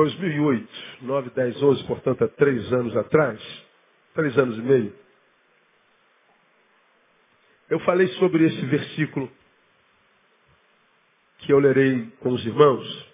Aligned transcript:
ano 0.00 0.10
de 0.10 0.16
2008, 0.16 0.68
9, 1.02 1.30
10, 1.30 1.62
11, 1.62 1.84
portanto, 1.86 2.24
há 2.24 2.28
três 2.28 2.72
anos 2.72 2.96
atrás, 2.96 3.40
três 4.14 4.36
anos 4.38 4.58
e 4.58 4.62
meio, 4.62 4.94
eu 7.70 7.80
falei 7.80 8.08
sobre 8.14 8.44
esse 8.44 8.66
versículo 8.66 9.30
que 11.38 11.52
eu 11.52 11.58
lerei 11.58 12.10
com 12.20 12.30
os 12.30 12.44
irmãos, 12.44 13.12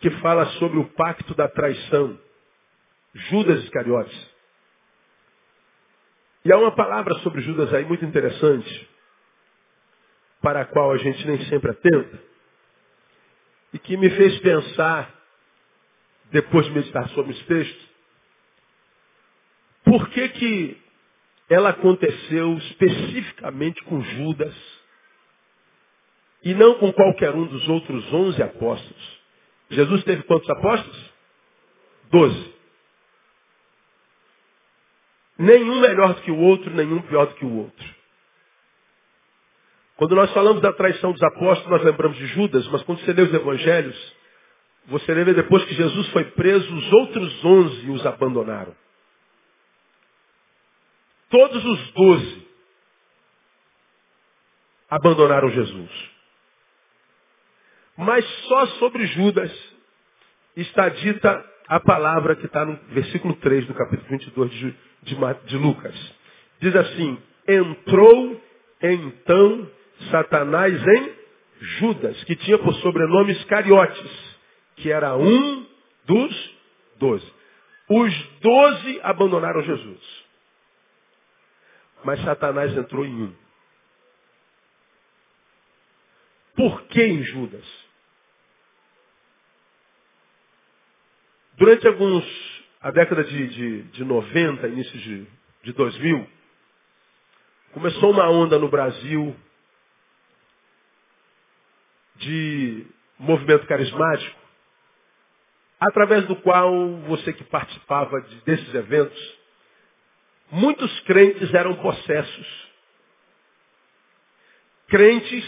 que 0.00 0.10
fala 0.20 0.46
sobre 0.58 0.78
o 0.78 0.88
pacto 0.90 1.34
da 1.34 1.48
traição, 1.48 2.18
Judas 3.14 3.64
Iscariotes. 3.64 4.30
E 6.44 6.52
há 6.52 6.58
uma 6.58 6.74
palavra 6.74 7.14
sobre 7.20 7.40
Judas 7.42 7.72
aí 7.72 7.84
muito 7.84 8.04
interessante, 8.04 8.88
para 10.40 10.62
a 10.62 10.66
qual 10.66 10.92
a 10.92 10.98
gente 10.98 11.26
nem 11.26 11.44
sempre 11.46 11.70
atenta, 11.70 12.27
e 13.72 13.78
que 13.78 13.96
me 13.96 14.10
fez 14.10 14.38
pensar, 14.40 15.14
depois 16.30 16.66
de 16.66 16.72
meditar 16.72 17.08
sobre 17.10 17.32
esse 17.32 17.44
texto, 17.44 17.88
por 19.84 20.08
que 20.10 20.28
que 20.30 20.82
ela 21.48 21.70
aconteceu 21.70 22.54
especificamente 22.58 23.82
com 23.84 24.02
Judas 24.02 24.54
e 26.44 26.54
não 26.54 26.74
com 26.74 26.92
qualquer 26.92 27.34
um 27.34 27.46
dos 27.46 27.68
outros 27.68 28.12
onze 28.12 28.42
apóstolos. 28.42 29.18
Jesus 29.70 30.04
teve 30.04 30.22
quantos 30.24 30.48
apóstolos? 30.50 31.14
Doze. 32.10 32.54
Nenhum 35.38 35.80
melhor 35.80 36.14
do 36.14 36.22
que 36.22 36.30
o 36.30 36.38
outro, 36.38 36.70
nenhum 36.74 37.00
pior 37.02 37.26
do 37.26 37.34
que 37.34 37.44
o 37.44 37.56
outro. 37.58 37.87
Quando 39.98 40.14
nós 40.14 40.32
falamos 40.32 40.62
da 40.62 40.72
traição 40.72 41.10
dos 41.10 41.22
apóstolos, 41.24 41.70
nós 41.72 41.82
lembramos 41.82 42.16
de 42.16 42.26
Judas, 42.28 42.66
mas 42.68 42.84
quando 42.84 43.00
você 43.00 43.12
lê 43.12 43.20
os 43.20 43.34
evangelhos, 43.34 44.16
você 44.86 45.12
lê 45.12 45.34
depois 45.34 45.64
que 45.64 45.74
Jesus 45.74 46.08
foi 46.10 46.24
preso, 46.30 46.72
os 46.72 46.92
outros 46.92 47.44
onze 47.44 47.90
os 47.90 48.06
abandonaram. 48.06 48.76
Todos 51.28 51.64
os 51.64 51.92
doze 51.94 52.48
abandonaram 54.88 55.50
Jesus. 55.50 55.90
Mas 57.96 58.24
só 58.46 58.66
sobre 58.78 59.04
Judas 59.08 59.52
está 60.54 60.88
dita 60.90 61.44
a 61.66 61.80
palavra 61.80 62.36
que 62.36 62.46
está 62.46 62.64
no 62.64 62.76
versículo 62.90 63.34
3 63.34 63.66
do 63.66 63.74
capítulo 63.74 64.08
22 64.10 64.50
de, 64.52 64.76
de, 65.02 65.16
de 65.46 65.56
Lucas. 65.56 66.14
Diz 66.60 66.74
assim, 66.76 67.20
entrou 67.48 68.40
então 68.80 69.68
Satanás 70.10 70.74
em 70.74 71.18
Judas, 71.60 72.22
que 72.24 72.36
tinha 72.36 72.58
por 72.58 72.72
sobrenome 72.74 73.32
Iscariotes, 73.32 74.36
que 74.76 74.90
era 74.90 75.16
um 75.16 75.66
dos 76.04 76.56
doze. 76.98 77.32
Os 77.88 78.28
doze 78.40 79.00
abandonaram 79.02 79.62
Jesus. 79.62 80.24
Mas 82.04 82.22
Satanás 82.22 82.76
entrou 82.76 83.04
em 83.04 83.22
um. 83.22 83.34
Por 86.54 86.82
que 86.84 87.02
em 87.02 87.22
Judas? 87.22 87.64
Durante 91.56 91.86
alguns, 91.88 92.24
a 92.80 92.90
década 92.90 93.24
de, 93.24 93.48
de, 93.48 93.82
de 93.82 94.04
90, 94.04 94.68
início 94.68 94.98
de, 94.98 95.26
de 95.64 95.72
2000, 95.72 96.28
começou 97.72 98.12
uma 98.12 98.28
onda 98.30 98.58
no 98.58 98.68
Brasil 98.68 99.36
de 102.18 102.86
movimento 103.18 103.66
carismático, 103.66 104.38
através 105.80 106.26
do 106.26 106.36
qual 106.36 106.72
você 107.08 107.32
que 107.32 107.44
participava 107.44 108.20
de, 108.20 108.36
desses 108.42 108.74
eventos 108.74 109.38
Muitos 110.50 111.00
crentes 111.00 111.52
eram 111.52 111.74
possessos. 111.76 112.68
Crentes 114.88 115.44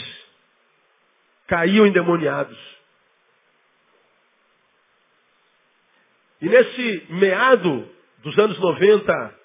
caíam 1.47 1.87
endemoniados. 1.87 2.59
E 6.43 6.49
nesse 6.49 7.07
meado 7.11 7.89
dos 8.19 8.39
anos 8.39 8.59
90 8.59 9.41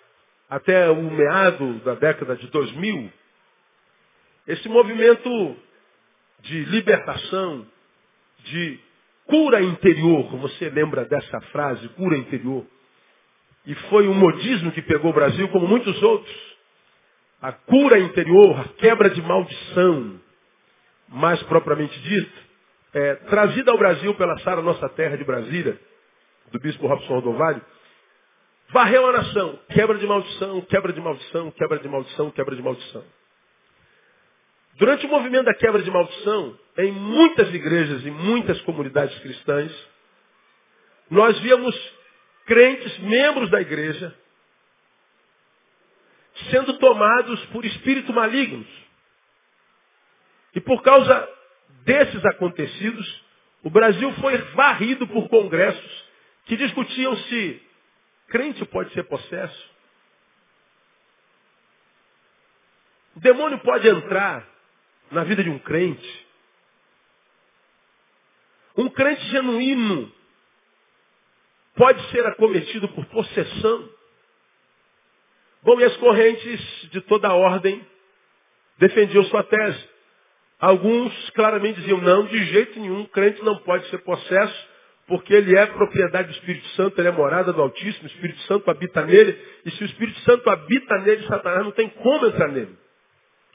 até 0.50 0.90
o 0.90 1.02
meado 1.02 1.80
da 1.80 1.96
década 1.96 2.36
de 2.36 2.48
2000, 2.48 3.12
esse 4.48 4.70
movimento 4.70 5.58
de 6.42 6.66
libertação, 6.66 7.66
de 8.44 8.80
cura 9.26 9.62
interior, 9.62 10.38
você 10.38 10.70
lembra 10.70 11.06
dessa 11.06 11.42
frase, 11.52 11.88
cura 11.90 12.18
interior? 12.18 12.66
E 13.66 13.74
foi 13.90 14.08
um 14.08 14.14
modismo 14.14 14.72
que 14.72 14.82
pegou 14.82 15.12
o 15.12 15.14
Brasil, 15.14 15.48
como 15.50 15.68
muitos 15.68 16.02
outros. 16.04 16.56
A 17.42 17.52
cura 17.52 18.00
interior, 18.00 18.60
a 18.60 18.68
quebra 18.80 19.10
de 19.10 19.22
maldição, 19.22 20.20
mais 21.10 21.42
propriamente 21.44 22.00
dito, 22.02 22.46
é, 22.94 23.16
trazida 23.16 23.72
ao 23.72 23.78
Brasil 23.78 24.14
pela 24.16 24.38
Sara 24.40 24.62
Nossa 24.62 24.88
Terra 24.90 25.18
de 25.18 25.24
Brasília, 25.24 25.80
do 26.52 26.60
bispo 26.60 26.88
Robson 26.88 27.16
Rodovalho, 27.16 27.62
varreu 28.70 29.08
a 29.08 29.12
nação. 29.12 29.60
Quebra 29.70 29.98
de 29.98 30.06
maldição, 30.06 30.62
quebra 30.62 30.94
de 30.94 31.02
maldição, 31.02 31.52
quebra 31.52 31.80
de 31.80 31.88
maldição, 31.88 32.32
quebra 32.32 32.56
de 32.56 32.62
maldição. 32.62 33.04
Durante 34.78 35.06
o 35.06 35.10
movimento 35.10 35.46
da 35.46 35.54
quebra 35.54 35.82
de 35.82 35.90
maldição, 35.90 36.60
em 36.78 36.92
muitas 36.92 37.54
igrejas 37.54 38.06
e 38.06 38.12
muitas 38.12 38.60
comunidades 38.62 39.18
cristãs, 39.20 39.72
nós 41.10 41.40
víamos 41.40 41.76
crentes, 42.46 43.00
membros 43.00 43.50
da 43.50 43.62
igreja, 43.62 44.14
sendo 46.50 46.78
tomados 46.78 47.46
por 47.48 47.64
espíritos 47.64 48.14
malignos. 48.14 48.68
E 50.54 50.60
por 50.60 50.82
causa 50.82 51.30
desses 51.86 52.24
acontecidos, 52.26 53.24
o 53.64 53.70
Brasil 53.70 54.12
foi 54.16 54.38
varrido 54.54 55.08
por 55.08 55.30
congressos 55.30 56.06
que 56.46 56.58
discutiam 56.58 57.16
se 57.16 57.62
crente 58.28 58.66
pode 58.66 58.92
ser 58.94 59.04
possesso. 59.04 59.76
O 63.16 63.20
demônio 63.22 63.58
pode 63.60 63.88
entrar 63.88 64.55
na 65.12 65.24
vida 65.24 65.44
de 65.44 65.50
um 65.50 65.60
crente. 65.60 66.26
Um 68.78 68.90
crente 68.90 69.26
genuíno 69.28 70.12
pode 71.76 72.02
ser 72.10 72.26
acometido 72.26 72.88
por 72.90 73.06
possessão. 73.06 73.90
Bom, 75.64 75.80
e 75.80 75.84
as 75.84 75.96
correntes 75.98 76.90
de 76.92 77.02
toda 77.02 77.34
ordem 77.34 77.86
defendiam 78.78 79.24
sua 79.26 79.44
tese. 79.44 79.90
Alguns 80.60 81.30
claramente 81.32 81.80
diziam, 81.80 82.00
não, 82.00 82.26
de 82.26 82.46
jeito 82.46 82.80
nenhum, 82.80 83.06
crente 83.06 83.44
não 83.44 83.58
pode 83.60 83.88
ser 83.90 83.98
possesso, 84.00 84.68
porque 85.08 85.34
ele 85.34 85.56
é 85.56 85.66
propriedade 85.68 86.30
do 86.30 86.34
Espírito 86.34 86.68
Santo, 86.70 87.00
ele 87.00 87.10
é 87.10 87.12
morada 87.12 87.54
do 87.54 87.62
Altíssimo, 87.62 88.06
o 88.06 88.08
Espírito 88.08 88.40
Santo 88.42 88.70
habita 88.72 89.06
nele, 89.06 89.40
e 89.66 89.72
se 89.72 89.84
o 89.84 89.86
Espírito 89.86 90.20
Santo 90.22 90.50
habita 90.50 90.98
nele, 91.00 91.28
Satanás 91.28 91.64
não 91.64 91.72
tem 91.72 91.90
como 91.90 92.26
entrar 92.26 92.48
nele. 92.48 92.76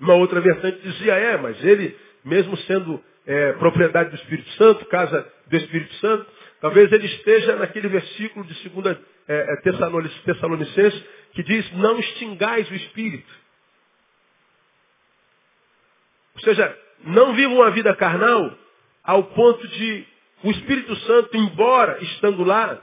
Uma 0.01 0.15
outra 0.15 0.41
vertente 0.41 0.81
dizia, 0.81 1.15
é, 1.15 1.37
mas 1.37 1.63
ele, 1.63 1.97
mesmo 2.25 2.57
sendo 2.59 3.03
é, 3.27 3.53
propriedade 3.55 4.11
do 4.11 4.17
Espírito 4.17 4.51
Santo, 4.53 4.85
casa 4.87 5.31
do 5.47 5.57
Espírito 5.57 5.95
Santo, 5.97 6.27
Talvez 6.61 6.93
ele 6.93 7.07
esteja 7.07 7.57
naquele 7.57 7.89
versículo 7.89 8.45
de 8.45 8.69
2 8.69 8.99
é, 9.27 9.55
é 9.55 9.57
Tessalonicenses 9.57 11.05
que 11.33 11.43
diz, 11.43 11.73
não 11.73 11.99
extingais 11.99 12.71
o 12.71 12.75
Espírito. 12.75 13.33
Ou 16.35 16.41
seja, 16.43 16.79
não 17.05 17.35
vivam 17.35 17.57
uma 17.57 17.71
vida 17.71 17.95
carnal 17.97 18.57
ao 19.03 19.25
ponto 19.25 19.67
de 19.67 20.07
o 20.43 20.51
Espírito 20.51 20.95
Santo, 20.97 21.37
embora 21.37 22.03
estando 22.03 22.45
lá, 22.45 22.81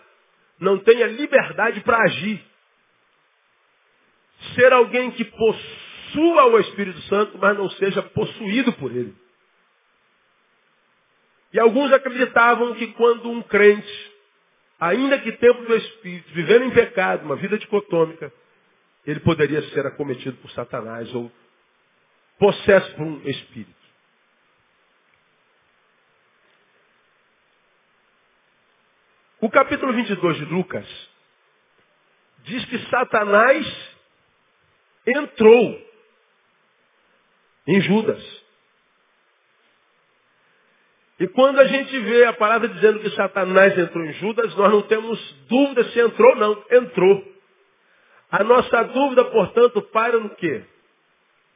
não 0.59 0.79
tenha 0.79 1.07
liberdade 1.07 1.81
para 1.81 2.01
agir. 2.03 2.43
Ser 4.55 4.73
alguém 4.73 5.11
que 5.11 5.25
possua 6.07 6.45
o 6.45 6.59
Espírito 6.59 7.01
Santo, 7.03 7.37
mas 7.37 7.57
não 7.57 7.69
seja 7.71 8.01
possuído 8.01 8.73
por 8.73 8.91
ele. 8.91 9.15
E 11.53 11.59
alguns 11.59 11.91
acreditavam 11.91 12.75
que 12.75 12.87
quando 12.93 13.29
um 13.29 13.41
crente, 13.41 14.11
ainda 14.79 15.19
que 15.19 15.31
tempo 15.33 15.63
do 15.63 15.75
Espírito, 15.75 16.33
vivendo 16.33 16.65
em 16.65 16.71
pecado, 16.71 17.25
uma 17.25 17.35
vida 17.35 17.57
dicotômica, 17.57 18.31
ele 19.05 19.19
poderia 19.21 19.61
ser 19.69 19.85
acometido 19.85 20.37
por 20.37 20.51
Satanás 20.51 21.13
ou 21.13 21.31
possesso 22.37 22.95
por 22.95 23.05
um 23.05 23.21
espírito. 23.27 23.75
O 29.39 29.49
capítulo 29.49 29.93
22 29.93 30.37
de 30.37 30.45
Lucas 30.45 31.09
diz 32.43 32.65
que 32.65 32.79
Satanás 32.89 33.95
entrou 35.05 35.86
em 37.67 37.81
Judas. 37.81 38.37
E 41.19 41.27
quando 41.27 41.59
a 41.59 41.67
gente 41.67 41.99
vê 41.99 42.25
a 42.25 42.33
palavra 42.33 42.69
dizendo 42.69 42.99
que 42.99 43.09
Satanás 43.11 43.77
entrou 43.77 44.05
em 44.05 44.13
Judas, 44.13 44.55
nós 44.55 44.71
não 44.71 44.81
temos 44.83 45.19
dúvida 45.47 45.83
se 45.91 45.99
entrou 45.99 46.29
ou 46.29 46.35
não. 46.35 46.65
Entrou. 46.71 47.37
A 48.29 48.43
nossa 48.43 48.83
dúvida, 48.83 49.25
portanto, 49.25 49.81
para 49.81 50.19
no 50.19 50.29
quê? 50.35 50.63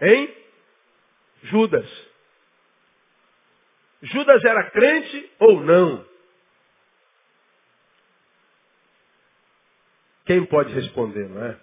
Em 0.02 0.36
Judas. 1.44 1.88
Judas 4.02 4.44
era 4.44 4.72
crente 4.72 5.32
ou 5.40 5.62
não? 5.62 6.06
Quem 10.26 10.44
pode 10.46 10.74
responder, 10.74 11.30
não 11.30 11.46
é? 11.46 11.60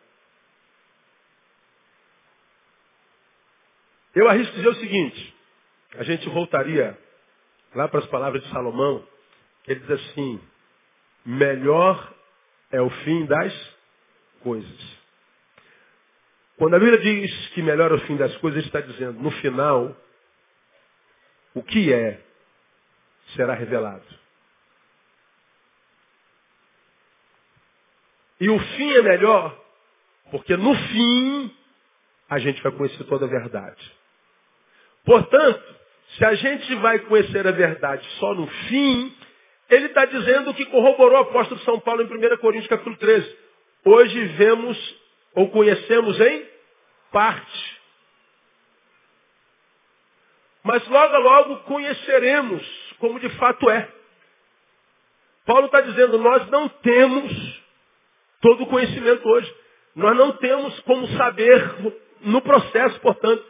Eu 4.18 4.28
arrisco 4.28 4.52
dizer 4.56 4.66
o 4.66 4.74
seguinte, 4.74 5.36
a 5.94 6.02
gente 6.02 6.28
voltaria 6.30 6.98
lá 7.72 7.86
para 7.86 8.00
as 8.00 8.06
palavras 8.06 8.42
de 8.42 8.50
Salomão, 8.50 9.06
ele 9.64 9.78
diz 9.78 9.90
assim, 9.92 10.40
melhor 11.24 12.14
é 12.72 12.80
o 12.80 12.90
fim 12.90 13.26
das 13.26 13.76
coisas. 14.42 14.98
Quando 16.56 16.74
a 16.74 16.80
Bíblia 16.80 16.98
diz 16.98 17.48
que 17.50 17.62
melhor 17.62 17.92
é 17.92 17.94
o 17.94 18.06
fim 18.08 18.16
das 18.16 18.36
coisas, 18.38 18.58
ele 18.58 18.66
está 18.66 18.80
dizendo, 18.80 19.20
no 19.20 19.30
final, 19.30 19.96
o 21.54 21.62
que 21.62 21.92
é 21.92 22.20
será 23.36 23.54
revelado. 23.54 24.02
E 28.40 28.50
o 28.50 28.58
fim 28.58 28.92
é 28.94 29.02
melhor, 29.02 29.64
porque 30.32 30.56
no 30.56 30.74
fim 30.74 31.56
a 32.28 32.40
gente 32.40 32.60
vai 32.64 32.72
conhecer 32.72 33.04
toda 33.04 33.24
a 33.24 33.28
verdade. 33.28 33.98
Portanto, 35.04 35.76
se 36.16 36.24
a 36.24 36.34
gente 36.34 36.74
vai 36.76 36.98
conhecer 37.00 37.46
a 37.46 37.52
verdade 37.52 38.06
só 38.18 38.34
no 38.34 38.46
fim, 38.46 39.14
ele 39.70 39.86
está 39.86 40.04
dizendo 40.04 40.54
que 40.54 40.66
corroborou 40.66 41.18
o 41.18 41.22
apóstolo 41.22 41.60
São 41.60 41.78
Paulo 41.80 42.02
em 42.02 42.06
1 42.06 42.36
Coríntios 42.38 42.68
capítulo 42.68 42.96
13. 42.96 43.36
Hoje 43.84 44.24
vemos 44.36 44.96
ou 45.34 45.50
conhecemos 45.50 46.20
em 46.20 46.46
parte. 47.12 47.78
Mas 50.62 50.86
logo 50.88 51.18
logo 51.18 51.56
conheceremos 51.60 52.62
como 52.98 53.20
de 53.20 53.28
fato 53.30 53.70
é. 53.70 53.88
Paulo 55.46 55.66
está 55.66 55.80
dizendo, 55.80 56.18
nós 56.18 56.46
não 56.50 56.68
temos 56.68 57.62
todo 58.40 58.64
o 58.64 58.66
conhecimento 58.66 59.26
hoje. 59.26 59.54
Nós 59.94 60.16
não 60.16 60.32
temos 60.32 60.78
como 60.80 61.08
saber 61.16 61.94
no 62.20 62.40
processo, 62.42 63.00
portanto. 63.00 63.44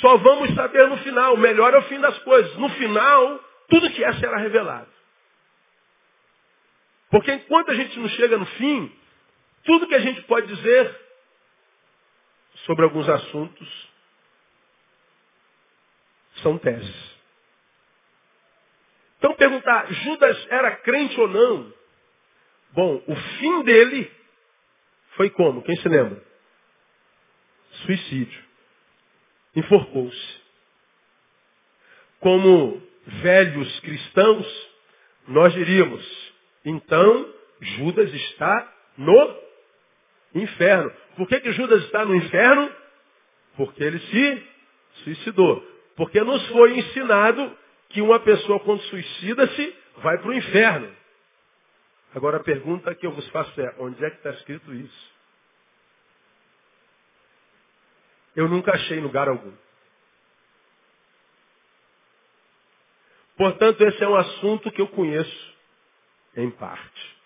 Só 0.00 0.16
vamos 0.18 0.54
saber 0.54 0.88
no 0.88 0.96
final. 0.98 1.36
Melhor 1.36 1.72
é 1.74 1.78
o 1.78 1.82
fim 1.84 2.00
das 2.00 2.18
coisas. 2.20 2.54
No 2.56 2.68
final, 2.70 3.44
tudo 3.68 3.90
que 3.90 4.04
é 4.04 4.12
será 4.14 4.38
revelado. 4.38 4.90
Porque 7.10 7.32
enquanto 7.32 7.70
a 7.70 7.74
gente 7.74 7.98
não 7.98 8.08
chega 8.10 8.36
no 8.36 8.46
fim, 8.46 8.92
tudo 9.64 9.86
que 9.86 9.94
a 9.94 10.00
gente 10.00 10.22
pode 10.22 10.46
dizer 10.48 11.00
sobre 12.64 12.84
alguns 12.84 13.08
assuntos 13.08 13.90
são 16.42 16.58
teses. 16.58 17.16
Então 19.18 19.34
perguntar, 19.34 19.90
Judas 19.92 20.46
era 20.50 20.76
crente 20.76 21.18
ou 21.20 21.28
não? 21.28 21.72
Bom, 22.72 23.02
o 23.06 23.16
fim 23.16 23.62
dele 23.62 24.10
foi 25.16 25.30
como? 25.30 25.62
Quem 25.62 25.76
se 25.76 25.88
lembra? 25.88 26.22
Suicídio. 27.84 28.45
Enforcou-se. 29.56 30.40
Como 32.20 32.82
velhos 33.06 33.80
cristãos, 33.80 34.70
nós 35.28 35.52
diríamos, 35.54 36.32
então 36.64 37.34
Judas 37.60 38.12
está 38.12 38.72
no 38.98 39.36
inferno. 40.34 40.92
Por 41.16 41.26
que, 41.28 41.40
que 41.40 41.52
Judas 41.52 41.84
está 41.84 42.04
no 42.04 42.14
inferno? 42.14 42.70
Porque 43.56 43.82
ele 43.82 43.98
se 43.98 44.48
suicidou. 45.04 45.66
Porque 45.96 46.20
nos 46.20 46.46
foi 46.48 46.78
ensinado 46.78 47.56
que 47.88 48.02
uma 48.02 48.20
pessoa 48.20 48.60
quando 48.60 48.82
suicida-se 48.82 49.74
vai 49.98 50.18
para 50.18 50.28
o 50.28 50.34
inferno. 50.34 50.94
Agora 52.14 52.38
a 52.38 52.42
pergunta 52.42 52.94
que 52.94 53.06
eu 53.06 53.12
vos 53.12 53.28
faço 53.30 53.58
é, 53.60 53.74
onde 53.78 54.04
é 54.04 54.10
que 54.10 54.16
está 54.16 54.30
escrito 54.30 54.72
isso? 54.74 55.15
Eu 58.36 58.48
nunca 58.48 58.72
achei 58.72 59.00
lugar 59.00 59.28
algum. 59.28 59.52
Portanto, 63.36 63.80
esse 63.82 64.04
é 64.04 64.08
um 64.08 64.16
assunto 64.16 64.70
que 64.70 64.80
eu 64.80 64.88
conheço 64.88 65.54
em 66.36 66.50
parte. 66.50 67.16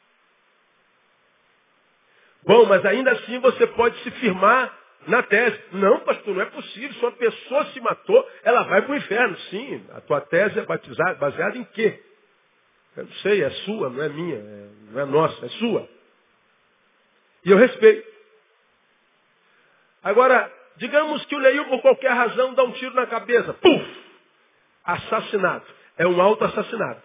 Bom, 2.44 2.64
mas 2.66 2.84
ainda 2.86 3.12
assim 3.12 3.38
você 3.40 3.66
pode 3.66 4.00
se 4.02 4.10
firmar 4.12 4.76
na 5.06 5.22
tese. 5.22 5.60
Não, 5.72 6.00
pastor, 6.00 6.34
não 6.34 6.42
é 6.42 6.46
possível. 6.46 6.92
Se 6.92 7.00
uma 7.00 7.12
pessoa 7.12 7.66
se 7.66 7.80
matou, 7.80 8.28
ela 8.42 8.62
vai 8.64 8.82
para 8.82 8.92
o 8.92 8.96
inferno. 8.96 9.36
Sim, 9.50 9.86
a 9.92 10.00
tua 10.00 10.20
tese 10.20 10.58
é 10.58 10.64
batizada, 10.64 11.14
baseada 11.14 11.58
em 11.58 11.64
quê? 11.64 12.02
Eu 12.96 13.04
não 13.04 13.12
sei, 13.14 13.42
é 13.42 13.50
sua, 13.50 13.88
não 13.88 14.02
é 14.02 14.08
minha, 14.08 14.36
é, 14.36 14.68
não 14.90 15.00
é 15.00 15.04
nossa, 15.04 15.46
é 15.46 15.48
sua. 15.50 15.88
E 17.44 17.50
eu 17.50 17.56
respeito. 17.56 18.08
Agora, 20.02 20.59
digamos 20.80 21.24
que 21.26 21.36
o 21.36 21.40
Neil, 21.40 21.66
por 21.66 21.82
qualquer 21.82 22.12
razão, 22.12 22.54
dá 22.54 22.64
um 22.64 22.72
tiro 22.72 22.94
na 22.94 23.06
cabeça. 23.06 23.52
Puf! 23.52 24.04
Assassinato. 24.82 25.72
É 25.98 26.06
um 26.06 26.20
auto-assassinato. 26.20 27.02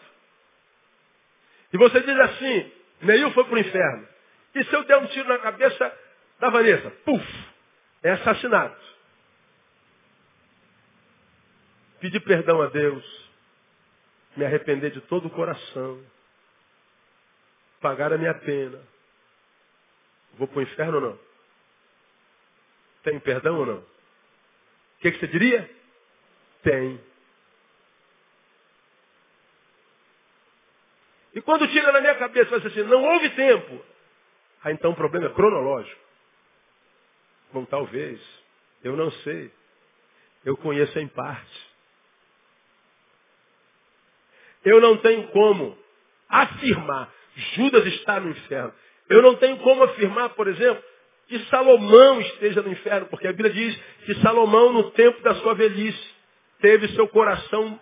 E 1.73 1.77
você 1.77 1.99
diz 1.99 2.17
assim, 2.17 2.71
Neil 3.01 3.31
foi 3.31 3.43
para 3.43 3.53
o 3.53 3.59
inferno. 3.59 4.07
E 4.55 4.63
se 4.63 4.73
eu 4.73 4.85
der 4.85 4.97
um 4.97 5.07
tiro 5.07 5.27
na 5.27 5.37
cabeça 5.39 5.93
da 6.39 6.49
Vanessa? 6.49 6.89
Puf! 7.03 7.27
É 8.01 8.11
assassinato. 8.11 8.81
Pedir 11.99 12.21
perdão 12.21 12.61
a 12.61 12.67
Deus 12.67 13.25
me 14.37 14.45
arrepender 14.45 14.91
de 14.91 15.01
todo 15.01 15.27
o 15.27 15.31
coração, 15.31 16.01
pagar 17.81 18.13
a 18.13 18.17
minha 18.17 18.33
pena. 18.33 18.79
Vou 20.37 20.47
para 20.47 20.59
o 20.59 20.61
inferno 20.61 20.95
ou 20.95 21.01
não? 21.01 21.24
Tem 23.05 23.19
perdão 23.19 23.59
ou 23.59 23.65
não? 23.67 23.77
O 23.77 23.85
que, 24.99 25.11
que 25.11 25.19
você 25.19 25.27
diria? 25.27 25.69
Tem. 26.63 26.99
E 31.35 31.41
quando 31.41 31.67
tira 31.67 31.91
na 31.91 32.01
minha 32.01 32.15
cabeça, 32.15 32.49
vai 32.49 32.67
assim, 32.67 32.83
não 32.83 33.03
houve 33.03 33.29
tempo. 33.29 33.85
Ah, 34.63 34.71
então 34.71 34.91
o 34.91 34.95
problema 34.95 35.27
é 35.27 35.33
cronológico. 35.33 36.01
Bom, 37.53 37.63
talvez. 37.65 38.19
Eu 38.83 38.97
não 38.97 39.11
sei. 39.11 39.51
Eu 40.43 40.57
conheço 40.57 40.97
em 40.97 41.07
parte. 41.07 41.69
Eu 44.63 44.81
não 44.81 44.97
tenho 44.97 45.27
como 45.27 45.77
afirmar, 46.27 47.13
Judas 47.53 47.85
está 47.85 48.19
no 48.19 48.31
inferno. 48.31 48.73
Eu 49.07 49.21
não 49.21 49.35
tenho 49.35 49.57
como 49.59 49.83
afirmar, 49.83 50.29
por 50.29 50.47
exemplo, 50.47 50.83
que 51.27 51.39
Salomão 51.45 52.21
esteja 52.21 52.61
no 52.61 52.71
inferno, 52.71 53.07
porque 53.07 53.27
a 53.27 53.31
Bíblia 53.31 53.51
diz 53.51 53.75
que 54.05 54.15
Salomão, 54.21 54.71
no 54.71 54.91
tempo 54.91 55.21
da 55.21 55.35
sua 55.35 55.55
velhice, 55.55 56.15
teve 56.59 56.87
seu 56.89 57.07
coração 57.07 57.79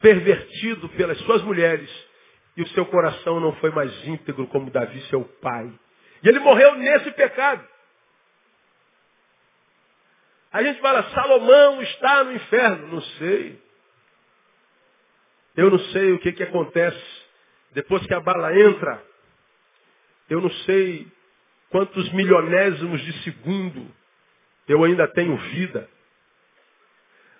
pervertido 0.00 0.88
pelas 0.90 1.18
suas 1.20 1.42
mulheres, 1.42 1.90
e 2.56 2.62
o 2.62 2.68
seu 2.68 2.84
coração 2.86 3.40
não 3.40 3.52
foi 3.56 3.70
mais 3.70 4.06
íntegro 4.06 4.46
como 4.48 4.70
Davi, 4.70 5.00
seu 5.02 5.24
pai. 5.40 5.72
E 6.22 6.28
ele 6.28 6.38
morreu 6.38 6.74
nesse 6.76 7.10
pecado. 7.12 7.66
A 10.52 10.62
gente 10.62 10.80
fala, 10.80 11.02
Salomão 11.10 11.80
está 11.82 12.24
no 12.24 12.32
inferno. 12.34 12.88
Não 12.88 13.00
sei. 13.00 13.58
Eu 15.56 15.70
não 15.70 15.78
sei 15.78 16.12
o 16.12 16.18
que, 16.18 16.32
que 16.32 16.42
acontece 16.42 17.22
depois 17.72 18.06
que 18.06 18.14
a 18.14 18.20
bala 18.20 18.54
entra. 18.54 19.02
Eu 20.28 20.40
não 20.40 20.50
sei 20.50 21.06
quantos 21.72 22.12
milionésimos 22.12 23.00
de 23.00 23.12
segundo 23.24 23.90
eu 24.68 24.84
ainda 24.84 25.08
tenho 25.08 25.36
vida. 25.36 25.88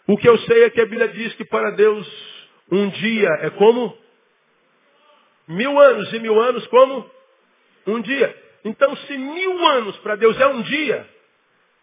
O 0.09 0.17
que 0.17 0.29
eu 0.29 0.37
sei 0.39 0.65
é 0.65 0.71
que 0.71 0.81
a 0.81 0.87
Bíblia 0.87 1.09
diz 1.09 1.35
que 1.35 1.45
para 1.45 1.71
Deus 1.71 2.09
um 2.71 2.89
dia 2.89 3.29
é 3.43 3.51
como 3.51 3.97
mil 5.47 5.79
anos 5.79 6.12
e 6.12 6.19
mil 6.19 6.41
anos 6.41 6.67
como 6.67 7.09
um 7.87 8.01
dia. 8.01 8.43
Então, 8.65 8.97
se 8.97 9.19
mil 9.19 9.67
anos 9.69 9.97
para 9.99 10.17
Deus 10.17 10.41
é 10.41 10.47
um 10.47 10.62
dia, 10.62 11.09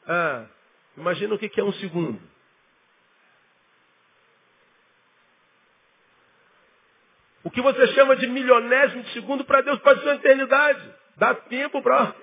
ah, 0.07 0.45
imagina 0.97 1.35
o 1.35 1.39
que 1.39 1.59
é 1.59 1.63
um 1.63 1.73
segundo. 1.73 2.19
O 7.43 7.51
que 7.51 7.61
você 7.61 7.87
chama 7.93 8.15
de 8.15 8.27
milionésimo 8.27 9.03
de 9.03 9.13
segundo 9.13 9.45
para 9.45 9.61
Deus 9.61 9.79
pode 9.79 10.01
ser 10.01 10.07
uma 10.07 10.15
eternidade. 10.15 10.98
Dá 11.19 11.35
tempo 11.35 11.81
para. 11.81 12.15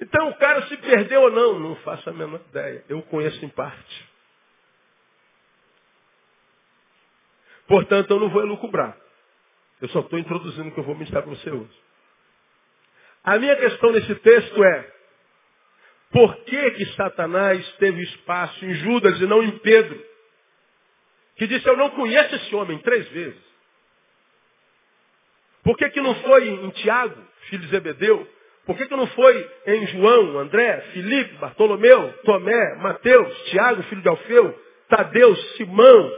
Então 0.00 0.28
o 0.28 0.36
cara 0.36 0.66
se 0.68 0.76
perdeu 0.76 1.22
ou 1.22 1.30
não? 1.30 1.58
Não 1.58 1.76
faço 1.76 2.08
a 2.08 2.12
menor 2.12 2.40
ideia. 2.48 2.84
Eu 2.88 3.02
conheço 3.02 3.44
em 3.44 3.48
parte. 3.48 4.08
Portanto, 7.66 8.10
eu 8.12 8.20
não 8.20 8.28
vou 8.28 8.42
elucubrar. 8.42 8.96
Eu 9.80 9.88
só 9.88 10.00
estou 10.00 10.18
introduzindo 10.18 10.68
o 10.68 10.72
que 10.72 10.78
eu 10.78 10.84
vou 10.84 10.94
ministrar 10.94 11.22
para 11.22 11.34
você 11.34 11.50
hoje. 11.50 11.82
A 13.24 13.36
minha 13.38 13.56
questão 13.56 13.90
nesse 13.90 14.14
texto 14.16 14.62
é, 14.62 14.92
por 16.12 16.36
que 16.44 16.70
que 16.72 16.86
Satanás 16.94 17.66
teve 17.78 18.02
espaço 18.02 18.64
em 18.64 18.74
Judas 18.74 19.20
e 19.20 19.26
não 19.26 19.42
em 19.42 19.58
Pedro? 19.58 20.00
Que 21.36 21.48
disse, 21.48 21.66
eu 21.66 21.76
não 21.76 21.90
conheço 21.90 22.36
esse 22.36 22.54
homem 22.54 22.78
três 22.78 23.08
vezes. 23.08 23.53
Por 25.64 25.76
que 25.76 25.90
que 25.90 26.00
não 26.00 26.14
foi 26.16 26.48
em 26.48 26.70
Tiago, 26.70 27.20
filho 27.48 27.62
de 27.62 27.68
Zebedeu? 27.68 28.28
Por 28.66 28.76
que, 28.76 28.86
que 28.86 28.96
não 28.96 29.06
foi 29.08 29.50
em 29.66 29.86
João, 29.88 30.38
André, 30.38 30.80
Filipe, 30.92 31.34
Bartolomeu, 31.34 32.12
Tomé, 32.24 32.76
Mateus, 32.76 33.42
Tiago, 33.50 33.82
filho 33.84 34.00
de 34.00 34.08
Alfeu, 34.08 34.64
Tadeu, 34.88 35.36
Simão, 35.56 36.12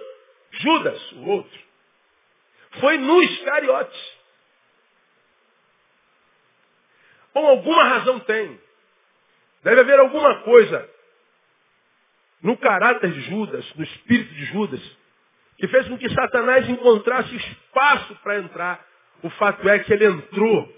Judas, 0.50 1.12
o 1.12 1.28
outro? 1.28 1.60
Foi 2.80 2.98
no 2.98 3.22
Iscariotes. 3.22 4.16
Ou 7.34 7.46
alguma 7.46 7.84
razão 7.84 8.20
tem. 8.20 8.60
Deve 9.62 9.80
haver 9.80 9.98
alguma 9.98 10.42
coisa 10.42 10.88
no 12.42 12.56
caráter 12.56 13.10
de 13.10 13.20
Judas, 13.22 13.74
no 13.74 13.82
espírito 13.82 14.32
de 14.32 14.44
Judas, 14.46 14.98
que 15.58 15.66
fez 15.66 15.88
com 15.88 15.98
que 15.98 16.08
Satanás 16.14 16.68
encontrasse 16.68 17.34
espaço 17.34 18.14
para 18.22 18.38
entrar. 18.38 18.86
O 19.22 19.30
fato 19.30 19.68
é 19.68 19.78
que 19.80 19.92
ele 19.92 20.06
entrou 20.06 20.76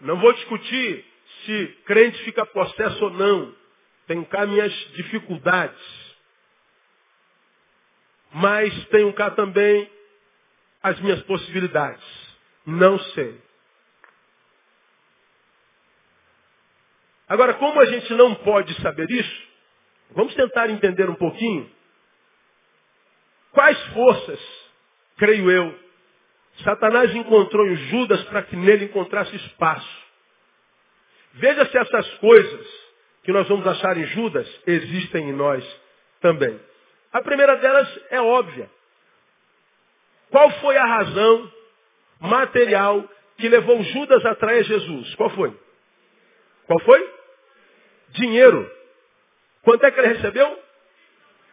não 0.00 0.18
vou 0.20 0.32
discutir 0.32 1.04
se 1.44 1.66
crente 1.84 2.22
fica 2.24 2.46
possesso 2.46 3.04
ou 3.04 3.10
não. 3.10 3.54
Tenho 4.06 4.24
cá 4.26 4.46
minhas 4.46 4.72
dificuldades. 4.92 6.16
Mas 8.32 8.86
tenho 8.86 9.12
cá 9.12 9.30
também 9.32 9.90
as 10.82 11.00
minhas 11.00 11.22
possibilidades. 11.22 12.04
Não 12.64 12.98
sei. 12.98 13.40
Agora, 17.28 17.54
como 17.54 17.80
a 17.80 17.86
gente 17.86 18.12
não 18.14 18.34
pode 18.36 18.74
saber 18.80 19.10
isso, 19.10 19.48
vamos 20.12 20.34
tentar 20.34 20.70
entender 20.70 21.10
um 21.10 21.14
pouquinho 21.14 21.70
quais 23.52 23.78
forças, 23.88 24.40
creio 25.18 25.50
eu, 25.50 25.87
Satanás 26.62 27.14
encontrou 27.14 27.66
em 27.66 27.76
Judas 27.88 28.22
para 28.24 28.42
que 28.42 28.56
nele 28.56 28.86
encontrasse 28.86 29.34
espaço. 29.36 30.06
Veja 31.34 31.66
se 31.66 31.78
essas 31.78 32.14
coisas 32.14 32.66
que 33.22 33.32
nós 33.32 33.46
vamos 33.48 33.66
achar 33.66 33.96
em 33.96 34.06
Judas 34.06 34.48
existem 34.66 35.28
em 35.28 35.32
nós 35.32 35.64
também. 36.20 36.58
A 37.12 37.22
primeira 37.22 37.56
delas 37.56 38.00
é 38.10 38.20
óbvia. 38.20 38.68
Qual 40.30 40.50
foi 40.60 40.76
a 40.76 40.84
razão 40.84 41.52
material 42.20 43.08
que 43.36 43.48
levou 43.48 43.82
Judas 43.82 44.24
a 44.26 44.34
trair 44.34 44.64
Jesus? 44.64 45.14
Qual 45.14 45.30
foi? 45.30 45.56
Qual 46.66 46.80
foi? 46.80 47.14
Dinheiro. 48.10 48.70
Quanto 49.62 49.84
é 49.84 49.90
que 49.90 50.00
ele 50.00 50.14
recebeu? 50.14 50.62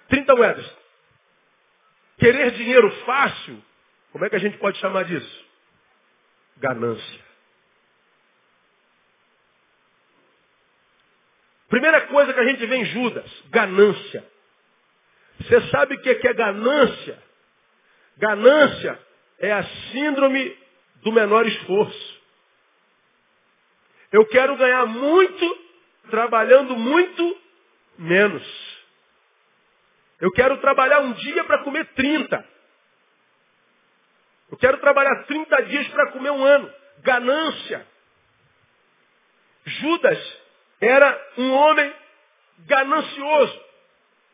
30 0.09 0.35
moedas. 0.35 0.77
Querer 2.17 2.51
dinheiro 2.51 2.89
fácil 3.05 3.61
como 4.15 4.23
é 4.23 4.29
que 4.29 4.37
a 4.37 4.39
gente 4.39 4.57
pode 4.59 4.79
chamar 4.79 5.03
disso? 5.03 5.45
Ganância. 6.55 7.19
Primeira 11.67 11.99
coisa 12.07 12.33
que 12.33 12.39
a 12.39 12.45
gente 12.45 12.65
vê 12.65 12.77
em 12.77 12.85
Judas, 12.85 13.43
ganância. 13.49 14.25
Você 15.41 15.69
sabe 15.69 15.95
o 15.95 16.01
que 16.01 16.27
é 16.29 16.33
ganância? 16.33 17.21
Ganância 18.15 18.97
é 19.37 19.51
a 19.51 19.65
síndrome 19.91 20.57
do 21.01 21.11
menor 21.11 21.45
esforço. 21.45 22.21
Eu 24.13 24.25
quero 24.27 24.55
ganhar 24.55 24.85
muito 24.85 25.59
trabalhando 26.09 26.77
muito 26.77 27.41
menos. 27.97 28.85
Eu 30.21 30.31
quero 30.31 30.55
trabalhar 30.61 31.01
um 31.01 31.11
dia 31.11 31.43
para 31.43 31.65
comer 31.65 31.85
30. 31.95 32.54
Eu 34.51 34.57
quero 34.57 34.77
trabalhar 34.77 35.23
30 35.25 35.63
dias 35.63 35.87
para 35.89 36.11
comer 36.11 36.29
um 36.29 36.43
ano. 36.43 36.71
Ganância. 36.99 37.85
Judas 39.65 40.37
era 40.79 41.31
um 41.37 41.51
homem 41.51 41.93
ganancioso. 42.59 43.65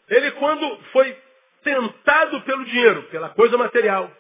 Ele, 0.10 0.32
quando 0.32 0.84
foi 0.92 1.18
tentado 1.64 2.42
pelo 2.42 2.66
dinheiro, 2.66 3.04
pela 3.04 3.30
coisa 3.30 3.58
material, 3.58 4.12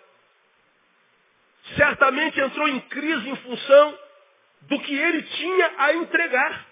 certamente 1.76 2.40
entrou 2.40 2.68
em 2.68 2.80
crise 2.82 3.30
em 3.30 3.36
função 3.38 4.00
do 4.62 4.80
que 4.80 4.96
ele 4.96 5.24
tinha 5.24 5.74
a 5.78 5.94
entregar, 5.96 6.66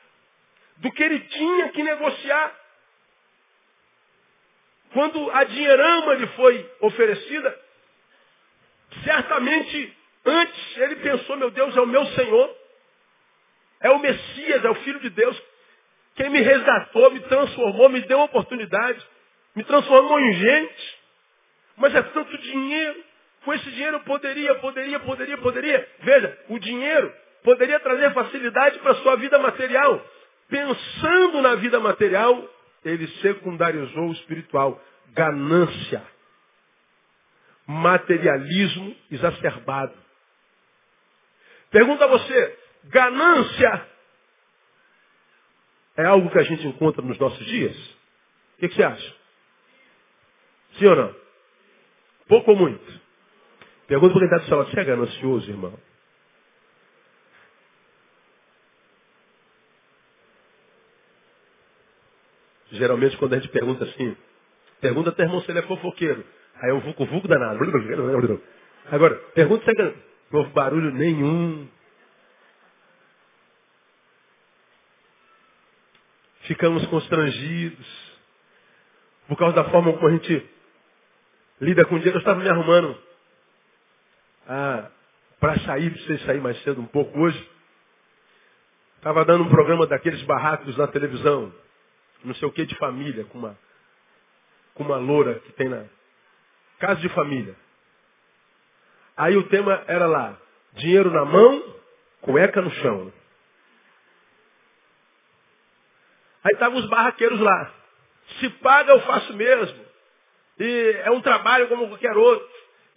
do 0.78 0.92
que 0.92 1.04
ele 1.04 1.20
tinha 1.20 1.70
que 1.70 1.84
negociar. 1.84 2.56
Quando 4.94 5.30
a 5.32 5.44
dinheirama 5.44 6.14
lhe 6.16 6.28
foi 6.28 6.72
oferecida, 6.82 7.69
Certamente, 9.04 9.98
antes 10.26 10.78
ele 10.78 10.96
pensou, 10.98 11.38
meu 11.38 11.52
Deus, 11.52 11.76
é 11.76 11.82
o 11.82 11.88
meu 11.88 12.06
Senhor. 12.08 12.56
É 13.82 13.90
o 13.92 14.00
Messias, 14.00 14.66
é 14.66 14.70
o 14.70 14.76
Filho 14.76 15.00
de 15.00 15.10
Deus. 15.10 15.42
Quem 16.16 16.30
me 16.30 16.42
resgatou, 16.42 17.12
me 17.12 17.22
transformou, 17.22 17.90
me 17.90 18.02
deu 18.02 18.20
oportunidade. 18.22 19.06
Me 19.56 19.64
transformou 19.64 20.20
em 20.20 20.34
gente. 20.34 21.00
Mas 21.78 21.96
é 21.96 22.02
tanto 22.02 22.38
dinheiro. 22.40 23.04
Com 23.46 23.54
esse 23.54 23.72
dinheiro 23.72 23.98
eu 23.98 24.02
poderia, 24.02 24.56
poderia, 24.56 25.00
poderia, 25.00 25.38
poderia. 25.38 25.90
Veja, 26.00 26.38
o 26.50 26.60
dinheiro 26.60 27.14
poderia 27.42 27.80
trazer 27.80 28.14
facilidade 28.14 28.80
para 28.80 28.92
a 28.92 28.96
sua 28.96 29.16
vida 29.16 29.40
material. 29.40 30.06
Pensando 30.50 31.42
na 31.42 31.56
vida 31.56 31.80
material, 31.80 32.50
ele 32.84 33.08
secundarizou 33.22 34.10
o 34.10 34.14
espiritual. 34.14 34.82
Ganância 35.14 36.04
materialismo 37.70 38.96
exacerbado. 39.12 39.94
Pergunta 41.70 42.06
a 42.06 42.08
você, 42.08 42.60
ganância 42.86 43.88
é 45.96 46.06
algo 46.06 46.32
que 46.32 46.40
a 46.40 46.44
gente 46.44 46.66
encontra 46.66 47.04
nos 47.04 47.20
nossos 47.20 47.46
dias? 47.46 47.78
O 47.78 48.60
que, 48.62 48.70
que 48.70 48.76
você 48.76 48.84
acha? 48.84 49.16
Sim 50.80 50.88
ou 50.88 50.96
não? 50.96 51.16
Pouco 52.28 52.52
ou 52.52 52.58
muito? 52.58 53.02
Pergunta 53.86 54.14
para 54.14 54.28
quem 54.28 54.38
está 54.38 54.38
do 54.38 54.50
seu 54.50 54.66
você 54.66 54.80
é 54.80 54.84
ganancioso, 54.86 55.50
irmão? 55.52 55.80
Geralmente 62.72 63.16
quando 63.18 63.34
a 63.34 63.40
gente 63.40 63.52
pergunta 63.52 63.84
assim, 63.84 64.18
pergunta 64.82 65.12
até 65.12 65.22
irmão 65.22 65.42
se 65.42 65.52
ele 65.52 65.60
é 65.60 65.64
fofoqueiro. 65.64 66.26
Aí 66.62 66.70
eu 66.70 66.80
vuco, 66.82 67.06
vuco 67.06 67.28
danado. 67.28 67.60
Agora, 68.92 69.16
pergunta 69.34 69.64
se 69.64 69.82
é 69.82 69.96
não 70.32 70.40
houve 70.42 70.52
barulho 70.52 70.92
nenhum. 70.92 71.68
Ficamos 76.42 76.86
constrangidos. 76.88 78.10
Por 79.28 79.38
causa 79.38 79.56
da 79.56 79.70
forma 79.70 79.94
como 79.94 80.08
a 80.08 80.12
gente 80.12 80.50
lida 81.62 81.86
com 81.86 81.96
o 81.96 81.98
dinheiro. 81.98 82.18
Eu 82.18 82.22
estava 82.22 82.40
me 82.40 82.50
arrumando 82.50 82.98
ah, 84.48 84.92
para 85.40 85.60
sair, 85.60 85.92
precisei 85.92 86.18
sair 86.26 86.42
mais 86.42 86.62
cedo 86.64 86.82
um 86.82 86.88
pouco 86.88 87.18
hoje. 87.20 87.50
Estava 88.98 89.24
dando 89.24 89.46
um 89.46 89.50
programa 89.50 89.88
daqueles 89.88 90.22
barracos 90.24 90.76
na 90.78 90.88
televisão. 90.88 91.54
Não 92.24 92.36
sei 92.36 92.48
o 92.48 92.52
que 92.52 92.66
de 92.66 92.76
família, 92.78 93.24
com 93.26 93.38
uma, 93.38 93.58
com 94.74 94.84
uma 94.84 94.98
loura 94.98 95.36
que 95.40 95.54
tem 95.54 95.70
na, 95.70 95.86
Casa 96.80 97.00
de 97.02 97.10
família. 97.10 97.56
Aí 99.18 99.36
o 99.36 99.44
tema 99.50 99.84
era 99.88 100.06
lá, 100.06 100.38
dinheiro 100.74 101.12
na 101.12 101.26
mão, 101.26 101.76
cueca 102.22 102.62
no 102.62 102.72
chão. 102.72 103.12
Aí 106.44 106.54
estavam 106.54 106.80
os 106.80 106.88
barraqueiros 106.88 107.40
lá. 107.40 107.74
Se 108.40 108.50
paga, 108.50 108.94
eu 108.94 109.02
faço 109.02 109.34
mesmo. 109.36 109.86
E 110.58 111.02
é 111.04 111.12
um 111.12 111.22
trabalho 111.22 111.68
como 111.68 111.90
qualquer 111.90 112.16
outro. 112.16 112.48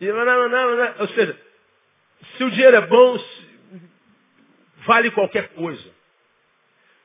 E 0.01 0.07
não, 0.07 0.25
não, 0.25 0.49
não, 0.49 0.77
não. 0.77 0.95
Ou 1.01 1.09
seja, 1.09 1.39
se 2.37 2.45
o 2.45 2.51
dinheiro 2.51 2.77
é 2.77 2.87
bom, 2.87 3.19
vale 4.87 5.11
qualquer 5.11 5.49
coisa. 5.55 5.93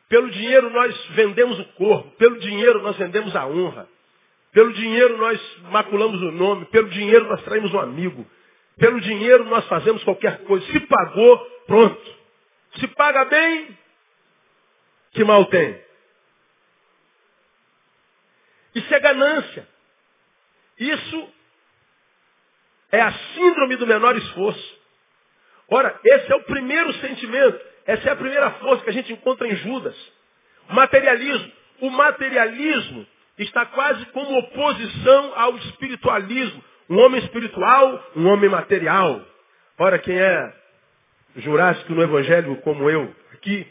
Pelo 0.09 0.29
dinheiro 0.29 0.69
nós 0.69 1.05
vendemos 1.09 1.59
o 1.59 1.65
corpo, 1.73 2.11
pelo 2.17 2.39
dinheiro 2.39 2.81
nós 2.81 2.95
vendemos 2.97 3.35
a 3.35 3.45
honra. 3.45 3.87
Pelo 4.57 4.73
dinheiro 4.73 5.19
nós 5.19 5.39
maculamos 5.69 6.19
o 6.19 6.31
nome, 6.31 6.65
pelo 6.65 6.89
dinheiro 6.89 7.27
nós 7.27 7.43
traímos 7.43 7.71
um 7.75 7.79
amigo, 7.79 8.25
pelo 8.75 8.99
dinheiro 8.99 9.45
nós 9.45 9.63
fazemos 9.67 10.03
qualquer 10.03 10.45
coisa. 10.45 10.65
Se 10.71 10.79
pagou, 10.79 11.37
pronto. 11.67 12.15
Se 12.79 12.87
paga 12.87 13.25
bem, 13.25 13.77
que 15.11 15.23
mal 15.23 15.45
tem. 15.45 15.79
Isso 18.73 18.91
é 18.91 18.99
ganância. 18.99 19.67
Isso 20.79 21.29
É 22.91 22.99
a 22.99 23.11
síndrome 23.11 23.75
do 23.75 23.85
menor 23.85 24.17
esforço. 24.17 24.79
Ora, 25.69 25.99
esse 26.03 26.31
é 26.31 26.35
o 26.35 26.43
primeiro 26.45 26.91
sentimento. 26.95 27.63
Essa 27.85 28.09
é 28.09 28.11
a 28.11 28.15
primeira 28.15 28.49
força 28.53 28.83
que 28.83 28.89
a 28.89 28.93
gente 28.93 29.13
encontra 29.13 29.47
em 29.47 29.55
Judas. 29.57 29.95
Materialismo. 30.69 31.51
O 31.81 31.91
materialismo 31.91 33.05
está 33.43 33.65
quase 33.65 34.06
como 34.08 34.38
oposição 34.39 35.34
ao 35.36 35.58
espiritualismo. 35.58 36.63
Um 36.89 37.00
homem 37.00 37.21
espiritual, 37.21 38.12
um 38.15 38.28
homem 38.28 38.50
material. 38.50 39.21
Ora, 39.78 40.00
quem 40.00 40.17
é 40.17 40.54
jurássico 41.36 41.93
no 41.93 42.02
Evangelho, 42.02 42.56
como 42.62 42.89
eu, 42.89 43.13
aqui, 43.34 43.67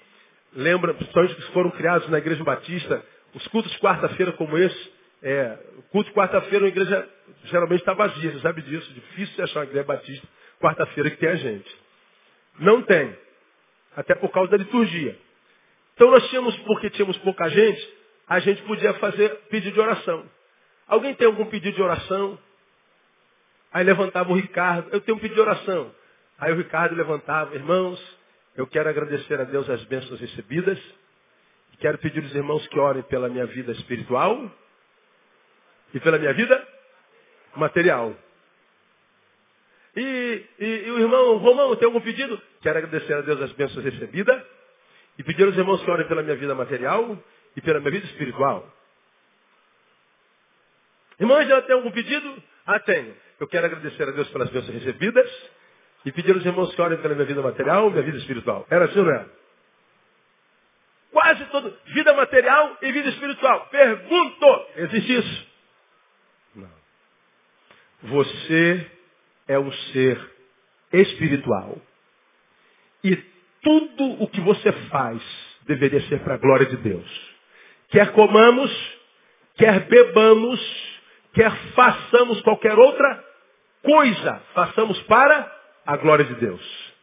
lembra, 0.55 0.95
principalmente 0.95 1.35
que 1.35 1.53
foram 1.53 1.71
criados 1.71 2.09
na 2.09 2.19
Igreja 2.19 2.45
Batista, 2.45 3.05
os 3.35 3.47
cultos 3.49 3.73
de 3.73 3.79
quarta-feira 3.79 4.33
como 4.33 4.57
esse, 4.57 4.93
é, 5.23 5.59
culto 5.91 6.11
de 6.11 6.15
quarta-feira 6.15 6.61
na 6.61 6.69
igreja 6.69 7.09
geralmente 7.45 7.81
está 7.81 7.95
vazia, 7.95 8.31
você 8.31 8.41
sabe 8.41 8.63
disso, 8.63 8.93
difícil 8.93 9.43
achar 9.43 9.61
uma 9.61 9.67
igreja 9.67 9.85
batista 9.85 10.29
quarta-feira 10.61 11.11
que 11.11 11.17
tem 11.17 11.29
a 11.29 11.37
gente. 11.37 11.77
Não 12.59 12.83
tem. 12.83 13.17
Até 13.97 14.15
por 14.15 14.31
causa 14.31 14.51
da 14.51 14.57
liturgia. 14.57 15.19
Então 15.95 16.11
nós 16.11 16.29
tínhamos, 16.29 16.57
porque 16.61 16.91
tínhamos 16.91 17.17
pouca 17.19 17.49
gente, 17.49 17.96
a 18.29 18.39
gente 18.41 18.63
podia 18.63 18.95
fazer 18.95 19.31
pedido 19.51 19.75
de 19.75 19.81
oração. 19.81 20.25
Alguém 20.87 21.15
tem 21.15 21.27
algum 21.27 21.47
pedido 21.47 21.75
de 21.77 21.83
oração? 21.83 22.39
Aí 23.73 23.85
levantava 23.85 24.31
o 24.33 24.37
Ricardo, 24.37 24.89
eu 24.93 25.01
tenho 25.01 25.17
um 25.17 25.21
pedido 25.21 25.37
de 25.37 25.41
oração. 25.43 25.95
Aí 26.39 26.53
o 26.53 26.57
Ricardo 26.57 26.95
levantava, 26.95 27.55
irmãos, 27.55 28.01
eu 28.57 28.67
quero 28.67 28.89
agradecer 28.89 29.41
a 29.41 29.45
Deus 29.45 29.69
as 29.69 29.83
bênçãos 29.85 30.21
recebidas. 30.21 30.79
Quero 31.79 31.99
pedir 31.99 32.23
aos 32.23 32.35
irmãos 32.35 32.67
que 32.69 32.79
orem 32.79 33.03
pela 33.03 33.29
minha 33.29 33.45
vida 33.47 33.73
espiritual 33.73 34.51
e 35.93 36.01
pela 36.01 36.19
minha 36.19 36.33
vida 36.33 36.67
material. 37.55 38.17
E, 39.95 40.45
e, 40.59 40.67
e, 40.87 40.91
o 40.91 40.99
irmão 40.99 41.37
Romão 41.37 41.77
tem 41.77 41.87
algum 41.87 42.01
pedido? 42.01 42.41
Quero 42.63 42.79
agradecer 42.79 43.15
a 43.15 43.21
Deus 43.21 43.41
as 43.43 43.53
bênçãos 43.53 43.85
recebidas 43.85 44.43
e 45.19 45.23
pedir 45.23 45.45
aos 45.45 45.57
irmãos 45.57 45.83
que 45.83 45.91
orem 45.91 46.07
pela 46.07 46.23
minha 46.23 46.37
vida 46.37 46.55
material 46.55 47.19
e 47.57 47.61
pela 47.61 47.81
minha 47.81 47.91
vida 47.91 48.07
espiritual. 48.07 48.71
Irmãos, 51.19 51.49
já 51.49 51.63
tem 51.63 51.75
algum 51.75 51.91
pedido? 51.91 52.43
Ah, 52.67 52.79
tenho. 52.79 53.17
Eu 53.41 53.49
quero 53.49 53.67
agradecer 53.67 54.03
a 54.03 54.13
Deus 54.13 54.29
pelas 54.29 54.51
bênçãos 54.51 54.75
recebidas 54.75 55.51
e 56.05 56.13
pedir 56.13 56.35
aos 56.35 56.45
irmãos 56.45 56.75
que 56.75 56.81
orem 56.81 56.99
pela 56.99 57.15
minha 57.15 57.27
vida 57.27 57.43
material 57.43 57.89
e 57.89 57.91
minha 57.91 58.03
vida 58.03 58.19
espiritual. 58.19 58.67
Era 58.71 58.85
assim 58.85 58.99
ou 58.99 59.05
não 59.07 59.13
era? 59.13 59.31
Quase 61.11 61.45
todo. 61.47 61.75
Vida 61.87 62.13
material 62.13 62.77
e 62.83 62.93
vida 62.93 63.09
espiritual. 63.09 63.67
Pergunto, 63.71 64.67
existe 64.77 65.19
isso? 65.19 65.47
Não. 66.55 66.71
Você 68.03 68.91
é 69.49 69.59
um 69.59 69.73
ser 69.73 70.21
espiritual. 70.93 71.81
E 73.03 73.17
tudo 73.63 74.23
o 74.23 74.29
que 74.29 74.41
você 74.43 74.71
faz 74.91 75.23
deveria 75.67 76.01
ser 76.09 76.21
para 76.21 76.35
a 76.35 76.39
glória 76.39 76.67
de 76.67 76.77
Deus. 76.77 77.36
Quer 77.91 78.13
comamos, 78.13 78.71
quer 79.57 79.81
bebamos, 79.87 80.61
quer 81.35 81.55
façamos 81.75 82.41
qualquer 82.43 82.79
outra 82.79 83.25
coisa, 83.83 84.43
façamos 84.55 85.01
para 85.03 85.53
a 85.87 85.97
glória 85.97 86.25
de 86.25 86.35
Deus. 86.35 86.95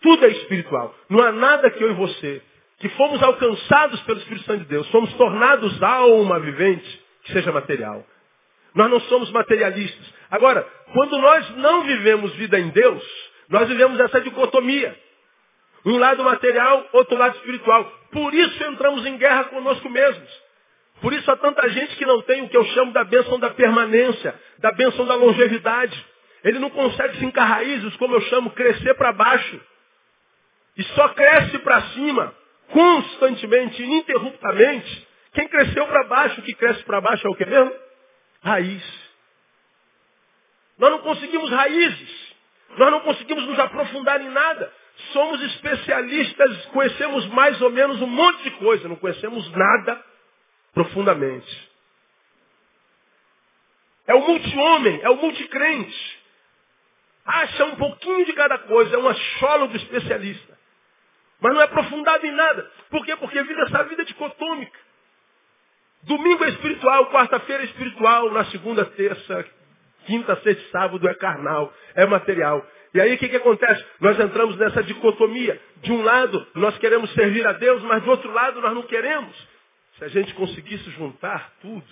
Tudo 0.00 0.24
é 0.24 0.28
espiritual. 0.28 0.94
Não 1.08 1.20
há 1.20 1.32
nada 1.32 1.70
que 1.70 1.82
eu 1.82 1.90
e 1.90 1.94
você, 1.94 2.42
que 2.78 2.88
fomos 2.90 3.22
alcançados 3.22 4.00
pelo 4.02 4.18
Espírito 4.18 4.44
Santo 4.44 4.60
de 4.60 4.66
Deus, 4.66 4.86
somos 4.88 5.12
tornados 5.14 5.82
alma 5.82 6.40
vivente, 6.40 7.04
que 7.24 7.32
seja 7.32 7.52
material. 7.52 8.04
Nós 8.74 8.90
não 8.90 9.00
somos 9.00 9.30
materialistas. 9.30 10.12
Agora, 10.30 10.66
quando 10.92 11.18
nós 11.18 11.56
não 11.56 11.84
vivemos 11.84 12.34
vida 12.34 12.58
em 12.58 12.70
Deus, 12.70 13.04
nós 13.48 13.68
vivemos 13.68 14.00
essa 14.00 14.20
dicotomia. 14.20 14.98
Um 15.84 15.98
lado 15.98 16.22
material, 16.22 16.88
outro 16.92 17.16
lado 17.16 17.36
espiritual. 17.36 17.84
Por 18.12 18.32
isso 18.34 18.64
entramos 18.64 19.04
em 19.06 19.16
guerra 19.16 19.44
conosco 19.44 19.88
mesmos. 19.88 20.42
Por 21.00 21.12
isso 21.12 21.28
há 21.30 21.36
tanta 21.36 21.68
gente 21.68 21.96
que 21.96 22.06
não 22.06 22.22
tem 22.22 22.44
o 22.44 22.48
que 22.48 22.56
eu 22.56 22.64
chamo 22.66 22.92
da 22.92 23.02
bênção 23.02 23.38
da 23.40 23.50
permanência, 23.50 24.34
da 24.58 24.70
bênção 24.70 25.04
da 25.04 25.14
longevidade. 25.14 26.06
Ele 26.44 26.58
não 26.60 26.70
consegue 26.70 27.18
fincar 27.18 27.48
raízes, 27.48 27.96
como 27.96 28.14
eu 28.14 28.20
chamo, 28.22 28.50
crescer 28.50 28.94
para 28.94 29.12
baixo. 29.12 29.60
E 30.76 30.82
só 30.84 31.08
cresce 31.08 31.58
para 31.58 31.82
cima, 31.90 32.34
constantemente, 32.68 33.82
ininterruptamente. 33.82 35.08
Quem 35.32 35.48
cresceu 35.48 35.86
para 35.86 36.04
baixo, 36.04 36.40
o 36.40 36.44
que 36.44 36.54
cresce 36.54 36.82
para 36.84 37.00
baixo 37.00 37.26
é 37.26 37.30
o 37.30 37.34
que 37.34 37.46
mesmo? 37.46 37.72
Raiz. 38.42 39.02
Nós 40.78 40.90
não 40.90 40.98
conseguimos 41.00 41.50
raízes. 41.50 42.32
Nós 42.76 42.90
não 42.90 43.00
conseguimos 43.00 43.44
nos 43.46 43.58
aprofundar 43.58 44.20
em 44.20 44.30
nada. 44.30 44.72
Somos 45.12 45.42
especialistas, 45.42 46.66
conhecemos 46.66 47.26
mais 47.28 47.60
ou 47.60 47.70
menos 47.70 48.00
um 48.00 48.06
monte 48.06 48.42
de 48.44 48.50
coisa, 48.52 48.88
não 48.88 48.96
conhecemos 48.96 49.50
nada 49.52 50.04
profundamente. 50.72 51.70
É 54.06 54.14
o 54.14 54.20
multi-homem, 54.20 55.00
é 55.02 55.10
o 55.10 55.16
multicrente. 55.16 56.22
Acha 57.24 57.64
um 57.66 57.76
pouquinho 57.76 58.24
de 58.26 58.32
cada 58.32 58.58
coisa, 58.58 58.94
é 58.94 58.98
um 58.98 59.08
achólogo 59.08 59.76
especialista. 59.76 60.58
Mas 61.40 61.54
não 61.54 61.60
é 61.60 61.64
aprofundado 61.64 62.24
em 62.26 62.32
nada. 62.32 62.70
Por 62.90 63.04
quê? 63.04 63.16
Porque 63.16 63.42
vive 63.42 63.60
essa 63.62 63.82
vida 63.84 64.04
dicotômica. 64.04 64.78
Domingo 66.04 66.44
é 66.44 66.48
espiritual, 66.48 67.10
quarta-feira 67.10 67.62
é 67.62 67.66
espiritual, 67.66 68.30
na 68.30 68.44
segunda, 68.46 68.84
terça, 68.84 69.44
quinta, 70.06 70.34
sexta, 70.42 70.70
sábado 70.70 71.08
é 71.08 71.14
carnal, 71.14 71.72
é 71.94 72.04
material. 72.06 72.64
E 72.94 73.00
aí 73.00 73.14
o 73.14 73.18
que, 73.18 73.28
que 73.28 73.36
acontece? 73.36 73.84
Nós 74.00 74.18
entramos 74.20 74.56
nessa 74.56 74.82
dicotomia. 74.82 75.60
De 75.82 75.92
um 75.92 76.02
lado, 76.02 76.46
nós 76.54 76.76
queremos 76.78 77.10
servir 77.14 77.46
a 77.46 77.52
Deus, 77.52 77.82
mas 77.84 78.02
do 78.02 78.10
outro 78.10 78.30
lado, 78.32 78.60
nós 78.60 78.74
não 78.74 78.82
queremos. 78.82 79.34
Se 79.98 80.04
a 80.04 80.08
gente 80.08 80.34
conseguisse 80.34 80.90
juntar 80.90 81.52
tudo, 81.60 81.84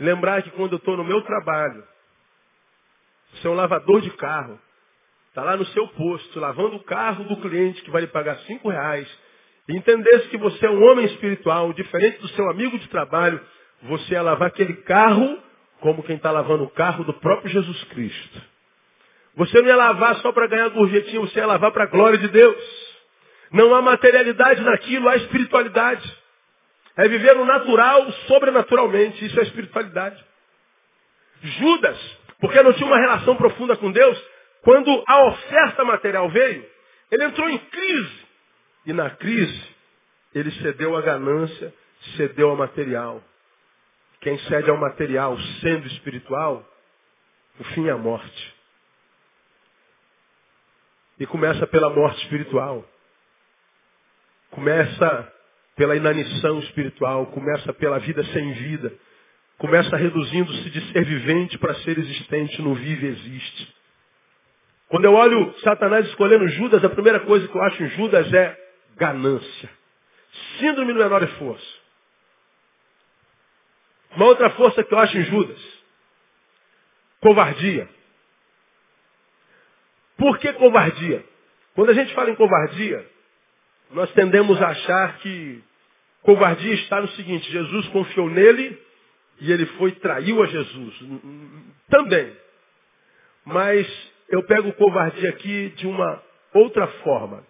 lembrar 0.00 0.42
que 0.42 0.50
quando 0.50 0.72
eu 0.72 0.78
estou 0.78 0.96
no 0.96 1.04
meu 1.04 1.20
trabalho, 1.22 1.84
você 3.32 3.46
é 3.46 3.50
um 3.50 3.54
lavador 3.54 4.00
de 4.00 4.10
carro. 4.12 4.58
Está 5.28 5.44
lá 5.44 5.56
no 5.56 5.66
seu 5.66 5.86
posto, 5.88 6.40
lavando 6.40 6.76
o 6.76 6.84
carro 6.84 7.24
do 7.24 7.36
cliente 7.36 7.82
que 7.82 7.90
vai 7.90 8.00
lhe 8.02 8.08
pagar 8.08 8.38
cinco 8.40 8.70
reais. 8.70 9.08
E 9.68 9.76
entendesse 9.76 10.28
que 10.28 10.38
você 10.38 10.66
é 10.66 10.70
um 10.70 10.82
homem 10.82 11.04
espiritual, 11.06 11.72
diferente 11.72 12.18
do 12.18 12.28
seu 12.28 12.50
amigo 12.50 12.78
de 12.78 12.88
trabalho, 12.88 13.40
você 13.82 14.14
ia 14.14 14.22
lavar 14.22 14.48
aquele 14.48 14.74
carro 14.82 15.38
como 15.80 16.02
quem 16.02 16.16
está 16.16 16.30
lavando 16.30 16.64
o 16.64 16.70
carro 16.70 17.04
do 17.04 17.14
próprio 17.14 17.50
Jesus 17.50 17.84
Cristo. 17.84 18.49
Você 19.36 19.60
não 19.60 19.68
ia 19.68 19.76
lavar 19.76 20.16
só 20.16 20.32
para 20.32 20.46
ganhar 20.46 20.68
gorjetinha, 20.68 21.20
você 21.20 21.38
ia 21.38 21.46
lavar 21.46 21.72
para 21.72 21.84
a 21.84 21.88
glória 21.88 22.18
de 22.18 22.28
Deus. 22.28 22.90
Não 23.52 23.74
há 23.74 23.82
materialidade 23.82 24.62
naquilo, 24.62 25.08
há 25.08 25.16
espiritualidade. 25.16 26.18
É 26.96 27.08
viver 27.08 27.36
o 27.36 27.44
natural 27.44 28.10
sobrenaturalmente, 28.26 29.24
isso 29.24 29.38
é 29.38 29.42
espiritualidade. 29.44 30.22
Judas 31.42 32.20
porque 32.40 32.62
não 32.62 32.72
tinha 32.72 32.86
uma 32.86 32.98
relação 32.98 33.36
profunda 33.36 33.76
com 33.76 33.92
Deus. 33.92 34.20
Quando 34.62 35.04
a 35.06 35.26
oferta 35.28 35.84
material 35.84 36.28
veio, 36.30 36.66
ele 37.10 37.24
entrou 37.24 37.48
em 37.48 37.58
crise. 37.58 38.26
E 38.86 38.92
na 38.92 39.10
crise, 39.10 39.62
ele 40.34 40.50
cedeu 40.62 40.96
à 40.96 41.02
ganância, 41.02 41.72
cedeu 42.16 42.50
ao 42.50 42.56
material. 42.56 43.22
Quem 44.20 44.38
cede 44.40 44.70
ao 44.70 44.76
material 44.76 45.38
sendo 45.60 45.86
espiritual, 45.86 46.66
o 47.58 47.64
fim 47.64 47.88
é 47.88 47.90
a 47.90 47.96
morte. 47.96 48.49
E 51.20 51.26
começa 51.26 51.66
pela 51.68 51.90
morte 51.90 52.20
espiritual. 52.24 52.84
Começa 54.50 55.32
pela 55.76 55.94
inanição 55.94 56.58
espiritual, 56.58 57.26
começa 57.26 57.72
pela 57.74 58.00
vida 58.00 58.24
sem 58.24 58.52
vida 58.54 58.92
começa 59.60 59.94
reduzindo-se 59.94 60.70
de 60.70 60.92
ser 60.92 61.04
vivente 61.04 61.58
para 61.58 61.74
ser 61.76 61.98
existente, 61.98 62.62
no 62.62 62.74
vive 62.74 63.08
existe. 63.08 63.74
Quando 64.88 65.04
eu 65.04 65.12
olho 65.12 65.54
Satanás 65.60 66.06
escolhendo 66.08 66.48
Judas, 66.48 66.82
a 66.82 66.88
primeira 66.88 67.20
coisa 67.20 67.46
que 67.46 67.54
eu 67.54 67.62
acho 67.62 67.82
em 67.82 67.90
Judas 67.90 68.32
é 68.32 68.58
ganância. 68.96 69.70
Síndrome 70.58 70.94
do 70.94 70.98
menor 70.98 71.22
esforço. 71.22 71.80
Uma 74.16 74.26
outra 74.26 74.48
força 74.50 74.82
que 74.82 74.92
eu 74.92 74.98
acho 74.98 75.18
em 75.18 75.24
Judas. 75.24 75.60
Covardia. 77.20 77.86
Por 80.20 80.38
que 80.38 80.52
covardia? 80.52 81.24
Quando 81.74 81.88
a 81.88 81.94
gente 81.94 82.12
fala 82.12 82.28
em 82.28 82.34
covardia, 82.34 83.08
nós 83.90 84.12
tendemos 84.12 84.60
a 84.60 84.68
achar 84.68 85.16
que 85.20 85.64
covardia 86.20 86.74
está 86.74 87.00
no 87.00 87.08
seguinte, 87.12 87.50
Jesus 87.50 87.88
confiou 87.88 88.28
nele 88.28 88.78
e 89.40 89.50
ele 89.50 89.64
foi 89.78 89.92
traiu 89.92 90.42
a 90.42 90.46
Jesus. 90.46 90.94
Também. 91.88 92.36
Mas 93.46 94.12
eu 94.28 94.42
pego 94.42 94.70
covardia 94.74 95.30
aqui 95.30 95.70
de 95.70 95.86
uma 95.86 96.22
outra 96.52 96.86
forma. 97.02 97.42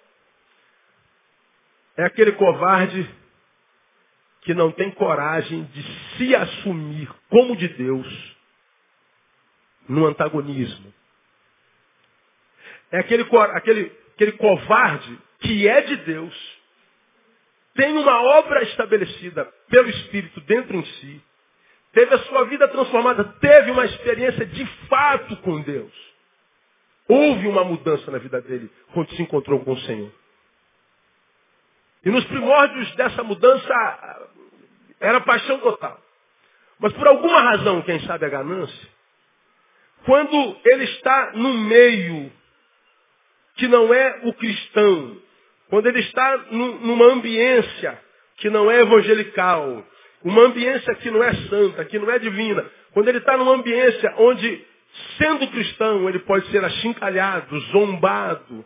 É 1.96 2.04
aquele 2.04 2.32
covarde 2.32 3.10
que 4.42 4.54
não 4.54 4.70
tem 4.70 4.92
coragem 4.92 5.64
de 5.64 5.82
se 6.16 6.36
assumir 6.36 7.10
como 7.28 7.56
de 7.56 7.66
Deus 7.66 8.36
no 9.88 10.06
antagonismo. 10.06 10.99
É 12.92 12.98
aquele, 12.98 13.26
aquele, 13.54 13.92
aquele 14.14 14.32
covarde 14.32 15.18
que 15.40 15.66
é 15.66 15.80
de 15.82 15.96
Deus, 15.96 16.60
tem 17.74 17.96
uma 17.96 18.20
obra 18.38 18.62
estabelecida 18.64 19.44
pelo 19.68 19.88
Espírito 19.88 20.40
dentro 20.42 20.76
em 20.76 20.84
si, 20.84 21.22
teve 21.92 22.14
a 22.14 22.18
sua 22.20 22.44
vida 22.44 22.68
transformada, 22.68 23.24
teve 23.40 23.70
uma 23.70 23.84
experiência 23.84 24.44
de 24.44 24.66
fato 24.88 25.36
com 25.38 25.60
Deus. 25.62 25.92
Houve 27.08 27.48
uma 27.48 27.64
mudança 27.64 28.10
na 28.10 28.18
vida 28.18 28.40
dele 28.40 28.70
quando 28.92 29.10
se 29.14 29.22
encontrou 29.22 29.60
com 29.64 29.72
o 29.72 29.80
Senhor. 29.80 30.12
E 32.04 32.10
nos 32.10 32.24
primórdios 32.24 32.94
dessa 32.96 33.22
mudança 33.22 34.28
era 35.00 35.20
paixão 35.20 35.58
total. 35.58 36.00
Mas 36.78 36.92
por 36.94 37.06
alguma 37.06 37.40
razão, 37.42 37.82
quem 37.82 38.00
sabe 38.00 38.24
a 38.24 38.28
ganância, 38.28 38.88
quando 40.04 40.56
ele 40.64 40.84
está 40.84 41.32
no 41.34 41.54
meio 41.54 42.32
que 43.60 43.68
não 43.68 43.92
é 43.92 44.20
o 44.22 44.32
cristão, 44.32 45.18
quando 45.68 45.86
ele 45.86 46.00
está 46.00 46.46
numa 46.50 47.12
ambiência 47.12 48.00
que 48.38 48.48
não 48.48 48.70
é 48.70 48.80
evangelical, 48.80 49.86
uma 50.24 50.44
ambiência 50.44 50.94
que 50.94 51.10
não 51.10 51.22
é 51.22 51.34
santa, 51.50 51.84
que 51.84 51.98
não 51.98 52.10
é 52.10 52.18
divina, 52.18 52.64
quando 52.92 53.08
ele 53.08 53.18
está 53.18 53.36
numa 53.36 53.54
ambiência 53.54 54.14
onde, 54.16 54.66
sendo 55.18 55.46
cristão, 55.48 56.08
ele 56.08 56.20
pode 56.20 56.50
ser 56.50 56.64
achincalhado, 56.64 57.60
zombado, 57.70 58.64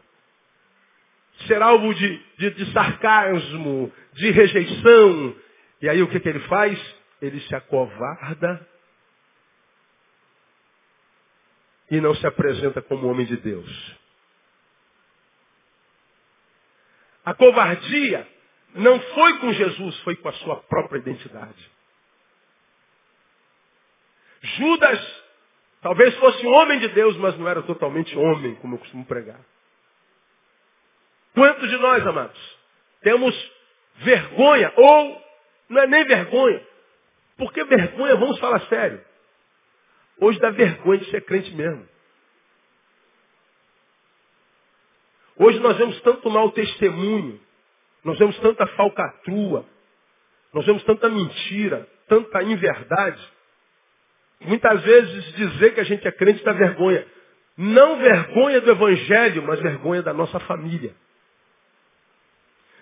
ser 1.48 1.60
alvo 1.60 1.92
de, 1.92 2.22
de, 2.38 2.50
de 2.50 2.72
sarcasmo, 2.72 3.92
de 4.12 4.30
rejeição. 4.30 5.34
E 5.82 5.88
aí 5.88 6.00
o 6.02 6.06
que, 6.06 6.20
que 6.20 6.28
ele 6.28 6.40
faz? 6.40 6.78
Ele 7.20 7.40
se 7.40 7.54
acovarda 7.56 8.64
e 11.90 12.00
não 12.00 12.14
se 12.14 12.24
apresenta 12.28 12.80
como 12.80 13.08
homem 13.08 13.26
de 13.26 13.36
Deus. 13.38 14.03
A 17.24 17.34
covardia 17.34 18.28
não 18.74 19.00
foi 19.00 19.38
com 19.38 19.52
Jesus, 19.52 19.98
foi 20.00 20.16
com 20.16 20.28
a 20.28 20.32
sua 20.32 20.56
própria 20.56 20.98
identidade. 20.98 21.70
Judas 24.42 25.24
talvez 25.80 26.14
fosse 26.16 26.46
homem 26.46 26.80
de 26.80 26.88
Deus, 26.88 27.16
mas 27.16 27.38
não 27.38 27.48
era 27.48 27.62
totalmente 27.62 28.16
homem, 28.16 28.54
como 28.56 28.74
eu 28.74 28.78
costumo 28.78 29.04
pregar. 29.06 29.40
Quantos 31.34 31.68
de 31.68 31.76
nós, 31.78 32.06
amados, 32.06 32.58
temos 33.02 33.52
vergonha, 33.96 34.72
ou 34.76 35.24
não 35.68 35.82
é 35.82 35.86
nem 35.86 36.04
vergonha, 36.04 36.66
porque 37.36 37.64
vergonha, 37.64 38.16
vamos 38.16 38.38
falar 38.38 38.60
sério. 38.68 39.04
Hoje 40.18 40.38
dá 40.38 40.50
vergonha 40.50 41.00
de 41.00 41.10
ser 41.10 41.24
crente 41.24 41.52
mesmo. 41.54 41.88
Hoje 45.36 45.58
nós 45.60 45.76
vemos 45.76 46.00
tanto 46.02 46.30
mau 46.30 46.50
testemunho, 46.52 47.40
nós 48.04 48.18
vemos 48.18 48.38
tanta 48.38 48.66
falcatrua, 48.68 49.64
nós 50.52 50.64
vemos 50.64 50.84
tanta 50.84 51.08
mentira, 51.08 51.88
tanta 52.08 52.42
inverdade. 52.42 53.20
Muitas 54.40 54.82
vezes 54.82 55.32
dizer 55.34 55.74
que 55.74 55.80
a 55.80 55.84
gente 55.84 56.06
é 56.06 56.12
crente 56.12 56.44
dá 56.44 56.52
vergonha. 56.52 57.06
Não 57.56 57.98
vergonha 57.98 58.60
do 58.60 58.70
Evangelho, 58.70 59.42
mas 59.42 59.60
vergonha 59.60 60.02
da 60.02 60.12
nossa 60.12 60.38
família. 60.40 60.94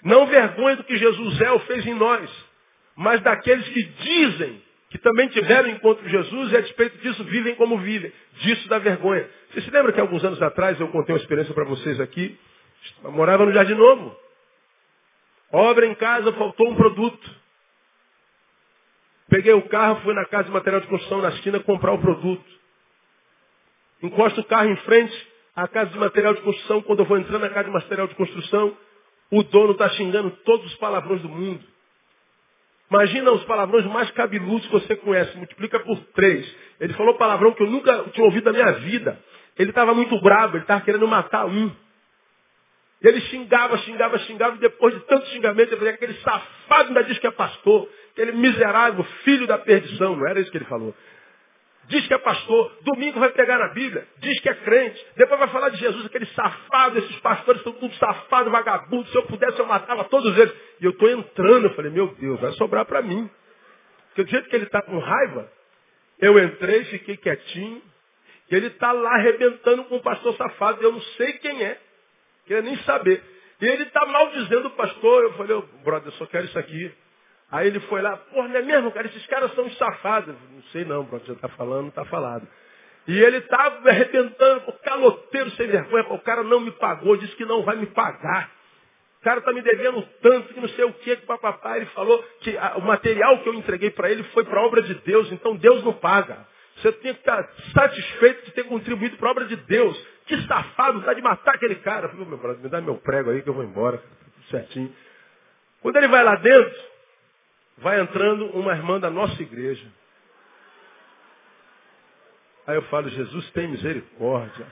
Não 0.03 0.27
vergonha 0.27 0.77
do 0.77 0.85
que 0.85 0.97
Jesus 0.97 1.41
é 1.41 1.51
ou 1.53 1.61
fez 1.61 1.87
em 1.87 1.95
nós, 1.95 2.29
mas 2.97 3.21
daqueles 3.21 3.67
que 3.69 3.83
dizem 3.83 4.63
que 4.93 4.99
também 4.99 5.27
tiveram 5.29 5.71
encontro 5.71 6.03
com 6.03 6.09
Jesus 6.11 6.53
e 6.53 6.57
a 6.57 6.61
despeito 6.61 6.99
disso 6.99 7.25
vivem 7.25 7.55
como 7.55 7.79
vivem. 7.79 8.13
Disso 8.35 8.69
dá 8.69 8.79
vergonha. 8.79 9.27
Você 9.51 9.63
se 9.63 9.71
lembra 9.71 9.91
que 9.91 9.99
alguns 9.99 10.23
anos 10.23 10.41
atrás 10.43 10.79
eu 10.79 10.87
contei 10.89 11.15
uma 11.15 11.21
experiência 11.21 11.55
para 11.55 11.65
vocês 11.65 11.99
aqui? 11.99 12.39
Eu 13.03 13.11
morava 13.11 13.47
no 13.47 13.53
Jardim 13.53 13.73
Novo. 13.73 14.15
Obra 15.51 15.87
em 15.87 15.95
casa, 15.95 16.31
faltou 16.35 16.69
um 16.71 16.75
produto. 16.75 17.31
Peguei 19.31 19.55
o 19.55 19.63
carro, 19.63 20.03
fui 20.03 20.13
na 20.13 20.27
casa 20.27 20.45
de 20.45 20.51
material 20.51 20.83
de 20.83 20.89
construção 20.89 21.23
na 21.23 21.31
esquina 21.31 21.59
comprar 21.61 21.93
o 21.95 21.99
produto. 21.99 22.45
Encosto 24.03 24.43
o 24.43 24.45
carro 24.45 24.69
em 24.69 24.77
frente 24.77 25.29
à 25.57 25.67
casa 25.67 25.91
de 25.91 25.99
material 25.99 26.35
de 26.35 26.43
construção. 26.43 26.83
Quando 26.83 26.99
eu 26.99 27.07
vou 27.07 27.17
entrando 27.17 27.41
na 27.41 27.49
casa 27.49 27.65
de 27.65 27.73
material 27.73 28.09
de 28.09 28.15
construção, 28.15 28.77
o 29.31 29.43
dono 29.43 29.73
está 29.73 29.89
xingando 29.89 30.31
todos 30.45 30.67
os 30.67 30.75
palavrões 30.75 31.23
do 31.23 31.31
mundo. 31.31 31.72
Imagina 32.93 33.31
os 33.31 33.43
palavrões 33.45 33.87
mais 33.87 34.11
cabeludos 34.11 34.67
que 34.67 34.73
você 34.73 34.95
conhece, 34.97 35.35
multiplica 35.39 35.81
por 35.81 35.99
três. 36.15 36.47
Ele 36.79 36.93
falou 36.93 37.15
palavrão 37.15 37.53
que 37.55 37.63
eu 37.63 37.71
nunca 37.71 38.05
tinha 38.13 38.23
ouvido 38.23 38.45
na 38.45 38.53
minha 38.53 38.73
vida. 38.81 39.19
Ele 39.59 39.71
estava 39.71 39.95
muito 39.95 40.21
bravo, 40.21 40.57
ele 40.57 40.65
estava 40.65 40.83
querendo 40.83 41.09
matar 41.09 41.47
um. 41.47 41.75
Ele 43.01 43.19
xingava, 43.23 43.79
xingava, 43.79 44.19
xingava, 44.19 44.57
e 44.57 44.59
depois 44.59 44.93
de 44.93 45.01
tanto 45.07 45.27
xingamento, 45.29 45.71
ele 45.71 45.77
falou, 45.79 45.95
aquele 45.95 46.15
safado 46.17 46.89
ainda 46.89 47.03
diz 47.05 47.19
que 47.19 47.27
é 47.27 47.31
pastor, 47.31 47.89
aquele 48.13 48.33
miserável, 48.33 49.03
filho 49.25 49.47
da 49.47 49.57
perdição, 49.57 50.15
não 50.15 50.29
era 50.29 50.39
isso 50.41 50.51
que 50.51 50.59
ele 50.59 50.67
falou. 50.67 50.95
Diz 51.89 52.07
que 52.07 52.15
é 52.15 52.19
pastor, 52.19 52.79
domingo 52.83 53.19
vai 53.19 53.31
pegar 53.31 53.59
na 53.59 53.69
Bíblia, 53.69 54.07
diz 54.19 54.39
que 54.41 54.49
é 54.49 54.55
crente, 54.55 55.05
depois 55.17 55.39
vai 55.41 55.49
falar 55.49 55.69
de 55.71 55.79
Jesus, 55.79 56.07
aquele 56.07 56.27
safado, 56.27 56.99
esses 56.99 57.17
pastores 57.21 57.61
são 57.63 57.73
tudo 57.73 57.93
safado, 57.97 58.51
vagabundo, 58.51 59.09
se 59.09 59.17
eu 59.17 59.25
pudesse 59.25 59.59
eu 59.59 59.67
matava 59.67 60.05
todos 60.05 60.37
eles. 60.39 60.55
E 60.81 60.85
eu 60.85 60.93
estou 60.93 61.11
entrando, 61.11 61.67
eu 61.67 61.75
falei, 61.75 61.91
meu 61.91 62.09
Deus, 62.15 62.41
vai 62.41 62.53
sobrar 62.53 62.85
para 62.87 63.03
mim. 63.03 63.29
Porque 64.09 64.25
do 64.25 64.31
jeito 64.31 64.49
que 64.49 64.57
ele 64.57 64.65
está 64.67 64.81
com 64.83 64.99
raiva, 64.99 65.51
eu 66.21 66.39
entrei, 66.39 66.85
fiquei 66.85 67.17
quietinho, 67.17 67.83
e 68.51 68.55
ele 68.55 68.69
está 68.69 68.93
lá 68.93 69.15
arrebentando 69.15 69.85
com 69.85 69.97
o 69.97 70.03
pastor 70.03 70.37
safado, 70.37 70.83
eu 70.83 70.93
não 70.93 71.01
sei 71.01 71.33
quem 71.35 71.65
é, 71.65 71.81
queria 72.47 72.63
nem 72.63 72.77
saber. 72.85 73.23
E 73.61 73.67
ele 73.67 73.85
está 73.85 74.05
maldizendo 74.07 74.69
o 74.69 74.73
pastor, 74.73 75.25
eu 75.25 75.33
falei, 75.35 75.57
oh, 75.57 75.63
brother, 75.83 76.09
eu 76.09 76.13
só 76.13 76.27
quero 76.27 76.45
isso 76.47 76.59
aqui. 76.59 76.93
Aí 77.53 77.67
ele 77.67 77.81
foi 77.81 78.01
lá, 78.01 78.17
porra, 78.17 78.49
não 78.49 78.57
é 78.57 78.63
mesmo, 78.63 78.91
cara? 78.93 79.07
Esses 79.07 79.27
caras 79.27 79.55
são 79.55 79.71
safados. 79.73 80.35
Não 80.51 80.63
sei 80.73 80.87
não, 80.87 81.05
pronto, 81.05 81.27
já 81.27 81.35
está 81.35 81.49
falando, 81.49 81.89
está 81.89 82.03
falado. 82.07 82.49
E 83.07 83.21
ele 83.21 83.37
estava 83.37 83.83
tá 83.83 83.91
arrebentando, 83.91 84.63
o 84.69 84.73
caloteiro 84.73 85.51
sem 85.51 85.67
vergonha, 85.67 86.07
o 86.11 86.19
cara 86.21 86.43
não 86.43 86.61
me 86.61 86.71
pagou, 86.71 87.15
disse 87.19 87.37
que 87.37 87.45
não 87.45 87.63
vai 87.63 87.77
me 87.77 87.87
pagar. 87.87 88.51
O 89.21 89.25
cara 89.25 89.41
está 89.41 89.53
me 89.53 89.61
devendo 89.61 90.03
tanto 90.23 90.55
que 90.55 90.61
não 90.61 90.69
sei 90.71 90.85
o 90.85 90.95
que, 90.95 91.15
que 91.17 91.27
papapá. 91.27 91.77
Ele 91.77 91.87
falou 91.87 92.25
que 92.41 92.57
a, 92.57 92.77
o 92.79 92.83
material 92.83 93.39
que 93.41 93.49
eu 93.49 93.55
entreguei 93.55 93.91
para 93.91 94.11
ele 94.11 94.23
foi 94.25 94.45
para 94.45 94.59
a 94.59 94.65
obra 94.65 94.81
de 94.83 94.95
Deus, 94.95 95.31
então 95.31 95.55
Deus 95.55 95.85
não 95.85 95.93
paga. 95.93 96.47
Você 96.77 96.91
tem 96.93 97.13
que 97.13 97.21
estar 97.21 97.47
satisfeito 97.75 98.47
de 98.47 98.53
ter 98.53 98.65
contribuído 98.65 99.19
para 99.19 99.29
a 99.29 99.31
obra 99.31 99.45
de 99.45 99.57
Deus. 99.57 99.97
Que 100.27 100.41
safado, 100.47 101.01
está 101.01 101.13
de 101.13 101.21
matar 101.21 101.55
aquele 101.55 101.77
cara. 101.77 102.07
Eu 102.07 102.11
falei, 102.13 102.27
meu 102.27 102.39
brother, 102.39 102.63
me 102.63 102.69
dá 102.71 102.81
meu 102.81 102.97
prego 102.97 103.31
aí 103.31 103.43
que 103.43 103.49
eu 103.49 103.55
vou 103.55 103.63
embora. 103.63 103.99
Tudo 103.99 104.47
certinho. 104.51 104.93
Quando 105.83 105.97
ele 105.97 106.09
vai 106.09 106.25
lá 106.25 106.37
dentro, 106.37 106.92
vai 107.79 108.01
entrando 108.01 108.47
uma 108.57 108.73
irmã 108.73 109.01
da 109.01 109.11
nossa 109.11 109.41
igreja. 109.43 109.87
Aí 112.67 112.77
eu 112.77 112.83
falo, 112.83 113.09
Jesus 113.09 113.51
tem 113.51 113.69
misericórdia. 113.69 114.67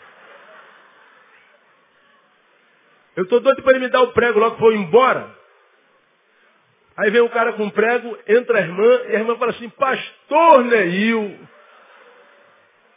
Eu 3.16 3.24
estou 3.24 3.40
doido 3.40 3.62
para 3.62 3.72
ele 3.72 3.86
me 3.86 3.90
dar 3.90 4.02
o 4.02 4.12
prego 4.12 4.38
logo 4.38 4.56
for 4.58 4.72
embora. 4.72 5.28
Aí 6.96 7.10
vem 7.10 7.20
o 7.20 7.30
cara 7.30 7.54
com 7.54 7.66
o 7.66 7.72
prego, 7.72 8.16
entra 8.28 8.58
a 8.58 8.60
irmã, 8.60 8.86
e 9.08 9.16
a 9.16 9.18
irmã 9.20 9.36
fala 9.36 9.50
assim, 9.52 9.68
pastor 9.70 10.64
Neil. 10.64 11.38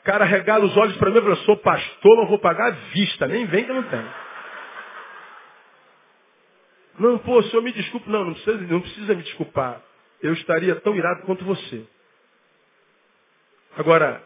O 0.01 0.03
cara 0.03 0.25
regala 0.25 0.65
os 0.65 0.75
olhos 0.77 0.97
para 0.97 1.09
mim 1.09 1.17
e 1.17 1.21
fala, 1.21 1.35
sou 1.37 1.57
pastor, 1.57 2.17
mas 2.17 2.29
vou 2.29 2.39
pagar 2.39 2.67
à 2.67 2.71
vista, 2.93 3.27
nem 3.27 3.45
vem 3.45 3.63
que 3.63 3.71
eu 3.71 3.75
não 3.75 3.83
tenho. 3.83 4.13
Não, 6.99 7.17
pô, 7.17 7.41
senhor 7.43 7.63
me 7.63 7.71
desculpe, 7.71 8.09
não, 8.09 8.25
não 8.25 8.33
precisa, 8.33 8.57
não 8.57 8.81
precisa 8.81 9.15
me 9.15 9.23
desculpar 9.23 9.81
eu 10.23 10.31
estaria 10.33 10.73
tão 10.77 10.95
irado 10.95 11.23
quanto 11.23 11.43
você. 11.43 11.85
Agora, 13.75 14.23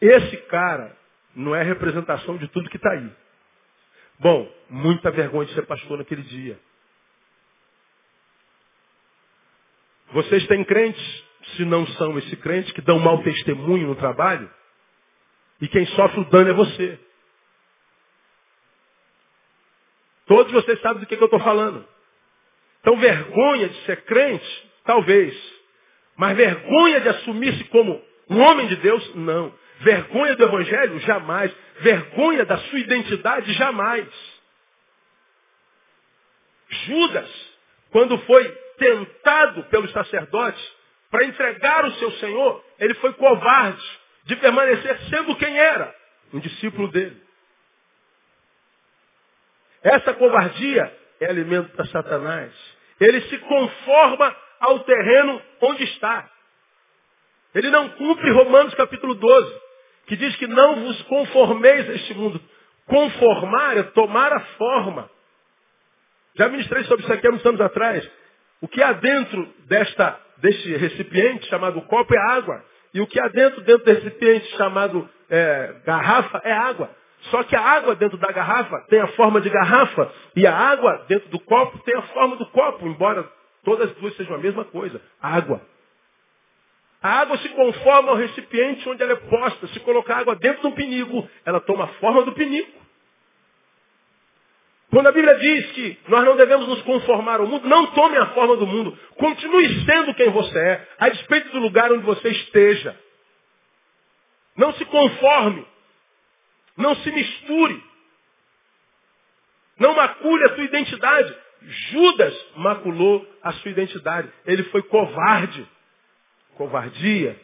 esse 0.00 0.36
cara 0.48 0.96
não 1.34 1.54
é 1.54 1.62
representação 1.62 2.36
de 2.36 2.48
tudo 2.48 2.68
que 2.68 2.76
está 2.76 2.90
aí. 2.90 3.10
Bom, 4.18 4.52
muita 4.68 5.12
vergonha 5.12 5.46
de 5.46 5.54
ser 5.54 5.64
pastor 5.64 5.98
naquele 5.98 6.22
dia. 6.22 6.58
Vocês 10.12 10.46
têm 10.48 10.64
crentes, 10.64 11.24
se 11.56 11.64
não 11.64 11.86
são 11.86 12.18
esse 12.18 12.36
crente, 12.36 12.74
que 12.74 12.82
dão 12.82 12.98
mau 12.98 13.22
testemunho 13.22 13.86
no 13.86 13.96
trabalho, 13.96 14.50
e 15.60 15.68
quem 15.68 15.86
sofre 15.86 16.20
o 16.20 16.24
dano 16.24 16.50
é 16.50 16.52
você. 16.52 16.98
Todos 20.26 20.52
vocês 20.52 20.80
sabem 20.80 21.00
do 21.00 21.06
que, 21.06 21.16
que 21.16 21.22
eu 21.22 21.26
estou 21.26 21.40
falando. 21.40 21.86
Então, 22.80 22.96
vergonha 22.96 23.68
de 23.68 23.84
ser 23.84 24.04
crente 24.04 24.71
Talvez. 24.84 25.34
Mas 26.16 26.36
vergonha 26.36 27.00
de 27.00 27.08
assumir-se 27.08 27.64
como 27.64 28.02
um 28.28 28.40
homem 28.40 28.66
de 28.68 28.76
Deus? 28.76 29.14
Não. 29.14 29.54
Vergonha 29.80 30.36
do 30.36 30.44
Evangelho? 30.44 30.98
Jamais. 31.00 31.52
Vergonha 31.80 32.44
da 32.44 32.58
sua 32.58 32.78
identidade? 32.78 33.52
Jamais. 33.54 34.08
Judas, 36.68 37.30
quando 37.90 38.18
foi 38.18 38.48
tentado 38.78 39.64
pelos 39.64 39.90
sacerdotes 39.92 40.72
para 41.10 41.24
entregar 41.24 41.84
o 41.84 41.92
seu 41.92 42.10
Senhor, 42.12 42.64
ele 42.78 42.94
foi 42.94 43.12
covarde 43.14 44.00
de 44.24 44.36
permanecer 44.36 44.98
sendo 45.10 45.36
quem 45.36 45.58
era, 45.58 45.94
um 46.32 46.38
discípulo 46.38 46.88
dele. 46.88 47.20
Essa 49.82 50.14
covardia 50.14 50.96
é 51.20 51.26
alimento 51.26 51.70
para 51.70 51.84
Satanás. 51.86 52.52
Ele 53.00 53.20
se 53.22 53.38
conforma 53.38 54.36
ao 54.62 54.78
terreno 54.80 55.42
onde 55.60 55.82
está. 55.84 56.30
Ele 57.54 57.68
não 57.68 57.88
cumpre 57.90 58.30
Romanos 58.30 58.74
capítulo 58.74 59.14
12, 59.14 59.60
que 60.06 60.16
diz 60.16 60.34
que 60.36 60.46
não 60.46 60.76
vos 60.76 61.02
conformeis 61.02 61.90
a 61.90 61.92
este 61.94 62.14
mundo. 62.14 62.40
Conformar 62.86 63.76
é 63.76 63.82
tomar 63.82 64.32
a 64.32 64.40
forma. 64.40 65.10
Já 66.36 66.48
ministrei 66.48 66.84
sobre 66.84 67.04
isso 67.04 67.12
aqui 67.12 67.26
há 67.26 67.30
uns 67.30 67.44
anos 67.44 67.60
atrás. 67.60 68.08
O 68.60 68.68
que 68.68 68.82
há 68.82 68.92
dentro 68.92 69.46
desta, 69.66 70.18
deste 70.38 70.76
recipiente 70.76 71.46
chamado 71.46 71.82
copo 71.82 72.14
é 72.14 72.32
água. 72.32 72.64
E 72.94 73.00
o 73.00 73.06
que 73.06 73.20
há 73.20 73.28
dentro, 73.28 73.60
dentro 73.62 73.84
desse 73.84 74.04
recipiente 74.04 74.46
chamado 74.56 75.08
é, 75.28 75.74
garrafa 75.84 76.40
é 76.44 76.52
água. 76.52 76.88
Só 77.30 77.42
que 77.42 77.56
a 77.56 77.60
água 77.60 77.94
dentro 77.96 78.18
da 78.18 78.32
garrafa 78.32 78.80
tem 78.88 79.00
a 79.00 79.08
forma 79.08 79.40
de 79.40 79.50
garrafa 79.50 80.10
e 80.36 80.46
a 80.46 80.56
água 80.56 81.04
dentro 81.08 81.28
do 81.28 81.40
copo 81.40 81.78
tem 81.80 81.96
a 81.96 82.02
forma 82.02 82.36
do 82.36 82.46
copo, 82.46 82.86
embora 82.86 83.28
todas 83.64 83.90
as 83.90 83.96
duas 83.96 84.16
sejam 84.16 84.36
a 84.36 84.38
mesma 84.38 84.64
coisa, 84.64 85.00
água. 85.20 85.60
A 87.02 87.20
água 87.20 87.36
se 87.38 87.48
conforma 87.48 88.10
ao 88.10 88.16
recipiente 88.16 88.88
onde 88.88 89.02
ela 89.02 89.12
é 89.12 89.16
posta. 89.16 89.66
Se 89.68 89.80
colocar 89.80 90.18
água 90.18 90.36
dentro 90.36 90.62
de 90.62 90.66
um 90.68 90.72
pinico, 90.72 91.28
ela 91.44 91.60
toma 91.60 91.84
a 91.84 91.88
forma 91.94 92.22
do 92.22 92.32
pinico. 92.32 92.80
Quando 94.88 95.06
a 95.08 95.12
Bíblia 95.12 95.34
diz 95.36 95.72
que 95.72 95.98
nós 96.06 96.22
não 96.22 96.36
devemos 96.36 96.68
nos 96.68 96.82
conformar 96.82 97.40
ao 97.40 97.46
mundo, 97.46 97.66
não 97.66 97.86
tome 97.88 98.16
a 98.18 98.26
forma 98.34 98.56
do 98.56 98.66
mundo. 98.66 98.96
Continue 99.16 99.84
sendo 99.86 100.14
quem 100.14 100.30
você 100.30 100.58
é, 100.58 100.88
a 100.98 101.08
despeito 101.08 101.48
do 101.50 101.60
lugar 101.60 101.90
onde 101.90 102.04
você 102.04 102.28
esteja. 102.28 102.94
Não 104.54 104.72
se 104.74 104.84
conforme. 104.84 105.66
Não 106.76 106.94
se 106.96 107.10
misture. 107.10 107.82
Não 109.78 109.94
macule 109.94 110.44
a 110.44 110.54
sua 110.54 110.64
identidade. 110.64 111.36
Judas 111.66 112.46
maculou 112.56 113.26
a 113.42 113.52
sua 113.52 113.70
identidade. 113.70 114.28
Ele 114.46 114.62
foi 114.64 114.82
covarde. 114.82 115.66
Covardia 116.56 117.38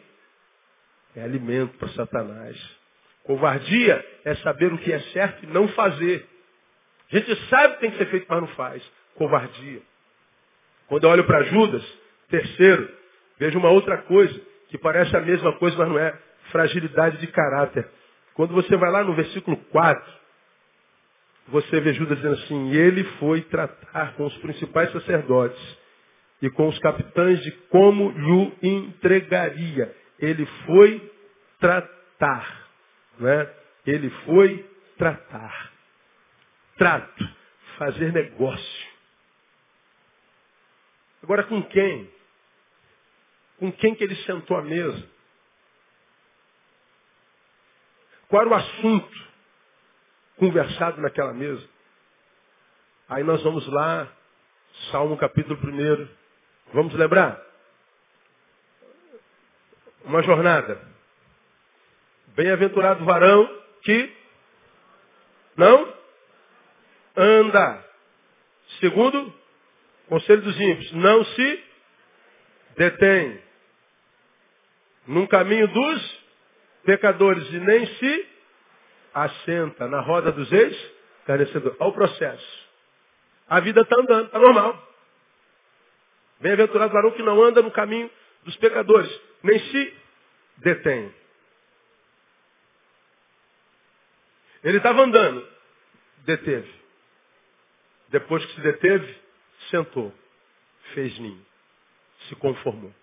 é 1.15 1.23
alimento 1.23 1.77
para 1.77 1.89
Satanás. 1.89 2.57
Covardia 3.23 4.05
é 4.25 4.35
saber 4.35 4.71
o 4.73 4.77
que 4.77 4.91
é 4.91 4.99
certo 5.11 5.43
e 5.43 5.47
não 5.47 5.67
fazer. 5.69 6.27
A 7.11 7.17
gente 7.17 7.35
sabe 7.47 7.75
que 7.75 7.79
tem 7.81 7.91
que 7.91 7.97
ser 7.97 8.05
feito, 8.07 8.25
mas 8.29 8.41
não 8.41 8.47
faz. 8.49 8.83
Covardia. 9.15 9.81
Quando 10.87 11.03
eu 11.03 11.09
olho 11.09 11.23
para 11.25 11.43
Judas, 11.43 11.83
terceiro, 12.29 12.89
vejo 13.37 13.59
uma 13.59 13.69
outra 13.69 13.99
coisa, 14.03 14.39
que 14.69 14.77
parece 14.77 15.15
a 15.15 15.21
mesma 15.21 15.53
coisa, 15.57 15.77
mas 15.77 15.87
não 15.87 15.99
é. 15.99 16.17
Fragilidade 16.51 17.17
de 17.17 17.27
caráter. 17.27 17.87
Quando 18.33 18.53
você 18.53 18.75
vai 18.77 18.91
lá 18.91 19.03
no 19.03 19.13
versículo 19.13 19.57
4, 19.57 20.18
você 21.51 21.81
vê 21.81 21.93
Judas 21.93 22.17
dizendo 22.17 22.35
assim, 22.35 22.71
ele 22.71 23.03
foi 23.19 23.41
tratar 23.43 24.13
com 24.15 24.25
os 24.25 24.37
principais 24.37 24.91
sacerdotes 24.91 25.77
e 26.41 26.49
com 26.49 26.67
os 26.67 26.77
capitães 26.79 27.41
de 27.41 27.51
como 27.69 28.11
lhe 28.11 28.53
entregaria. 28.61 29.95
Ele 30.19 30.45
foi 30.65 31.11
tratar. 31.59 32.69
Né? 33.19 33.53
Ele 33.85 34.09
foi 34.25 34.69
tratar. 34.97 35.71
Trato. 36.77 37.29
Fazer 37.77 38.11
negócio. 38.11 38.89
Agora 41.23 41.43
com 41.43 41.63
quem? 41.63 42.09
Com 43.57 43.71
quem 43.71 43.95
que 43.95 44.03
ele 44.03 44.15
sentou 44.17 44.57
à 44.57 44.61
mesa? 44.61 45.09
Qual 48.27 48.41
era 48.41 48.51
o 48.51 48.55
assunto 48.55 49.28
conversado 50.39 51.01
naquela 51.01 51.33
mesa? 51.33 51.67
Aí 53.09 53.23
nós 53.23 53.43
vamos 53.43 53.67
lá, 53.67 54.07
Salmo 54.91 55.17
capítulo 55.17 55.59
1. 55.61 56.07
Vamos 56.73 56.93
lembrar? 56.93 57.39
Uma 60.05 60.23
jornada. 60.23 60.81
Bem-aventurado 62.35 63.03
varão 63.03 63.61
que 63.83 64.15
não 65.57 65.93
anda. 67.17 67.85
Segundo, 68.79 69.33
conselho 70.07 70.41
dos 70.41 70.59
ímpios, 70.59 70.91
não 70.93 71.25
se 71.25 71.63
detém 72.77 73.41
num 75.05 75.27
caminho 75.27 75.67
dos 75.67 76.23
pecadores 76.85 77.51
e 77.51 77.59
nem 77.59 77.85
se 77.95 78.38
assenta 79.13 79.87
na 79.87 80.01
roda 80.01 80.31
dos 80.31 80.51
ex 80.51 80.91
carecedores. 81.25 81.77
Olha 81.79 81.89
o 81.89 81.93
processo. 81.93 82.69
A 83.47 83.59
vida 83.59 83.81
está 83.81 83.95
andando, 83.99 84.25
está 84.27 84.39
normal. 84.39 84.87
Bem-aventurado 86.39 86.93
varão 86.93 87.11
que 87.11 87.23
não 87.23 87.41
anda 87.43 87.61
no 87.61 87.71
caminho 87.71 88.09
dos 88.43 88.55
pecadores, 88.57 89.09
nem 89.43 89.59
se 89.59 89.97
detém. 90.57 91.13
Ele 94.63 94.77
estava 94.77 95.01
andando, 95.01 95.47
deteve. 96.25 96.79
Depois 98.09 98.43
que 98.45 98.55
se 98.55 98.61
deteve, 98.61 99.21
sentou, 99.69 100.13
fez 100.93 101.17
ninho, 101.19 101.45
se 102.27 102.35
conformou. 102.35 102.93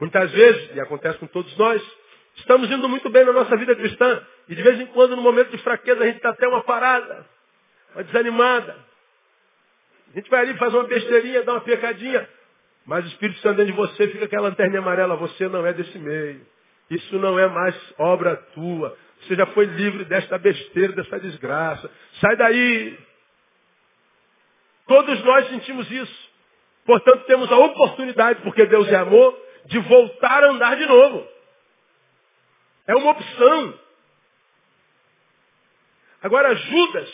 Muitas 0.00 0.30
vezes, 0.32 0.76
e 0.76 0.80
acontece 0.80 1.18
com 1.18 1.26
todos 1.26 1.56
nós, 1.56 1.82
estamos 2.36 2.70
indo 2.70 2.88
muito 2.88 3.08
bem 3.10 3.24
na 3.24 3.32
nossa 3.32 3.56
vida 3.56 3.74
cristã. 3.74 4.22
E 4.48 4.54
de 4.54 4.62
vez 4.62 4.80
em 4.80 4.86
quando, 4.86 5.16
no 5.16 5.22
momento 5.22 5.50
de 5.50 5.58
fraqueza, 5.58 6.02
a 6.02 6.06
gente 6.06 6.16
está 6.16 6.30
até 6.30 6.46
uma 6.46 6.62
parada, 6.62 7.26
uma 7.94 8.04
desanimada. 8.04 8.76
A 10.12 10.16
gente 10.16 10.30
vai 10.30 10.40
ali, 10.40 10.56
faz 10.58 10.72
uma 10.72 10.84
besteirinha, 10.84 11.42
dá 11.42 11.52
uma 11.52 11.60
pecadinha. 11.60 12.28
Mas 12.86 13.04
o 13.04 13.08
Espírito 13.08 13.40
Santo 13.40 13.56
dentro 13.56 13.72
de 13.72 13.78
você 13.78 14.08
fica 14.08 14.26
aquela 14.26 14.48
lanterna 14.48 14.78
amarela. 14.78 15.16
Você 15.16 15.48
não 15.48 15.66
é 15.66 15.72
desse 15.72 15.98
meio. 15.98 16.46
Isso 16.90 17.18
não 17.18 17.38
é 17.38 17.48
mais 17.48 17.74
obra 17.98 18.36
tua. 18.54 18.96
Você 19.22 19.34
já 19.34 19.46
foi 19.46 19.64
livre 19.64 20.04
desta 20.04 20.38
besteira, 20.38 20.92
dessa 20.92 21.18
desgraça. 21.18 21.90
Sai 22.20 22.36
daí. 22.36 22.98
Todos 24.86 25.24
nós 25.24 25.48
sentimos 25.48 25.90
isso. 25.90 26.30
Portanto, 26.84 27.24
temos 27.24 27.50
a 27.50 27.56
oportunidade, 27.56 28.42
porque 28.42 28.66
Deus 28.66 28.86
é 28.88 28.96
amor, 28.96 29.38
de 29.64 29.78
voltar 29.78 30.44
a 30.44 30.50
andar 30.50 30.76
de 30.76 30.84
novo. 30.84 31.26
É 32.86 32.94
uma 32.94 33.12
opção. 33.12 33.78
Agora, 36.22 36.54
Judas, 36.54 37.10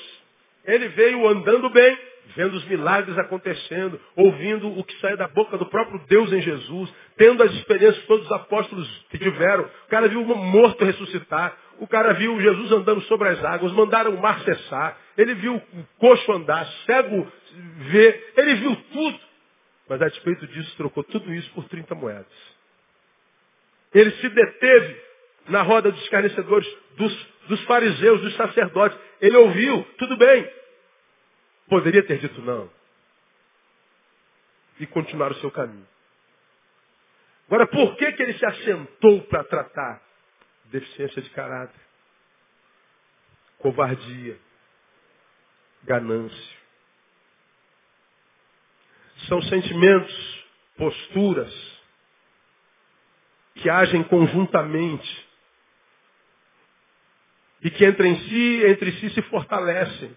ele 0.64 0.88
veio 0.88 1.28
andando 1.28 1.68
bem, 1.70 1.98
vendo 2.36 2.54
os 2.54 2.64
milagres 2.66 3.18
acontecendo, 3.18 4.00
ouvindo 4.14 4.68
o 4.78 4.84
que 4.84 4.96
sai 5.00 5.16
da 5.16 5.26
boca 5.26 5.58
do 5.58 5.66
próprio 5.66 6.00
Deus 6.06 6.32
em 6.32 6.40
Jesus, 6.40 6.92
tendo 7.16 7.42
as 7.42 7.52
experiências 7.52 7.98
que 8.02 8.06
todos 8.06 8.26
os 8.26 8.32
apóstolos 8.32 9.06
tiveram. 9.10 9.64
O 9.64 9.88
cara 9.88 10.08
viu 10.08 10.20
um 10.20 10.34
morto 10.34 10.84
ressuscitar, 10.84 11.56
o 11.78 11.88
cara 11.88 12.12
viu 12.14 12.40
Jesus 12.40 12.70
andando 12.72 13.00
sobre 13.02 13.28
as 13.30 13.44
águas, 13.44 13.72
mandaram 13.72 14.14
o 14.14 14.20
mar 14.20 14.40
cessar, 14.40 14.96
ele 15.16 15.34
viu 15.34 15.56
o 15.56 15.84
coxo 15.98 16.32
andar, 16.32 16.66
cego 16.86 17.26
ver, 17.90 18.32
ele 18.36 18.54
viu 18.56 18.76
tudo. 18.92 19.20
Mas 19.88 20.00
a 20.02 20.08
despeito 20.08 20.46
disso, 20.46 20.76
trocou 20.76 21.02
tudo 21.02 21.34
isso 21.34 21.50
por 21.50 21.64
30 21.64 21.94
moedas. 21.96 22.26
Ele 23.92 24.12
se 24.12 24.28
deteve 24.28 25.09
na 25.50 25.62
roda 25.62 25.90
dos 25.90 26.02
escarnecedores, 26.02 26.68
dos, 26.96 27.26
dos 27.48 27.62
fariseus, 27.64 28.20
dos 28.20 28.34
sacerdotes. 28.36 28.98
Ele 29.20 29.36
ouviu, 29.36 29.84
tudo 29.98 30.16
bem. 30.16 30.50
Poderia 31.68 32.02
ter 32.02 32.18
dito 32.18 32.40
não. 32.40 32.70
E 34.78 34.86
continuar 34.86 35.32
o 35.32 35.36
seu 35.36 35.50
caminho. 35.50 35.86
Agora, 37.46 37.66
por 37.66 37.96
que, 37.96 38.12
que 38.12 38.22
ele 38.22 38.38
se 38.38 38.46
assentou 38.46 39.22
para 39.22 39.44
tratar? 39.44 40.02
Deficiência 40.66 41.20
de 41.20 41.28
caráter, 41.30 41.80
covardia, 43.58 44.38
ganância 45.82 46.60
são 49.28 49.42
sentimentos, 49.42 50.44
posturas 50.76 51.80
que 53.56 53.68
agem 53.68 54.02
conjuntamente 54.04 55.28
e 57.62 57.70
que 57.70 57.84
entre 57.84 58.14
si, 58.16 58.62
entre 58.66 58.92
si 58.92 59.10
se 59.10 59.22
fortalecem. 59.22 60.16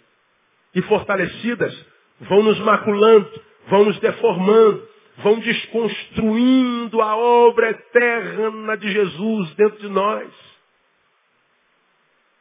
E 0.75 0.82
fortalecidas 0.84 1.86
vão 2.21 2.41
nos 2.43 2.60
maculando, 2.60 3.29
vão 3.67 3.86
nos 3.86 3.99
deformando, 3.99 4.88
vão 5.17 5.39
desconstruindo 5.39 7.01
a 7.01 7.15
obra 7.15 7.69
eterna 7.69 8.77
de 8.77 8.91
Jesus 8.91 9.53
dentro 9.56 9.79
de 9.79 9.89
nós. 9.89 10.29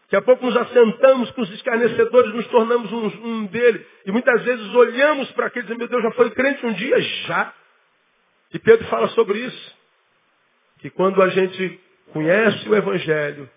Daqui 0.04 0.16
a 0.16 0.22
pouco 0.22 0.44
nos 0.44 0.56
assentamos 0.56 1.30
com 1.30 1.40
os 1.40 1.50
escarnecedores, 1.52 2.34
nos 2.34 2.46
tornamos 2.48 2.92
um, 2.92 3.06
um 3.26 3.46
dele. 3.46 3.84
E 4.04 4.12
muitas 4.12 4.42
vezes 4.44 4.74
olhamos 4.74 5.30
para 5.32 5.46
aqueles 5.46 5.70
e 5.70 5.74
meu 5.74 5.88
Deus, 5.88 6.02
já 6.02 6.10
foi 6.12 6.30
crente 6.30 6.66
um 6.66 6.72
dia? 6.74 7.00
Já. 7.00 7.54
E 8.52 8.58
Pedro 8.58 8.86
fala 8.88 9.08
sobre 9.08 9.38
isso. 9.38 9.74
Que 10.80 10.90
quando 10.90 11.22
a 11.22 11.28
gente 11.30 11.80
conhece 12.12 12.68
o 12.68 12.74
Evangelho 12.74 13.48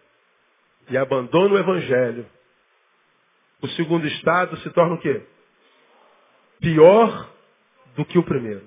e 0.90 0.98
abandona 0.98 1.56
o 1.56 1.58
Evangelho, 1.58 2.26
o 3.62 3.68
segundo 3.70 4.06
estado 4.08 4.58
se 4.58 4.70
torna 4.72 4.96
o 4.96 5.00
quê? 5.00 5.22
Pior 6.60 7.30
do 7.96 8.06
que 8.06 8.18
o 8.18 8.24
primeiro. 8.24 8.64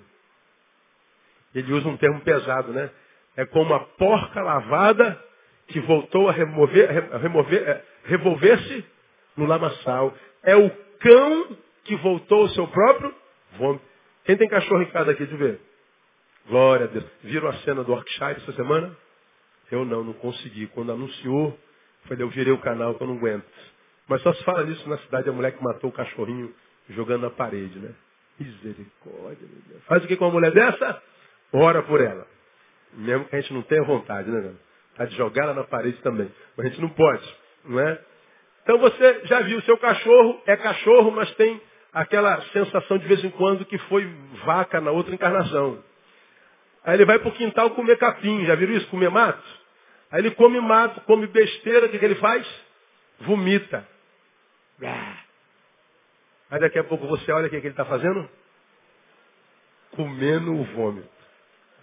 Ele 1.54 1.72
usa 1.72 1.88
um 1.88 1.96
termo 1.96 2.20
pesado, 2.20 2.72
né? 2.72 2.90
É 3.36 3.46
como 3.46 3.72
a 3.74 3.80
porca 3.80 4.42
lavada 4.42 5.22
que 5.68 5.80
voltou 5.80 6.28
a 6.28 6.32
remover, 6.32 6.90
remover, 7.18 7.62
é, 7.68 7.84
revolver-se 8.04 8.84
no 9.36 9.46
lamaçal. 9.46 10.14
É 10.42 10.56
o 10.56 10.70
cão 10.98 11.56
que 11.84 11.96
voltou 11.96 12.42
ao 12.42 12.48
seu 12.50 12.66
próprio 12.66 13.14
vômito. 13.56 13.84
Quem 14.24 14.36
tem 14.36 14.48
cachorro 14.48 14.82
em 14.82 14.90
casa 14.90 15.12
aqui 15.12 15.24
de 15.24 15.36
ver? 15.36 15.60
Glória 16.48 16.86
a 16.86 16.88
Deus. 16.88 17.04
Viram 17.22 17.48
a 17.48 17.54
cena 17.58 17.84
do 17.84 17.92
Yorkshire 17.92 18.40
essa 18.42 18.52
semana? 18.52 18.96
Eu 19.70 19.84
não, 19.84 20.02
não 20.02 20.12
consegui. 20.14 20.66
Quando 20.68 20.92
anunciou, 20.92 21.58
falei, 22.08 22.24
eu 22.24 22.30
virei 22.30 22.52
o 22.52 22.58
canal 22.58 22.94
que 22.94 23.02
eu 23.02 23.06
não 23.06 23.16
aguento. 23.16 23.44
Mas 24.08 24.22
só 24.22 24.32
se 24.32 24.42
fala 24.44 24.64
nisso 24.64 24.88
na 24.88 24.98
cidade, 24.98 25.28
a 25.28 25.32
mulher 25.32 25.52
que 25.52 25.62
matou 25.62 25.90
o 25.90 25.92
cachorrinho 25.92 26.52
jogando 26.90 27.22
na 27.22 27.30
parede, 27.30 27.78
né? 27.78 27.90
Misericórdia, 28.40 29.46
meu 29.46 29.62
Deus. 29.68 29.84
Faz 29.84 30.04
o 30.04 30.06
que 30.06 30.16
com 30.16 30.24
uma 30.24 30.32
mulher 30.32 30.52
dessa? 30.52 31.02
Ora 31.52 31.82
por 31.82 32.00
ela. 32.00 32.26
Mesmo 32.94 33.26
que 33.26 33.36
a 33.36 33.40
gente 33.40 33.52
não 33.52 33.62
tenha 33.62 33.82
vontade, 33.84 34.30
né, 34.30 34.54
Está 34.92 35.04
de 35.04 35.16
jogar 35.16 35.44
ela 35.44 35.54
na 35.54 35.64
parede 35.64 35.98
também. 35.98 36.30
Mas 36.56 36.66
a 36.66 36.68
gente 36.70 36.80
não 36.80 36.88
pode, 36.88 37.36
não 37.64 37.78
é? 37.78 38.00
Então 38.62 38.78
você 38.78 39.20
já 39.24 39.40
viu, 39.40 39.60
seu 39.62 39.76
cachorro 39.78 40.42
é 40.46 40.56
cachorro, 40.56 41.10
mas 41.10 41.30
tem 41.34 41.60
aquela 41.92 42.40
sensação 42.52 42.98
de 42.98 43.06
vez 43.06 43.22
em 43.24 43.30
quando 43.30 43.64
que 43.64 43.78
foi 43.78 44.04
vaca 44.44 44.80
na 44.80 44.90
outra 44.90 45.14
encarnação. 45.14 45.82
Aí 46.84 46.94
ele 46.94 47.04
vai 47.04 47.18
para 47.18 47.28
o 47.28 47.32
quintal 47.32 47.70
comer 47.70 47.96
capim, 47.96 48.44
já 48.44 48.54
viram 48.54 48.74
isso? 48.74 48.88
Comer 48.88 49.10
mato? 49.10 49.57
Aí 50.10 50.20
ele 50.20 50.30
come 50.32 50.60
mato, 50.60 51.00
come 51.02 51.26
besteira, 51.26 51.86
o 51.86 51.88
que, 51.90 51.98
que 51.98 52.04
ele 52.04 52.14
faz? 52.16 52.46
Vomita. 53.20 53.86
Aí 56.50 56.60
daqui 56.60 56.78
a 56.78 56.84
pouco 56.84 57.06
você 57.06 57.30
olha 57.30 57.46
o 57.46 57.50
que, 57.50 57.60
que 57.60 57.66
ele 57.66 57.72
está 57.74 57.84
fazendo? 57.84 58.28
Comendo 59.92 60.54
o 60.54 60.64
vômito. 60.64 61.08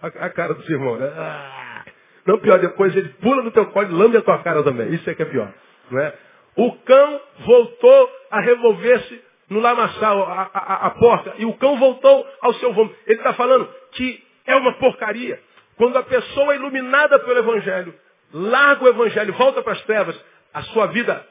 A, 0.02 0.06
a 0.06 0.30
cara 0.30 0.54
do 0.54 0.72
irmão, 0.72 0.96
né? 0.96 1.06
Ah. 1.16 1.84
Não, 2.26 2.38
pior, 2.38 2.58
depois 2.58 2.94
ele 2.96 3.08
pula 3.20 3.42
no 3.42 3.52
teu 3.52 3.66
colo 3.66 3.88
e 3.88 3.92
lambe 3.92 4.16
a 4.16 4.22
tua 4.22 4.42
cara 4.42 4.62
também. 4.64 4.92
Isso 4.94 5.08
é 5.08 5.14
que 5.14 5.22
é 5.22 5.26
pior. 5.26 5.52
Não 5.90 6.00
é? 6.00 6.12
O 6.56 6.72
cão 6.78 7.20
voltou 7.40 8.10
a 8.30 8.40
revolver-se 8.40 9.22
no 9.48 9.60
lamaçal, 9.60 10.24
a, 10.24 10.50
a, 10.52 10.86
a, 10.86 10.90
porta, 10.90 11.34
e 11.38 11.44
o 11.44 11.54
cão 11.54 11.78
voltou 11.78 12.26
ao 12.40 12.54
seu 12.54 12.72
vômito. 12.72 12.96
Ele 13.06 13.18
está 13.18 13.32
falando 13.34 13.68
que 13.92 14.24
é 14.44 14.56
uma 14.56 14.72
porcaria. 14.74 15.40
Quando 15.76 15.96
a 15.98 16.02
pessoa 16.02 16.52
é 16.52 16.56
iluminada 16.56 17.18
pelo 17.20 17.38
Evangelho, 17.38 17.94
larga 18.32 18.84
o 18.84 18.88
Evangelho, 18.88 19.32
volta 19.34 19.62
para 19.62 19.72
as 19.72 19.82
trevas, 19.82 20.18
a 20.52 20.62
sua 20.64 20.86
vida 20.86 21.26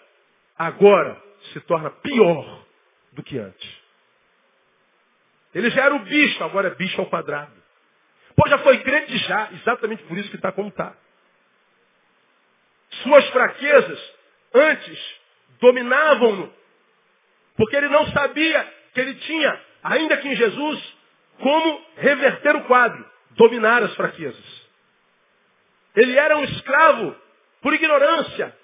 agora 0.57 1.21
se 1.53 1.59
torna 1.61 1.89
pior 1.89 2.65
do 3.13 3.23
que 3.23 3.37
antes. 3.37 3.85
Ele 5.53 5.69
já 5.69 5.85
era 5.85 5.95
o 5.95 5.99
bicho, 5.99 6.43
agora 6.43 6.67
é 6.67 6.75
bicho 6.75 6.99
ao 6.99 7.07
quadrado. 7.07 7.53
Pô, 8.35 8.47
já 8.49 8.57
foi 8.59 8.79
crente 8.79 9.17
já, 9.19 9.49
exatamente 9.53 10.03
por 10.03 10.17
isso 10.17 10.29
que 10.29 10.35
está 10.35 10.51
como 10.51 10.69
está. 10.69 10.93
Suas 13.03 13.25
fraquezas, 13.29 14.13
antes, 14.53 15.15
dominavam-no. 15.61 16.53
Porque 17.55 17.75
ele 17.75 17.87
não 17.87 18.05
sabia 18.07 18.73
que 18.93 18.99
ele 18.99 19.15
tinha, 19.15 19.61
ainda 19.83 20.17
que 20.17 20.27
em 20.27 20.35
Jesus, 20.35 20.97
como 21.39 21.85
reverter 21.97 22.55
o 22.57 22.65
quadro, 22.65 23.09
dominar 23.31 23.81
as 23.83 23.93
fraquezas. 23.95 24.64
Ele 25.95 26.17
era 26.17 26.37
um 26.37 26.43
escravo 26.43 27.15
por 27.61 27.73
ignorância. 27.73 28.55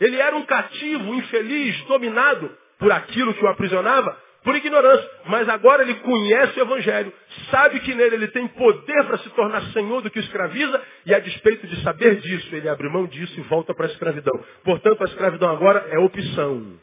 Ele 0.00 0.20
era 0.20 0.36
um 0.36 0.44
cativo, 0.44 1.14
infeliz, 1.14 1.80
dominado 1.84 2.56
por 2.78 2.90
aquilo 2.90 3.34
que 3.34 3.44
o 3.44 3.48
aprisionava, 3.48 4.16
por 4.42 4.56
ignorância. 4.56 5.08
Mas 5.26 5.48
agora 5.48 5.82
ele 5.82 5.94
conhece 5.96 6.58
o 6.58 6.62
Evangelho, 6.62 7.12
sabe 7.50 7.80
que 7.80 7.94
nele 7.94 8.16
ele 8.16 8.28
tem 8.28 8.46
poder 8.48 9.04
para 9.04 9.18
se 9.18 9.30
tornar 9.30 9.62
senhor 9.72 10.02
do 10.02 10.10
que 10.10 10.18
o 10.18 10.22
escraviza, 10.22 10.82
e 11.06 11.14
a 11.14 11.20
despeito 11.20 11.66
de 11.66 11.82
saber 11.82 12.16
disso, 12.16 12.54
ele 12.54 12.68
abre 12.68 12.88
mão 12.88 13.06
disso 13.06 13.38
e 13.38 13.42
volta 13.44 13.74
para 13.74 13.86
a 13.86 13.90
escravidão. 13.90 14.44
Portanto, 14.64 15.02
a 15.02 15.06
escravidão 15.06 15.50
agora 15.50 15.86
é 15.90 15.98
opção, 15.98 16.78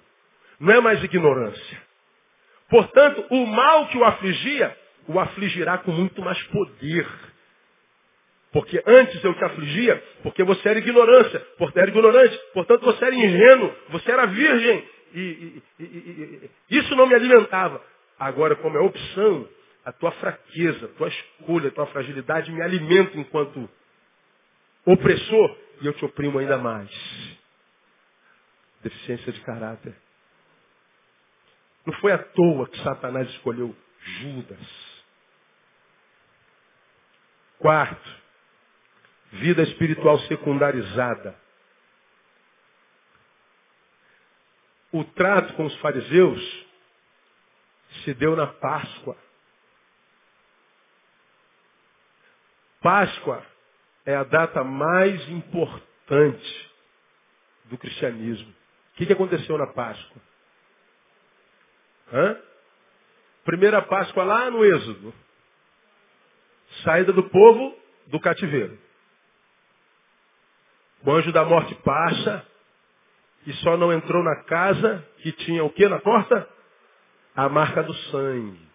não 0.60 0.74
é 0.74 0.80
mais 0.80 1.04
ignorância. 1.04 1.82
Portanto, 2.70 3.26
o 3.30 3.46
mal 3.48 3.88
que 3.88 3.98
o 3.98 4.06
afligia, 4.06 4.78
o 5.08 5.20
afligirá 5.20 5.80
com 5.80 5.92
muito 5.92 6.22
mais 6.22 6.42
poder. 6.44 7.08
Porque 8.52 8.82
antes 8.86 9.24
eu 9.24 9.34
te 9.36 9.44
afligia, 9.44 10.04
porque 10.24 10.44
você 10.44 10.70
era 10.70 10.80
ignorância, 10.80 11.40
porque 11.58 11.80
era 11.80 11.90
ignorante, 11.90 12.38
portanto 12.54 12.84
você 12.84 13.06
era 13.06 13.16
ingênuo, 13.16 13.76
você 13.90 14.12
era 14.12 14.26
virgem, 14.26 14.90
e, 15.14 15.20
e, 15.20 15.64
e, 15.84 16.50
e, 16.70 16.78
isso 16.78 16.96
não 16.96 17.06
me 17.06 17.14
alimentava. 17.14 17.84
Agora, 18.18 18.56
como 18.56 18.78
é 18.78 18.82
opção, 18.82 19.48
a 19.86 19.92
tua 19.92 20.12
fraqueza, 20.14 20.86
a 20.86 20.90
tua 20.90 21.08
escolha, 21.08 21.70
a 21.70 21.72
tua 21.72 21.88
fragilidade 21.88 22.52
me 22.52 22.62
alimenta 22.62 23.18
enquanto 23.18 23.70
opressor 24.86 25.58
e 25.82 25.88
eu 25.88 25.94
te 25.94 26.06
oprimo 26.06 26.40
ainda 26.40 26.58
mais. 26.58 26.90
Deficiência 28.82 29.32
de 29.32 29.42
caráter. 29.42 29.96
Não 31.86 31.94
foi 31.96 32.12
à 32.12 32.18
toa 32.18 32.68
que 32.68 32.82
Satanás 32.84 33.30
escolheu 33.30 33.76
Judas. 34.00 35.00
Quarto, 37.58 38.19
vida 39.32 39.62
espiritual 39.64 40.20
secundarizada. 40.22 41.36
O 44.92 45.04
trato 45.04 45.54
com 45.54 45.66
os 45.66 45.76
fariseus 45.78 46.66
se 48.04 48.14
deu 48.14 48.36
na 48.36 48.48
Páscoa. 48.48 49.16
Páscoa 52.82 53.46
é 54.06 54.16
a 54.16 54.24
data 54.24 54.64
mais 54.64 55.30
importante 55.30 56.72
do 57.66 57.78
cristianismo. 57.78 58.52
O 58.94 58.98
que, 58.98 59.14
aconteceu 59.14 59.58
na 59.58 59.68
Páscoa? 59.68 60.22
Hã? 62.12 62.42
Primeira 63.46 63.82
Páscoa 63.82 64.24
lá 64.24 64.50
no 64.50 64.66
Êxodo. 64.66 65.14
Saída 66.84 67.14
do 67.14 67.24
povo 67.30 67.78
do 68.08 68.20
cativeiro. 68.20 68.89
O 71.06 71.12
anjo 71.12 71.32
da 71.32 71.46
morte 71.46 71.74
passa, 71.76 72.46
e 73.46 73.54
só 73.54 73.78
não 73.78 73.92
entrou 73.94 74.24
na 74.24 74.36
casa 74.44 75.06
que 75.20 75.32
tinha 75.32 75.64
o 75.64 75.70
que 75.70 75.88
na 75.88 76.00
porta? 76.00 76.48
A 77.36 77.48
marca 77.48 77.82
do 77.84 77.94
sangue. 77.94 78.70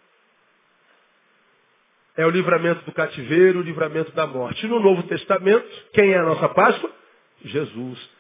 É 2.17 2.25
o 2.25 2.31
livramento 2.31 2.85
do 2.85 2.93
cativeiro, 2.93 3.59
o 3.59 3.63
livramento 3.63 4.13
da 4.13 4.27
morte. 4.27 4.67
No 4.67 4.81
Novo 4.81 5.03
Testamento, 5.05 5.69
quem 5.93 6.13
é 6.13 6.19
a 6.19 6.23
nossa 6.23 6.49
Páscoa? 6.49 6.91
Jesus. 7.45 8.11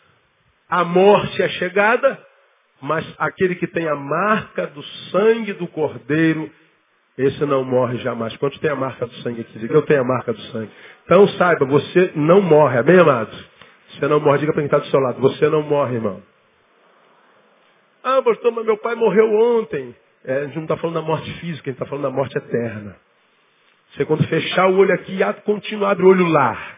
A 0.68 0.84
morte 0.84 1.40
é 1.40 1.48
chegada, 1.48 2.20
mas 2.80 3.06
aquele 3.18 3.54
que 3.54 3.66
tem 3.66 3.88
a 3.88 3.94
marca 3.94 4.66
do 4.66 4.82
sangue 5.10 5.52
do 5.54 5.66
Cordeiro, 5.68 6.50
esse 7.16 7.44
não 7.46 7.64
morre 7.64 7.98
jamais. 7.98 8.36
Quantos 8.36 8.58
tem 8.58 8.70
a 8.70 8.76
marca 8.76 9.06
do 9.06 9.14
sangue 9.22 9.42
aqui? 9.42 9.58
Diga, 9.58 9.74
eu 9.74 9.82
tenho 9.82 10.00
a 10.00 10.04
marca 10.04 10.32
do 10.32 10.40
sangue. 10.52 10.70
Então 11.04 11.26
saiba, 11.28 11.64
você 11.64 12.12
não 12.16 12.40
morre, 12.40 12.78
amém, 12.78 12.98
amados? 12.98 13.53
Você 13.94 14.08
não 14.08 14.20
morre, 14.20 14.38
diga 14.38 14.52
para 14.52 14.62
quem 14.62 14.66
está 14.66 14.78
do 14.78 14.86
seu 14.86 15.00
lado, 15.00 15.20
você 15.20 15.48
não 15.48 15.62
morre, 15.62 15.94
irmão. 15.94 16.22
Ah, 18.02 18.20
pastor, 18.22 18.52
mas 18.52 18.64
meu 18.64 18.76
pai 18.76 18.94
morreu 18.94 19.32
ontem. 19.32 19.94
É, 20.24 20.38
a 20.38 20.44
gente 20.44 20.56
não 20.56 20.62
está 20.62 20.76
falando 20.76 20.96
da 20.96 21.02
morte 21.02 21.30
física, 21.40 21.68
a 21.68 21.72
gente 21.72 21.82
está 21.82 21.86
falando 21.86 22.04
da 22.04 22.10
morte 22.10 22.36
eterna. 22.36 22.96
Você 23.92 24.04
quando 24.04 24.26
fechar 24.26 24.68
o 24.68 24.76
olho 24.76 24.92
aqui, 24.92 25.22
ato 25.22 25.42
continuar, 25.42 25.92
abre 25.92 26.04
o 26.04 26.08
olho 26.08 26.26
lá. 26.26 26.76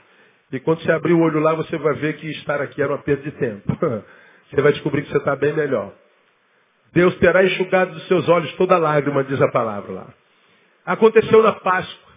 E 0.53 0.61
quando 0.61 0.83
você 0.83 0.93
abrir 0.93 1.13
o 1.13 1.21
olho 1.21 1.41
lá, 1.41 1.55
você 1.55 1.77
vai 1.79 1.95
ver 1.95 2.17
que 2.17 2.29
estar 2.31 2.61
aqui 2.61 2.81
era 2.81 2.93
uma 2.93 2.99
perda 2.99 3.23
de 3.23 3.33
tempo. 3.33 3.77
Você 4.49 4.63
vai 4.63 4.71
descobrir 4.71 5.03
que 5.03 5.11
você 5.11 5.19
está 5.19 5.35
bem 5.35 5.53
melhor. 5.53 5.93
Deus 6.93 7.17
terá 7.17 7.45
enxugado 7.45 7.93
dos 7.93 8.07
seus 8.07 8.29
olhos 8.29 8.53
toda 8.53 8.79
lágrima, 8.79 9.25
diz 9.25 9.43
a 9.43 9.51
palavra 9.51 9.93
lá. 9.93 10.07
Aconteceu 10.85 11.43
na 11.43 11.53
Páscoa, 11.53 12.13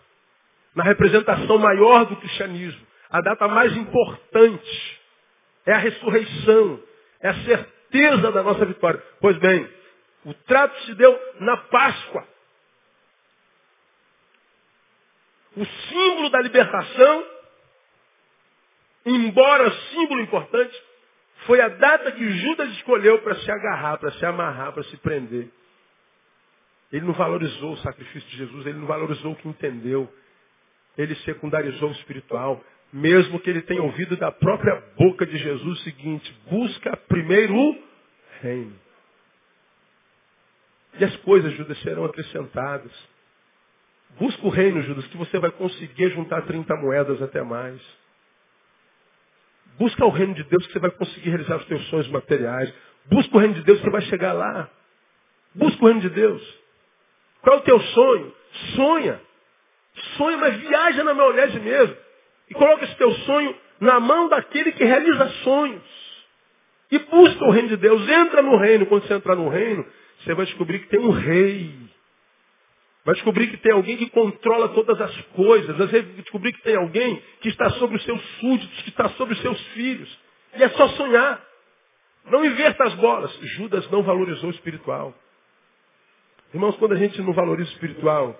na 0.75 0.83
representação 0.83 1.57
maior 1.57 2.05
do 2.05 2.15
cristianismo. 2.17 2.79
A 3.09 3.21
data 3.21 3.47
mais 3.47 3.75
importante 3.75 5.01
é 5.65 5.73
a 5.73 5.77
ressurreição, 5.77 6.83
é 7.21 7.29
a 7.29 7.43
certeza 7.43 8.31
da 8.31 8.43
nossa 8.43 8.65
vitória. 8.65 9.01
Pois 9.19 9.37
bem, 9.37 9.67
o 10.25 10.33
trato 10.33 10.79
se 10.81 10.93
deu 10.95 11.19
na 11.39 11.57
Páscoa. 11.57 12.27
O 15.57 15.65
símbolo 15.65 16.29
da 16.29 16.41
libertação, 16.41 17.25
embora 19.05 19.71
símbolo 19.91 20.21
importante, 20.21 20.83
foi 21.45 21.59
a 21.61 21.69
data 21.69 22.11
que 22.11 22.29
Judas 22.29 22.69
escolheu 22.73 23.19
para 23.21 23.35
se 23.35 23.51
agarrar, 23.51 23.97
para 23.97 24.11
se 24.11 24.25
amarrar, 24.25 24.73
para 24.73 24.83
se 24.83 24.97
prender. 24.97 25.49
Ele 26.91 27.05
não 27.05 27.13
valorizou 27.13 27.73
o 27.73 27.77
sacrifício 27.77 28.29
de 28.29 28.37
Jesus, 28.37 28.65
ele 28.65 28.79
não 28.79 28.87
valorizou 28.87 29.33
o 29.33 29.35
que 29.35 29.47
entendeu. 29.47 30.11
Ele 30.97 31.15
secundarizou 31.17 31.89
o 31.89 31.93
espiritual. 31.93 32.63
Mesmo 32.91 33.39
que 33.39 33.49
ele 33.49 33.61
tenha 33.61 33.83
ouvido 33.83 34.17
da 34.17 34.31
própria 34.31 34.75
boca 34.97 35.25
de 35.25 35.37
Jesus 35.37 35.79
o 35.79 35.83
seguinte, 35.83 36.35
busca 36.49 36.97
primeiro 37.07 37.55
o 37.55 37.83
reino. 38.41 38.75
E 40.97 41.05
as 41.05 41.15
coisas, 41.17 41.53
Judas, 41.53 41.79
serão 41.81 42.03
acrescentadas. 42.05 42.91
Busca 44.17 44.45
o 44.45 44.49
reino, 44.49 44.81
Judas, 44.81 45.05
que 45.07 45.17
você 45.17 45.37
vai 45.37 45.51
conseguir 45.51 46.09
juntar 46.11 46.41
30 46.43 46.75
moedas 46.77 47.21
até 47.21 47.43
mais. 47.43 47.79
Busca 49.77 50.03
o 50.03 50.09
reino 50.09 50.33
de 50.33 50.43
Deus 50.43 50.65
que 50.67 50.73
você 50.73 50.79
vai 50.79 50.91
conseguir 50.91 51.29
realizar 51.29 51.57
os 51.57 51.65
teus 51.65 51.87
sonhos 51.89 52.07
materiais. 52.09 52.73
Busca 53.05 53.37
o 53.37 53.39
reino 53.39 53.53
de 53.53 53.63
Deus 53.63 53.77
que 53.77 53.85
você 53.85 53.91
vai 53.91 54.01
chegar 54.01 54.33
lá. 54.33 54.69
Busca 55.53 55.83
o 55.83 55.87
reino 55.87 56.01
de 56.01 56.09
Deus. 56.09 56.59
Qual 57.41 57.55
é 57.55 57.59
o 57.59 57.63
teu 57.63 57.79
sonho? 57.79 58.35
Sonha. 58.75 59.21
Sonha, 60.17 60.37
mas 60.37 60.55
viaja 60.57 61.03
na 61.03 61.13
maionese 61.13 61.59
mesmo. 61.59 61.95
E 62.49 62.53
coloca 62.53 62.85
esse 62.85 62.95
teu 62.95 63.11
sonho 63.11 63.55
na 63.79 63.99
mão 63.99 64.27
daquele 64.27 64.71
que 64.71 64.83
realiza 64.83 65.29
sonhos. 65.43 65.99
E 66.91 66.97
busca 66.99 67.45
o 67.45 67.51
reino 67.51 67.69
de 67.69 67.77
Deus. 67.77 68.07
Entra 68.09 68.41
no 68.41 68.57
reino. 68.57 68.85
Quando 68.87 69.07
você 69.07 69.13
entrar 69.13 69.35
no 69.35 69.49
reino, 69.49 69.85
você 70.19 70.33
vai 70.33 70.45
descobrir 70.45 70.79
que 70.79 70.87
tem 70.87 70.99
um 70.99 71.11
rei. 71.11 71.71
Vai 73.05 73.15
descobrir 73.15 73.47
que 73.47 73.57
tem 73.57 73.71
alguém 73.71 73.97
que 73.97 74.09
controla 74.09 74.69
todas 74.69 74.99
as 74.99 75.15
coisas. 75.35 75.77
Vai 75.77 76.01
descobrir 76.01 76.53
que 76.53 76.61
tem 76.63 76.75
alguém 76.75 77.21
que 77.41 77.49
está 77.49 77.69
sobre 77.71 77.97
os 77.97 78.03
seus 78.03 78.21
súditos, 78.39 78.81
que 78.81 78.89
está 78.89 79.09
sobre 79.09 79.35
os 79.35 79.41
seus 79.41 79.61
filhos. 79.67 80.19
E 80.55 80.63
é 80.63 80.69
só 80.69 80.87
sonhar. 80.89 81.43
Não 82.25 82.43
inverta 82.43 82.83
as 82.85 82.95
bolas. 82.95 83.31
Judas 83.55 83.89
não 83.91 84.01
valorizou 84.01 84.49
o 84.49 84.53
espiritual. 84.53 85.13
Irmãos, 86.53 86.75
quando 86.77 86.93
a 86.93 86.97
gente 86.97 87.21
não 87.21 87.33
valoriza 87.33 87.69
o 87.69 87.73
espiritual, 87.73 88.39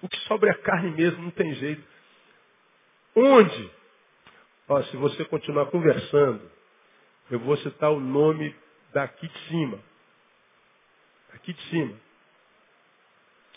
o 0.00 0.08
que 0.08 0.18
sobra 0.20 0.50
é 0.50 0.52
a 0.52 0.58
carne 0.58 0.90
mesmo, 0.92 1.22
não 1.22 1.30
tem 1.30 1.52
jeito. 1.54 1.91
Onde? 3.14 3.70
Ó, 4.68 4.82
se 4.84 4.96
você 4.96 5.24
continuar 5.26 5.66
conversando, 5.66 6.50
eu 7.30 7.38
vou 7.40 7.56
citar 7.58 7.90
o 7.90 8.00
nome 8.00 8.54
daqui 8.92 9.28
de 9.28 9.38
cima. 9.48 9.78
Aqui 11.34 11.52
de 11.52 11.62
cima. 11.68 11.98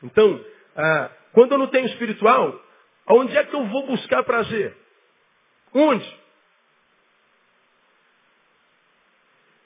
Então, 0.03 0.45
ah, 0.75 1.11
quando 1.33 1.53
eu 1.53 1.57
não 1.57 1.67
tenho 1.67 1.85
espiritual, 1.87 2.61
aonde 3.05 3.35
é 3.37 3.43
que 3.43 3.55
eu 3.55 3.65
vou 3.67 3.87
buscar 3.87 4.23
prazer? 4.23 4.75
Onde? 5.73 6.25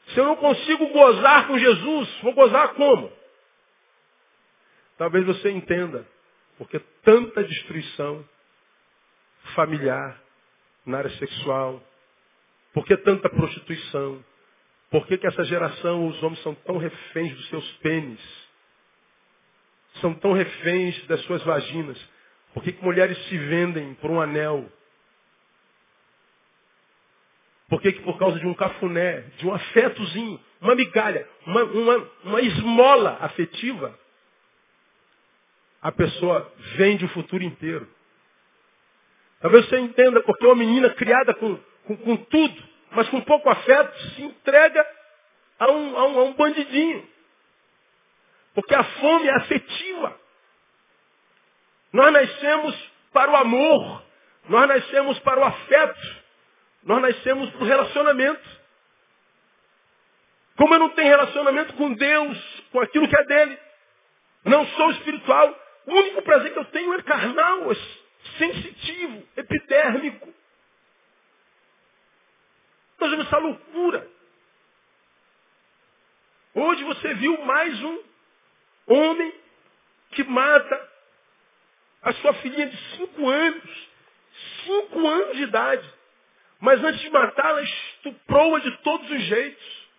Se 0.08 0.20
eu 0.20 0.26
não 0.26 0.36
consigo 0.36 0.88
gozar 0.88 1.48
com 1.48 1.58
Jesus, 1.58 2.20
vou 2.22 2.34
gozar 2.34 2.74
como? 2.74 3.12
Talvez 4.98 5.26
você 5.26 5.52
entenda, 5.52 6.06
porque 6.58 6.80
tanta 7.04 7.44
destruição 7.44 8.28
familiar, 9.50 10.20
na 10.86 11.00
área 11.00 11.10
sexual, 11.12 11.82
por 12.74 12.86
que 12.86 12.96
tanta 12.98 13.30
prostituição? 13.30 14.24
Por 14.90 15.06
que, 15.06 15.18
que 15.18 15.28
essa 15.28 15.44
geração, 15.44 16.08
os 16.08 16.22
homens 16.24 16.42
são 16.42 16.56
tão 16.56 16.78
reféns 16.78 17.36
dos 17.36 17.48
seus 17.50 17.72
pênis? 17.78 18.20
São 20.02 20.14
tão 20.14 20.34
reféns 20.34 21.06
das 21.08 21.22
suas 21.26 21.44
vaginas? 21.44 22.00
Por 22.54 22.64
que, 22.64 22.72
que 22.72 22.84
mulheres 22.84 23.18
se 23.28 23.38
vendem 23.38 23.94
por 23.96 24.10
um 24.10 24.20
anel? 24.20 24.72
Por 27.68 27.80
que, 27.82 27.94
que 27.94 28.02
por 28.02 28.18
causa 28.18 28.40
de 28.40 28.48
um 28.48 28.54
cafuné, 28.56 29.22
de 29.38 29.46
um 29.46 29.54
afetozinho, 29.54 30.40
uma 30.60 30.74
migalha, 30.74 31.28
uma, 31.46 31.64
uma, 31.64 32.12
uma 32.24 32.42
esmola 32.42 33.18
afetiva, 33.22 33.98
a 35.82 35.92
pessoa 35.92 36.52
vende 36.78 37.06
o 37.06 37.10
futuro 37.10 37.44
inteiro? 37.44 37.88
Talvez 39.42 39.68
você 39.68 39.80
entenda 39.80 40.22
porque 40.22 40.46
uma 40.46 40.56
menina 40.56 40.90
criada 40.92 41.34
com, 41.34 41.58
com, 41.86 41.98
com 41.98 42.18
tudo, 42.18 42.64
mas 42.92 43.08
com 43.10 43.22
pouco 43.22 43.50
afeto, 43.50 43.98
se 44.16 44.24
entrega 44.24 44.86
a 45.58 45.72
um, 45.72 45.98
a 45.98 46.08
um, 46.08 46.20
a 46.20 46.24
um 46.24 46.34
bandidinho. 46.34 47.08
Porque 48.54 48.76
a 48.76 48.84
fome 48.84 49.28
é 49.28 49.36
afetiva. 49.36 50.20
Nós 51.94 52.12
nascemos 52.12 52.92
para 53.14 53.32
o 53.32 53.36
amor. 53.36 54.04
Nós 54.50 54.68
nascemos 54.68 55.20
para 55.20 55.40
o 55.40 55.44
afeto. 55.44 56.16
Nós 56.84 57.02
nascemos 57.02 57.50
para 57.52 57.64
o 57.64 57.68
relacionamento. 57.68 58.60
Como 60.58 60.74
eu 60.74 60.80
não 60.80 60.90
tenho 60.90 61.08
relacionamento 61.08 61.74
com 61.76 61.94
Deus, 61.94 62.64
com 62.72 62.82
aquilo 62.82 63.08
que 63.08 63.16
é 63.16 63.24
dele, 63.24 63.58
não 64.44 64.66
sou 64.68 64.92
espiritual, 64.92 65.58
o 65.86 65.94
único 65.94 66.22
prazer 66.22 66.52
que 66.52 66.60
eu 66.60 66.66
tenho 66.66 66.94
é 66.96 67.02
carnal, 67.02 67.72
é 67.72 67.76
sensitivo, 68.40 69.28
epidérmico. 69.36 70.34
Nós 72.98 73.12
vemos 73.12 73.28
essa 73.28 73.38
loucura. 73.38 74.10
Hoje 76.56 76.84
você 76.86 77.14
viu 77.16 77.38
mais 77.46 77.84
um 77.84 78.04
homem 78.88 79.34
que 80.12 80.24
mata 80.24 80.90
a 82.02 82.14
sua 82.14 82.34
filhinha 82.36 82.68
de 82.68 82.78
cinco 82.96 83.30
anos. 83.30 83.90
Cinco 84.64 85.08
anos 85.08 85.38
de 85.38 85.44
idade. 85.44 85.94
Mas 86.60 86.84
antes 86.84 87.00
de 87.02 87.10
matá-la, 87.10 87.62
estuprou-a 87.62 88.60
de 88.60 88.78
todos 88.78 89.10
os 89.10 89.22
jeitos. 89.24 89.90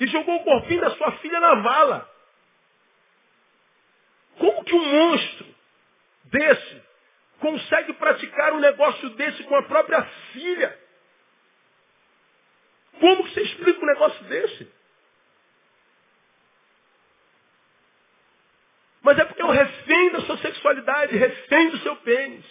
E 0.00 0.06
jogou 0.08 0.36
o 0.36 0.44
corpinho 0.44 0.80
da 0.80 0.90
sua 0.96 1.12
filha 1.18 1.40
na 1.40 1.54
vala. 1.56 2.10
Como 4.38 4.64
que 4.64 4.74
um 4.74 4.84
monstro 4.84 5.43
desse 6.34 6.82
consegue 7.38 7.92
praticar 7.94 8.52
um 8.54 8.60
negócio 8.60 9.10
desse 9.10 9.42
com 9.44 9.54
a 9.56 9.62
própria 9.62 10.02
filha? 10.32 10.78
Como 12.98 13.24
que 13.24 13.34
você 13.34 13.42
explica 13.42 13.80
um 13.80 13.86
negócio 13.86 14.24
desse? 14.24 14.72
Mas 19.02 19.18
é 19.18 19.24
porque 19.24 19.42
é 19.42 19.44
o 19.44 19.50
refém 19.50 20.10
da 20.12 20.22
sua 20.22 20.38
sexualidade, 20.38 21.16
refém 21.16 21.70
do 21.70 21.78
seu 21.78 21.96
pênis, 21.96 22.44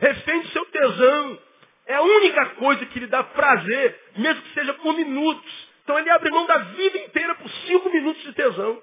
refém 0.00 0.40
do 0.42 0.48
seu 0.48 0.66
tesão. 0.66 1.42
É 1.86 1.94
a 1.94 2.02
única 2.02 2.46
coisa 2.56 2.84
que 2.86 2.98
lhe 2.98 3.06
dá 3.06 3.22
prazer, 3.22 4.00
mesmo 4.16 4.42
que 4.42 4.54
seja 4.54 4.74
por 4.74 4.94
minutos. 4.94 5.68
Então 5.84 5.98
ele 5.98 6.10
abre 6.10 6.30
mão 6.30 6.46
da 6.46 6.58
vida 6.58 6.98
inteira 6.98 7.34
por 7.36 7.48
cinco 7.66 7.88
minutos 7.90 8.22
de 8.22 8.32
tesão. 8.32 8.82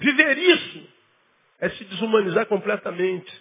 Viver 0.00 0.36
isso 0.36 0.91
é 1.62 1.70
se 1.70 1.84
desumanizar 1.84 2.44
completamente. 2.46 3.32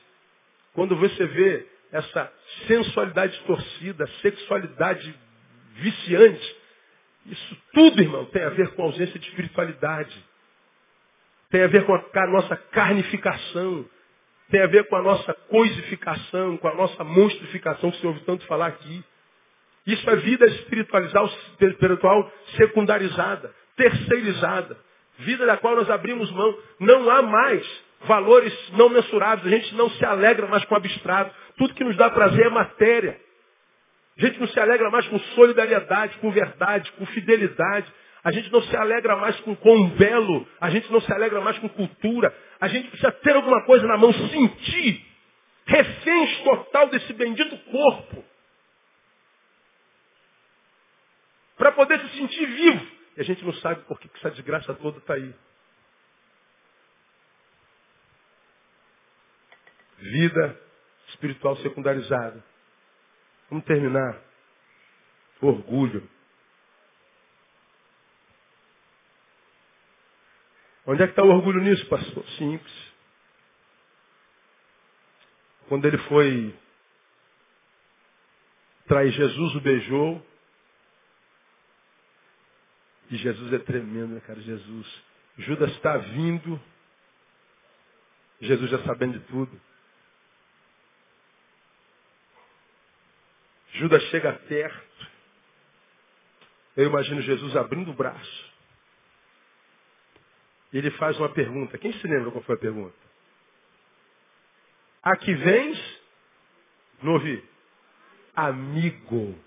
Quando 0.73 0.95
você 0.95 1.25
vê 1.25 1.67
essa 1.91 2.31
sensualidade 2.67 3.33
distorcida, 3.33 4.07
sexualidade 4.21 5.13
viciante, 5.73 6.55
isso 7.25 7.57
tudo, 7.73 7.99
irmão, 7.99 8.25
tem 8.25 8.43
a 8.43 8.49
ver 8.49 8.69
com 8.75 8.83
a 8.83 8.85
ausência 8.85 9.19
de 9.19 9.27
espiritualidade. 9.27 10.15
Tem 11.49 11.63
a 11.63 11.67
ver 11.67 11.83
com 11.83 11.95
a 11.95 12.27
nossa 12.27 12.55
carnificação. 12.55 13.89
Tem 14.51 14.61
a 14.61 14.67
ver 14.67 14.87
com 14.87 14.95
a 14.97 15.01
nossa 15.01 15.33
coisificação, 15.33 16.57
com 16.57 16.67
a 16.67 16.75
nossa 16.75 17.03
monstrificação 17.03 17.89
que 17.89 17.99
se 17.99 18.05
ouve 18.05 18.19
tanto 18.19 18.45
falar 18.45 18.67
aqui. 18.67 19.03
Isso 19.87 20.07
é 20.07 20.15
vida 20.17 20.45
espiritualizada, 20.45 21.27
espiritual 21.59 22.31
secundarizada, 22.55 23.51
terceirizada. 23.75 24.77
Vida 25.19 25.45
da 25.47 25.57
qual 25.57 25.75
nós 25.75 25.89
abrimos 25.89 26.29
mão. 26.31 26.55
Não 26.79 27.09
há 27.09 27.23
mais 27.23 27.90
valores 28.05 28.53
não 28.73 28.89
mensuráveis. 28.89 29.45
A 29.45 29.57
gente 29.57 29.75
não 29.75 29.89
se 29.89 30.05
alegra 30.05 30.47
mais 30.47 30.63
com 30.65 30.75
abstrato. 30.75 31.33
Tudo 31.57 31.73
que 31.73 31.83
nos 31.83 31.95
dá 31.95 32.09
prazer 32.09 32.47
é 32.47 32.49
matéria. 32.49 33.19
A 34.17 34.21
gente 34.21 34.39
não 34.39 34.47
se 34.47 34.59
alegra 34.59 34.89
mais 34.89 35.07
com 35.07 35.19
solidariedade, 35.19 36.17
com 36.17 36.31
verdade, 36.31 36.91
com 36.93 37.05
fidelidade. 37.07 37.91
A 38.23 38.31
gente 38.31 38.51
não 38.51 38.61
se 38.61 38.75
alegra 38.75 39.15
mais 39.15 39.39
com, 39.39 39.55
com 39.55 39.89
belo. 39.89 40.47
A 40.59 40.69
gente 40.69 40.91
não 40.91 41.01
se 41.01 41.11
alegra 41.11 41.41
mais 41.41 41.57
com 41.59 41.69
cultura. 41.69 42.35
A 42.59 42.67
gente 42.67 42.89
precisa 42.89 43.11
ter 43.11 43.35
alguma 43.35 43.63
coisa 43.65 43.87
na 43.87 43.97
mão, 43.97 44.13
sentir. 44.13 45.05
Reféns 45.65 46.39
total 46.43 46.87
desse 46.89 47.13
bendito 47.13 47.57
corpo. 47.71 48.23
Para 51.57 51.71
poder 51.71 51.99
se 51.99 52.17
sentir 52.17 52.45
vivo. 52.45 52.87
E 53.17 53.21
a 53.21 53.23
gente 53.23 53.43
não 53.43 53.53
sabe 53.53 53.81
por 53.85 53.99
que 53.99 54.09
essa 54.17 54.31
desgraça 54.31 54.73
toda 54.75 54.97
está 54.97 55.15
aí. 55.15 55.33
Vida 60.01 60.59
espiritual 61.09 61.55
secundarizada. 61.57 62.43
Vamos 63.49 63.65
terminar. 63.65 64.19
Orgulho. 65.39 66.09
Onde 70.85 71.03
é 71.03 71.05
que 71.05 71.11
está 71.11 71.23
o 71.23 71.29
orgulho 71.29 71.61
nisso, 71.61 71.87
pastor? 71.87 72.27
Simples. 72.37 72.91
Quando 75.67 75.85
ele 75.85 75.97
foi 75.99 76.53
trair 78.87 79.11
Jesus, 79.11 79.55
o 79.55 79.61
beijou. 79.61 80.25
E 83.09 83.17
Jesus 83.17 83.53
é 83.53 83.59
tremendo, 83.59 84.15
né, 84.15 84.21
cara? 84.21 84.41
Jesus. 84.41 85.03
Judas 85.37 85.71
está 85.71 85.97
vindo. 85.97 86.59
Jesus 88.41 88.71
já 88.71 88.83
sabendo 88.83 89.19
de 89.19 89.25
tudo. 89.27 89.70
Judas 93.73 94.03
chega 94.09 94.33
perto. 94.33 95.07
Eu 96.75 96.87
imagino 96.87 97.21
Jesus 97.21 97.55
abrindo 97.55 97.91
o 97.91 97.93
braço. 97.93 98.51
E 100.73 100.77
ele 100.77 100.91
faz 100.91 101.17
uma 101.17 101.29
pergunta. 101.29 101.77
Quem 101.77 101.93
se 101.93 102.07
lembra 102.07 102.31
qual 102.31 102.43
foi 102.43 102.55
a 102.55 102.59
pergunta? 102.59 102.95
A 105.03 105.15
que 105.17 105.33
vens? 105.33 106.01
Não 107.01 107.13
ouvi. 107.13 107.43
Amigo. 108.35 109.37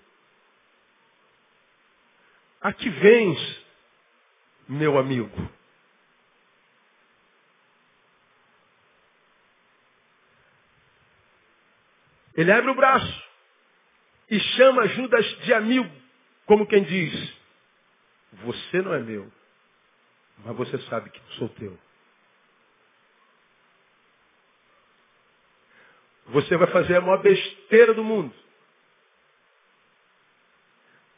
A 2.61 2.73
que 2.73 2.89
vens, 2.89 3.65
meu 4.67 4.97
amigo? 4.97 5.55
Ele 12.35 12.51
abre 12.51 12.69
o 12.69 12.75
braço 12.75 13.24
e 14.29 14.39
chama 14.39 14.87
Judas 14.87 15.25
de 15.43 15.53
amigo, 15.53 15.91
como 16.45 16.67
quem 16.67 16.83
diz: 16.83 17.33
Você 18.43 18.81
não 18.81 18.93
é 18.93 18.99
meu, 18.99 19.31
mas 20.43 20.55
você 20.55 20.77
sabe 20.89 21.09
que 21.09 21.21
sou 21.35 21.49
teu. 21.49 21.77
Você 26.27 26.57
vai 26.57 26.67
fazer 26.67 26.95
a 26.95 27.01
maior 27.01 27.21
besteira 27.21 27.93
do 27.93 28.03
mundo. 28.03 28.33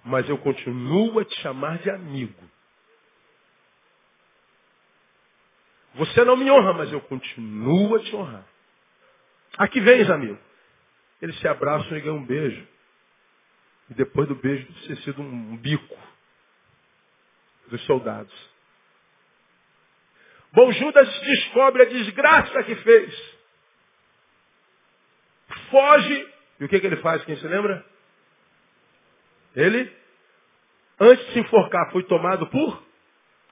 Mas 0.03 0.27
eu 0.29 0.37
continuo 0.37 1.19
a 1.19 1.25
te 1.25 1.35
chamar 1.41 1.77
de 1.79 1.89
amigo. 1.89 2.43
Você 5.95 6.23
não 6.23 6.37
me 6.37 6.49
honra, 6.51 6.73
mas 6.73 6.91
eu 6.91 7.01
continuo 7.01 7.95
a 7.95 7.99
te 8.03 8.15
honrar. 8.15 8.45
Aqui 9.57 9.79
vens, 9.79 10.09
amigo. 10.09 10.37
Eles 11.21 11.37
se 11.39 11.47
abraçam 11.47 11.97
e 11.97 12.01
ganham 12.01 12.17
um 12.17 12.25
beijo. 12.25 12.67
E 13.89 13.93
depois 13.93 14.27
do 14.27 14.35
beijo 14.35 14.65
deve 14.65 14.87
ter 14.87 14.97
sido 15.03 15.21
um 15.21 15.57
bico 15.57 15.97
dos 17.69 17.81
soldados. 17.85 18.33
Bom, 20.51 20.71
Judas 20.71 21.19
descobre 21.21 21.83
a 21.83 21.85
desgraça 21.85 22.63
que 22.63 22.75
fez. 22.75 23.37
Foge. 25.69 26.33
E 26.59 26.65
o 26.65 26.69
que, 26.69 26.79
que 26.79 26.87
ele 26.87 26.97
faz? 26.97 27.23
Quem 27.25 27.37
se 27.37 27.47
lembra? 27.47 27.85
Ele, 29.55 29.91
antes 30.99 31.25
de 31.27 31.33
se 31.33 31.39
enforcar, 31.39 31.91
foi 31.91 32.03
tomado 32.03 32.47
por 32.47 32.83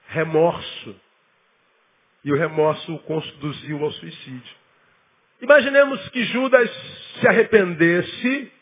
remorso. 0.08 1.00
E 2.24 2.32
o 2.32 2.36
remorso 2.36 2.94
o 2.94 2.98
conduziu 3.00 3.84
ao 3.84 3.92
suicídio. 3.92 4.56
Imaginemos 5.40 6.08
que 6.08 6.24
Judas 6.24 6.70
se 7.20 7.28
arrependesse 7.28 8.52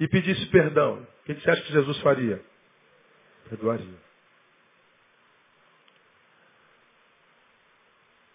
e 0.00 0.08
pedisse 0.08 0.46
perdão. 0.46 1.02
O 1.02 1.24
que 1.24 1.34
você 1.34 1.50
acha 1.50 1.62
que 1.62 1.72
Jesus 1.72 2.00
faria? 2.00 2.42
Perdoaria. 3.48 3.98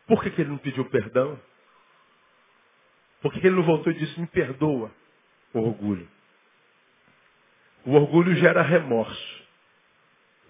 Por 0.07 0.22
que, 0.22 0.32
que 0.32 0.41
ele 0.41 0.51
não 0.51 0.57
pediu 0.57 0.86
perdão? 0.89 1.39
Por 3.22 3.32
que 3.32 3.39
ele 3.39 3.55
não 3.55 3.64
voltou 3.64 3.91
e 3.91 3.97
disse, 3.97 4.20
me 4.20 4.28
perdoa? 4.28 4.91
O 5.53 5.59
orgulho. 5.59 6.09
O 7.86 7.93
orgulho 7.93 8.36
gera 8.36 8.61
remorso. 8.61 9.43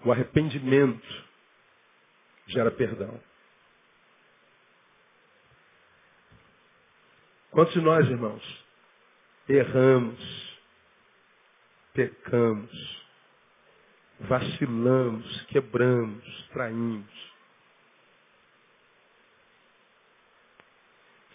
O 0.04 0.12
arrependimento 0.12 1.24
gera 2.48 2.70
perdão. 2.70 3.20
Quantos 7.50 7.72
de 7.72 7.80
nós, 7.80 8.08
irmãos, 8.08 8.64
erramos, 9.48 10.53
pecamos, 11.94 13.06
vacilamos, 14.20 15.42
quebramos, 15.46 16.48
traímos. 16.52 17.32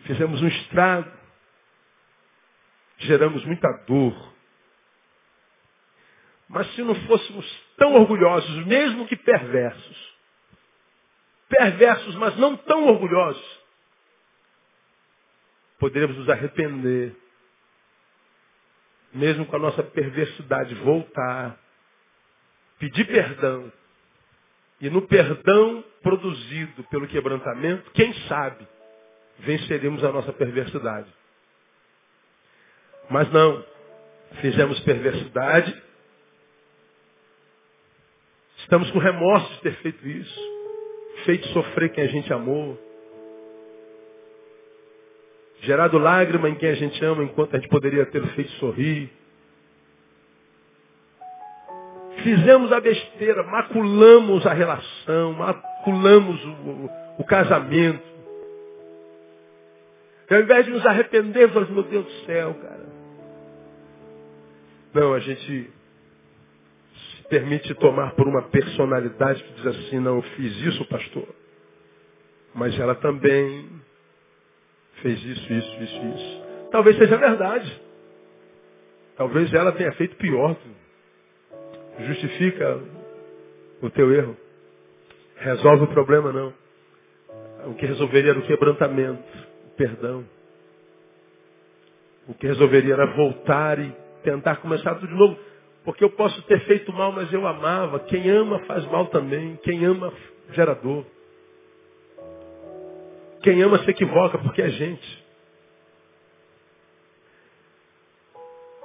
Fizemos 0.05 0.41
um 0.41 0.47
estrago, 0.47 1.11
geramos 2.97 3.43
muita 3.45 3.71
dor. 3.87 4.33
Mas 6.47 6.67
se 6.73 6.81
não 6.81 6.95
fôssemos 7.05 7.45
tão 7.77 7.93
orgulhosos, 7.93 8.65
mesmo 8.65 9.07
que 9.07 9.15
perversos, 9.15 10.15
perversos, 11.47 12.15
mas 12.15 12.35
não 12.37 12.57
tão 12.57 12.87
orgulhosos, 12.87 13.59
poderemos 15.77 16.17
nos 16.17 16.29
arrepender, 16.29 17.15
mesmo 19.13 19.45
com 19.45 19.55
a 19.55 19.59
nossa 19.59 19.83
perversidade, 19.83 20.75
voltar, 20.75 21.57
pedir 22.77 23.05
perdão. 23.05 23.71
E 24.81 24.89
no 24.89 25.01
perdão 25.03 25.83
produzido 26.01 26.83
pelo 26.85 27.07
quebrantamento, 27.07 27.91
quem 27.91 28.13
sabe, 28.27 28.65
venceremos 29.39 30.03
a 30.03 30.11
nossa 30.11 30.31
perversidade. 30.31 31.07
Mas 33.09 33.29
não, 33.31 33.65
fizemos 34.41 34.79
perversidade, 34.81 35.83
estamos 38.59 38.89
com 38.91 38.99
remorso 38.99 39.51
de 39.55 39.61
ter 39.61 39.75
feito 39.77 40.07
isso, 40.07 40.39
feito 41.25 41.47
sofrer 41.47 41.89
quem 41.91 42.03
a 42.03 42.07
gente 42.07 42.31
amou, 42.31 42.79
gerado 45.61 45.97
lágrima 45.97 46.49
em 46.49 46.55
quem 46.55 46.69
a 46.69 46.75
gente 46.75 47.03
ama, 47.03 47.23
enquanto 47.23 47.55
a 47.55 47.59
gente 47.59 47.69
poderia 47.69 48.05
ter 48.05 48.25
feito 48.29 48.51
sorrir. 48.53 49.09
Fizemos 52.23 52.71
a 52.71 52.79
besteira, 52.79 53.43
maculamos 53.43 54.45
a 54.45 54.53
relação, 54.53 55.33
maculamos 55.33 56.43
o, 56.43 56.89
o, 57.19 57.23
casamento. 57.23 58.03
E 60.29 60.35
ao 60.35 60.41
invés 60.41 60.65
de 60.65 60.71
nos 60.71 60.85
arrependermos, 60.85 61.69
meu 61.69 61.83
Deus 61.83 62.05
do 62.05 62.11
céu, 62.25 62.53
cara. 62.55 62.89
Não, 64.93 65.13
a 65.13 65.19
gente 65.19 65.69
se 67.15 67.23
permite 67.29 67.73
tomar 67.75 68.15
por 68.15 68.27
uma 68.27 68.41
personalidade 68.43 69.41
que 69.43 69.53
diz 69.53 69.67
assim, 69.67 69.99
não, 69.99 70.17
eu 70.17 70.21
fiz 70.21 70.55
isso, 70.61 70.85
pastor. 70.85 71.27
Mas 72.53 72.77
ela 72.79 72.95
também 72.95 73.69
fez 75.01 75.23
isso, 75.23 75.53
isso, 75.53 75.83
isso, 75.83 76.05
isso. 76.15 76.41
Talvez 76.71 76.97
seja 76.97 77.17
verdade. 77.17 77.81
Talvez 79.17 79.53
ela 79.53 79.71
tenha 79.73 79.91
feito 79.93 80.15
pior. 80.15 80.55
Justifica 81.99 82.81
o 83.81 83.89
teu 83.89 84.13
erro. 84.13 84.37
Resolve 85.37 85.83
o 85.83 85.87
problema, 85.87 86.31
não. 86.31 86.53
O 87.71 87.75
que 87.75 87.85
resolveria 87.85 88.31
era 88.31 88.39
o 88.39 88.45
quebrantamento, 88.45 89.23
o 89.65 89.69
perdão. 89.75 90.25
O 92.27 92.33
que 92.33 92.47
resolveria 92.47 92.93
era 92.93 93.05
voltar 93.07 93.79
e 93.79 93.91
tentar 94.23 94.57
começar 94.57 94.95
tudo 94.95 95.07
de 95.07 95.15
novo. 95.15 95.37
Porque 95.83 96.03
eu 96.03 96.11
posso 96.11 96.41
ter 96.43 96.59
feito 96.61 96.93
mal, 96.93 97.11
mas 97.11 97.31
eu 97.33 97.45
amava. 97.47 97.99
Quem 98.01 98.29
ama 98.29 98.59
faz 98.59 98.85
mal 98.85 99.07
também. 99.07 99.57
Quem 99.63 99.83
ama 99.85 100.13
gera 100.51 100.75
dor. 100.75 101.05
Quem 103.41 103.61
ama 103.61 103.79
se 103.79 103.89
equivoca 103.89 104.37
porque 104.37 104.61
é 104.61 104.69
gente. 104.69 105.25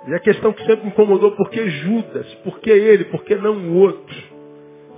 E 0.07 0.15
a 0.15 0.21
questão 0.21 0.53
que 0.53 0.65
sempre 0.65 0.85
me 0.85 0.91
incomodou, 0.91 1.33
por 1.33 1.51
que 1.51 1.69
Judas? 1.69 2.35
Por 2.37 2.59
que 2.61 2.71
ele? 2.71 3.07
Por 3.07 3.25
que 3.25 3.35
não 3.37 3.57
o 3.57 3.77
outro? 3.77 4.15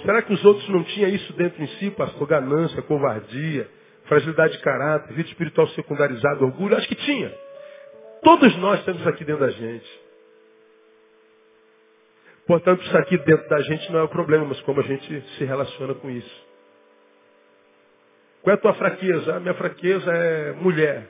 Será 0.03 0.21
que 0.21 0.33
os 0.33 0.45
outros 0.45 0.69
não 0.69 0.83
tinham 0.85 1.09
isso 1.11 1.33
dentro 1.35 1.63
em 1.63 1.67
si, 1.79 1.91
pastor? 1.93 2.27
Ganância, 2.27 2.83
covardia, 2.83 3.69
fragilidade 4.05 4.55
de 4.55 4.63
caráter, 4.63 5.15
vida 5.15 5.29
espiritual 5.29 5.69
secundarizada, 5.69 6.45
orgulho? 6.45 6.77
Acho 6.77 6.89
que 6.89 6.97
tinha. 6.97 7.33
Todos 8.23 8.57
nós 8.57 8.85
temos 8.85 9.07
aqui 9.07 9.25
dentro 9.25 9.47
da 9.47 9.51
gente. 9.51 10.01
Portanto, 12.47 12.83
isso 12.83 12.97
aqui 12.99 13.17
dentro 13.19 13.49
da 13.49 13.61
gente 13.63 13.91
não 13.93 14.01
é 14.01 14.03
o 14.03 14.09
problema, 14.09 14.45
mas 14.45 14.61
como 14.63 14.81
a 14.81 14.85
gente 14.85 15.21
se 15.37 15.45
relaciona 15.45 15.95
com 15.95 16.11
isso. 16.11 16.46
Qual 18.47 18.55
é 18.55 18.59
a 18.59 18.61
tua 18.61 18.75
fraqueza? 18.75 19.35
A 19.35 19.41
minha 19.41 19.55
fraqueza 19.55 20.09
é 20.09 20.53
mulher. 20.53 21.09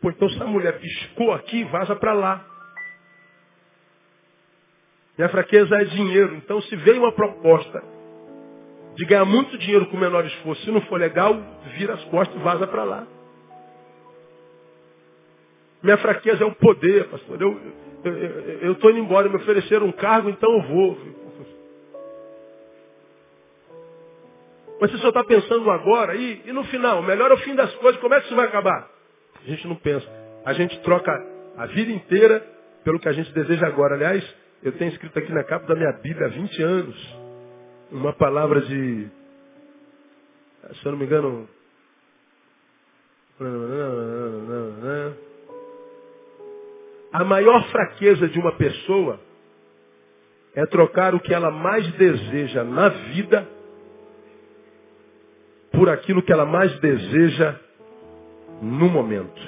Pô, 0.00 0.10
então 0.10 0.28
se 0.28 0.40
a 0.40 0.46
mulher 0.46 0.78
piscou 0.78 1.32
aqui, 1.32 1.64
vaza 1.64 1.96
para 1.96 2.12
lá. 2.12 2.46
Minha 5.18 5.28
fraqueza 5.28 5.74
é 5.74 5.84
dinheiro. 5.86 6.36
Então 6.36 6.62
se 6.62 6.76
veio 6.76 7.02
uma 7.02 7.10
proposta 7.10 7.82
de 8.94 9.04
ganhar 9.06 9.24
muito 9.24 9.58
dinheiro 9.58 9.86
com 9.86 9.96
menor 9.96 10.24
esforço, 10.24 10.62
se 10.62 10.70
não 10.70 10.82
for 10.82 11.00
legal, 11.00 11.36
vira 11.76 11.94
as 11.94 12.04
costas 12.04 12.36
e 12.36 12.44
vaza 12.44 12.68
para 12.68 12.84
lá. 12.84 13.04
Minha 15.82 15.98
fraqueza 15.98 16.44
é 16.44 16.46
o 16.46 16.54
poder, 16.54 17.08
pastor. 17.08 17.42
Eu 18.60 18.70
estou 18.70 18.88
indo 18.92 19.00
embora, 19.00 19.28
me 19.28 19.34
ofereceram 19.34 19.86
um 19.86 19.92
cargo, 19.92 20.30
então 20.30 20.48
eu 20.48 20.62
vou. 20.62 21.21
Mas 24.82 24.90
você 24.90 24.98
só 24.98 25.10
está 25.10 25.22
pensando 25.22 25.70
agora 25.70 26.16
e, 26.16 26.42
e 26.44 26.52
no 26.52 26.64
final, 26.64 27.00
melhor 27.04 27.30
é 27.30 27.34
o 27.34 27.38
fim 27.38 27.54
das 27.54 27.72
coisas, 27.76 28.00
como 28.00 28.14
é 28.14 28.18
que 28.18 28.26
isso 28.26 28.34
vai 28.34 28.48
acabar? 28.48 28.90
A 29.40 29.48
gente 29.48 29.68
não 29.68 29.76
pensa. 29.76 30.04
A 30.44 30.52
gente 30.54 30.76
troca 30.80 31.12
a 31.56 31.66
vida 31.66 31.92
inteira 31.92 32.44
pelo 32.82 32.98
que 32.98 33.08
a 33.08 33.12
gente 33.12 33.32
deseja 33.32 33.64
agora. 33.64 33.94
Aliás, 33.94 34.24
Eu 34.60 34.72
tenho 34.72 34.90
escrito 34.90 35.16
aqui 35.16 35.32
na 35.32 35.44
capa 35.44 35.68
da 35.68 35.76
minha 35.76 35.92
Bíblia 35.92 36.26
há 36.26 36.30
20 36.30 36.62
anos 36.64 37.16
uma 37.92 38.12
palavra 38.12 38.60
de, 38.62 39.08
se 40.74 40.86
eu 40.86 40.90
não 40.90 40.98
me 40.98 41.04
engano, 41.04 41.48
a 47.12 47.22
maior 47.22 47.64
fraqueza 47.70 48.26
de 48.28 48.38
uma 48.40 48.52
pessoa 48.56 49.20
é 50.56 50.66
trocar 50.66 51.14
o 51.14 51.20
que 51.20 51.32
ela 51.32 51.52
mais 51.52 51.86
deseja 51.92 52.64
na 52.64 52.88
vida 52.88 53.48
por 55.82 55.90
aquilo 55.90 56.22
que 56.22 56.32
ela 56.32 56.46
mais 56.46 56.72
deseja 56.78 57.56
no 58.62 58.88
momento. 58.88 59.42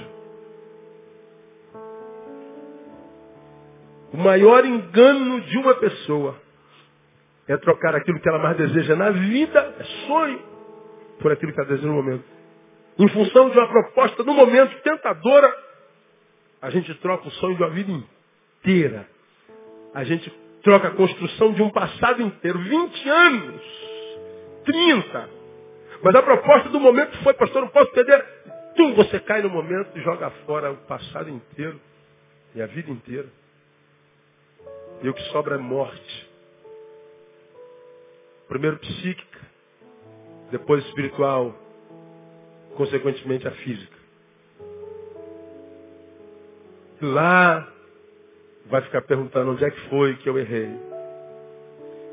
O 4.12 4.16
maior 4.16 4.64
engano 4.64 5.43
de 5.43 5.59
uma 5.59 5.74
pessoa 5.76 6.37
é 7.47 7.57
trocar 7.59 7.95
aquilo 7.95 8.18
que 8.18 8.28
ela 8.28 8.41
mais 8.41 8.57
deseja 8.57 8.97
na 8.97 9.12
vida, 9.12 9.76
é 9.78 9.85
sonho, 10.09 10.43
por 11.20 11.30
aquilo 11.30 11.53
que 11.53 11.61
ela 11.61 11.68
deseja 11.68 11.87
no 11.87 11.95
momento. 11.95 12.24
Em 12.99 13.09
função 13.11 13.51
de 13.51 13.57
uma 13.57 13.68
proposta 13.68 14.24
no 14.24 14.35
momento 14.35 14.76
tentadora, 14.82 15.57
a 16.61 16.68
gente 16.68 16.93
troca 16.95 17.28
o 17.28 17.30
sonho 17.30 17.57
de 17.57 17.62
uma 17.62 17.70
vida 17.70 17.93
inteira. 17.93 19.09
A 19.95 20.03
gente 20.03 20.28
troca 20.64 20.89
a 20.89 20.97
construção 20.97 21.53
de 21.53 21.62
um 21.62 21.70
passado 21.70 22.20
inteiro. 22.22 22.59
20 22.59 23.09
anos, 23.09 23.62
30. 24.64 25.34
Mas 26.05 26.14
a 26.14 26.22
proposta 26.22 26.68
do 26.68 26.78
momento 26.78 27.16
foi, 27.22 27.32
pastor, 27.32 27.62
não 27.62 27.68
posso 27.68 27.90
perder. 27.92 28.22
Tum, 28.76 28.94
você 28.94 29.18
cai 29.20 29.40
no 29.40 29.48
momento 29.48 29.96
e 29.96 30.02
joga 30.02 30.30
fora 30.44 30.70
o 30.70 30.76
passado 30.76 31.30
inteiro 31.30 31.80
e 32.55 32.61
a 32.61 32.66
vida 32.66 32.90
inteira. 32.90 33.26
E 35.02 35.09
o 35.09 35.14
que 35.14 35.22
sobra 35.30 35.55
é 35.55 35.59
morte. 35.59 36.30
Primeiro 38.48 38.76
psíquica, 38.80 39.40
depois 40.50 40.84
espiritual, 40.84 41.55
consequentemente 42.76 43.48
a 43.48 43.52
física. 43.52 43.96
Lá 47.00 47.66
vai 48.66 48.82
ficar 48.82 49.00
perguntando 49.02 49.52
onde 49.52 49.64
é 49.64 49.70
que 49.70 49.88
foi 49.88 50.16
que 50.16 50.28
eu 50.28 50.38
errei. 50.38 50.68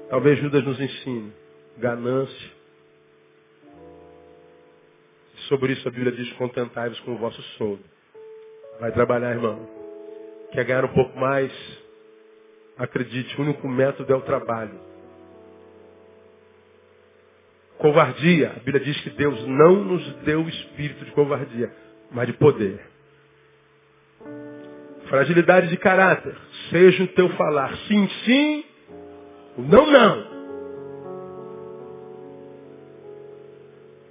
Talvez 0.10 0.40
Judas 0.40 0.64
nos 0.64 0.80
ensine. 0.80 1.34
Ganância. 1.78 2.61
Sobre 5.52 5.74
isso 5.74 5.86
a 5.86 5.92
Bíblia 5.92 6.14
diz, 6.14 6.32
contentai-vos 6.38 6.98
com 7.02 7.12
o 7.12 7.18
vosso 7.18 7.42
soldo. 7.58 7.84
Vai 8.80 8.90
trabalhar, 8.94 9.32
irmão. 9.32 9.68
Quer 10.54 10.64
ganhar 10.64 10.86
um 10.86 10.94
pouco 10.94 11.20
mais? 11.20 11.52
Acredite, 12.78 13.38
o 13.38 13.44
único 13.44 13.68
método 13.68 14.14
é 14.14 14.16
o 14.16 14.22
trabalho. 14.22 14.80
Covardia. 17.80 18.52
A 18.52 18.60
Bíblia 18.60 18.80
diz 18.80 18.98
que 19.02 19.10
Deus 19.10 19.46
não 19.46 19.84
nos 19.84 20.14
deu 20.24 20.42
o 20.42 20.48
espírito 20.48 21.04
de 21.04 21.12
covardia, 21.12 21.70
mas 22.10 22.28
de 22.28 22.34
poder. 22.34 22.80
Fragilidade 25.10 25.68
de 25.68 25.76
caráter. 25.76 26.34
Seja 26.70 27.04
o 27.04 27.08
teu 27.08 27.28
falar 27.32 27.76
sim, 27.90 28.08
sim, 28.24 28.66
não, 29.58 29.86
não. 29.86 30.31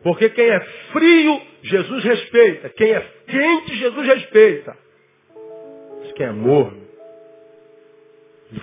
Porque 0.03 0.31
quem 0.31 0.49
é 0.49 0.61
frio, 0.93 1.43
Jesus 1.63 2.05
respeita. 2.05 2.69
Quem 2.71 2.91
é 2.93 3.01
quente, 3.27 3.77
Jesus 3.77 4.07
respeita. 4.07 4.77
Mas 6.01 6.13
quem 6.13 6.27
é 6.27 6.33
morno, 6.33 6.81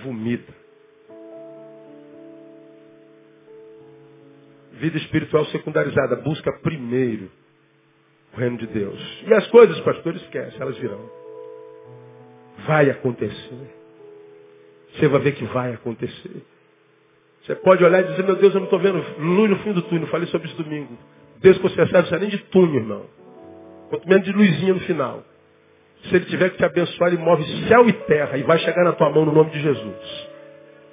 vomita. 0.02 0.52
Vida 4.72 4.96
espiritual 4.98 5.44
secundarizada. 5.46 6.16
Busca 6.16 6.52
primeiro 6.60 7.30
o 8.34 8.36
reino 8.36 8.58
de 8.58 8.66
Deus. 8.66 9.24
E 9.26 9.34
as 9.34 9.46
coisas, 9.48 9.78
pastor, 9.80 10.16
esquece, 10.16 10.60
elas 10.60 10.76
virão. 10.78 11.10
Vai 12.66 12.90
acontecer. 12.90 13.74
Você 14.94 15.06
vai 15.08 15.20
ver 15.20 15.32
que 15.32 15.44
vai 15.44 15.74
acontecer. 15.74 16.42
Você 17.42 17.54
pode 17.56 17.82
olhar 17.84 18.00
e 18.00 18.08
dizer, 18.08 18.24
meu 18.24 18.36
Deus, 18.36 18.52
eu 18.52 18.60
não 18.60 18.66
estou 18.66 18.80
vendo 18.80 18.98
luz 19.18 19.50
no 19.50 19.58
fim 19.60 19.72
do 19.72 19.82
túnel. 19.82 20.08
Falei 20.08 20.26
sobre 20.28 20.48
isso 20.48 20.62
domingo. 20.62 20.98
Deus 21.40 21.56
serve 21.56 21.92
não 21.92 22.00
precisa 22.00 22.18
nem 22.18 22.28
de 22.28 22.38
túnel, 22.38 22.76
irmão. 22.76 23.06
Quanto 23.90 24.08
menos 24.08 24.24
de 24.24 24.32
luzinha 24.32 24.74
no 24.74 24.80
final. 24.80 25.24
Se 26.04 26.14
ele 26.14 26.26
tiver 26.26 26.50
que 26.50 26.56
te 26.56 26.64
abençoar, 26.64 27.12
ele 27.12 27.22
move 27.22 27.44
céu 27.66 27.88
e 27.88 27.92
terra 27.92 28.36
e 28.36 28.42
vai 28.42 28.58
chegar 28.58 28.84
na 28.84 28.92
tua 28.92 29.10
mão 29.10 29.24
no 29.24 29.32
nome 29.32 29.50
de 29.50 29.60
Jesus. 29.60 30.28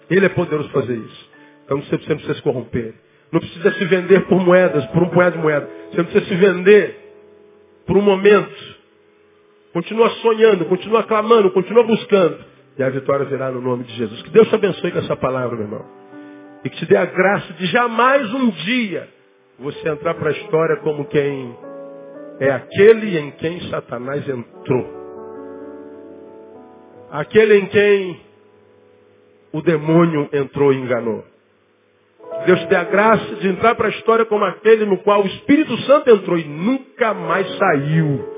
Ele 0.10 0.26
é 0.26 0.30
poderoso 0.30 0.70
fazer 0.70 0.96
isso. 0.96 1.30
Então 1.66 1.82
você 1.82 1.92
não 1.92 2.00
precisa 2.00 2.34
se 2.36 2.42
corromper. 2.42 2.94
Não 3.32 3.40
precisa 3.40 3.72
se 3.74 3.86
vender 3.86 4.26
por 4.28 4.40
moedas, 4.40 4.86
por 4.88 5.04
um 5.04 5.10
punhado 5.10 5.38
de 5.38 5.42
moeda. 5.42 5.68
Você 5.90 5.98
não 5.98 6.06
precisa 6.06 6.26
se 6.26 6.36
vender 6.36 6.96
por 7.86 7.98
um 7.98 8.02
momento. 8.02 8.76
Continua 9.74 10.10
sonhando, 10.22 10.66
continua 10.66 11.04
clamando, 11.04 11.52
continua 11.52 11.84
buscando. 11.84 12.38
E 12.78 12.84
a 12.84 12.90
vitória 12.90 13.26
virá 13.26 13.52
no 13.52 13.62
nome 13.62 13.84
de 13.84 13.94
Jesus. 13.94 14.22
Que 14.22 14.30
Deus 14.30 14.48
te 14.48 14.56
abençoe 14.56 14.92
com 14.92 15.00
essa 15.00 15.16
palavra, 15.16 15.56
meu 15.56 15.66
irmão. 15.66 15.86
E 16.64 16.70
que 16.70 16.78
te 16.78 16.86
dê 16.86 16.98
a 16.98 17.06
graça 17.06 17.54
de 17.54 17.66
jamais 17.68 18.34
um 18.34 18.50
dia 18.50 19.15
você 19.60 19.90
entrar 19.90 20.14
para 20.16 20.30
a 20.30 20.34
história 20.34 20.78
como 20.78 21.06
quem 21.06 21.56
é 22.40 22.52
aquele 22.52 23.18
em 23.18 23.32
quem 23.32 23.62
Satanás 23.70 24.28
entrou. 24.28 25.06
Aquele 27.12 27.60
em 27.60 27.66
quem 27.68 28.20
o 29.54 29.62
demônio 29.62 30.30
entrou 30.34 30.74
e 30.74 30.78
enganou. 30.78 31.24
Deus 32.46 32.60
te 32.60 32.68
dê 32.68 32.76
a 32.76 32.84
graça 32.84 33.36
de 33.36 33.48
entrar 33.48 33.76
para 33.76 33.88
a 33.88 33.92
história 33.92 34.26
como 34.26 34.44
aquele 34.44 34.86
no 34.86 34.98
qual 34.98 35.24
o 35.24 35.28
Espírito 35.28 35.78
Santo 35.84 36.10
entrou 36.10 36.38
e 36.38 36.44
nunca 36.44 37.14
mais 37.14 37.48
saiu. 37.58 38.34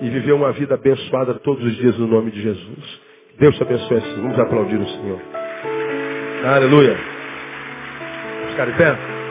E 0.00 0.08
viveu 0.08 0.36
uma 0.36 0.52
vida 0.52 0.74
abençoada 0.74 1.34
todos 1.34 1.62
os 1.64 1.76
dias 1.76 1.98
no 1.98 2.06
nome 2.06 2.30
de 2.30 2.40
Jesus. 2.40 3.00
Deus 3.38 3.54
te 3.56 3.62
abençoe 3.62 3.98
assim. 3.98 4.22
Vamos 4.22 4.38
aplaudir 4.38 4.76
o 4.76 4.88
Senhor. 4.88 5.20
Aleluia. 6.44 6.96
Os 8.48 8.54
caras 8.56 8.76
pé. 8.76 9.21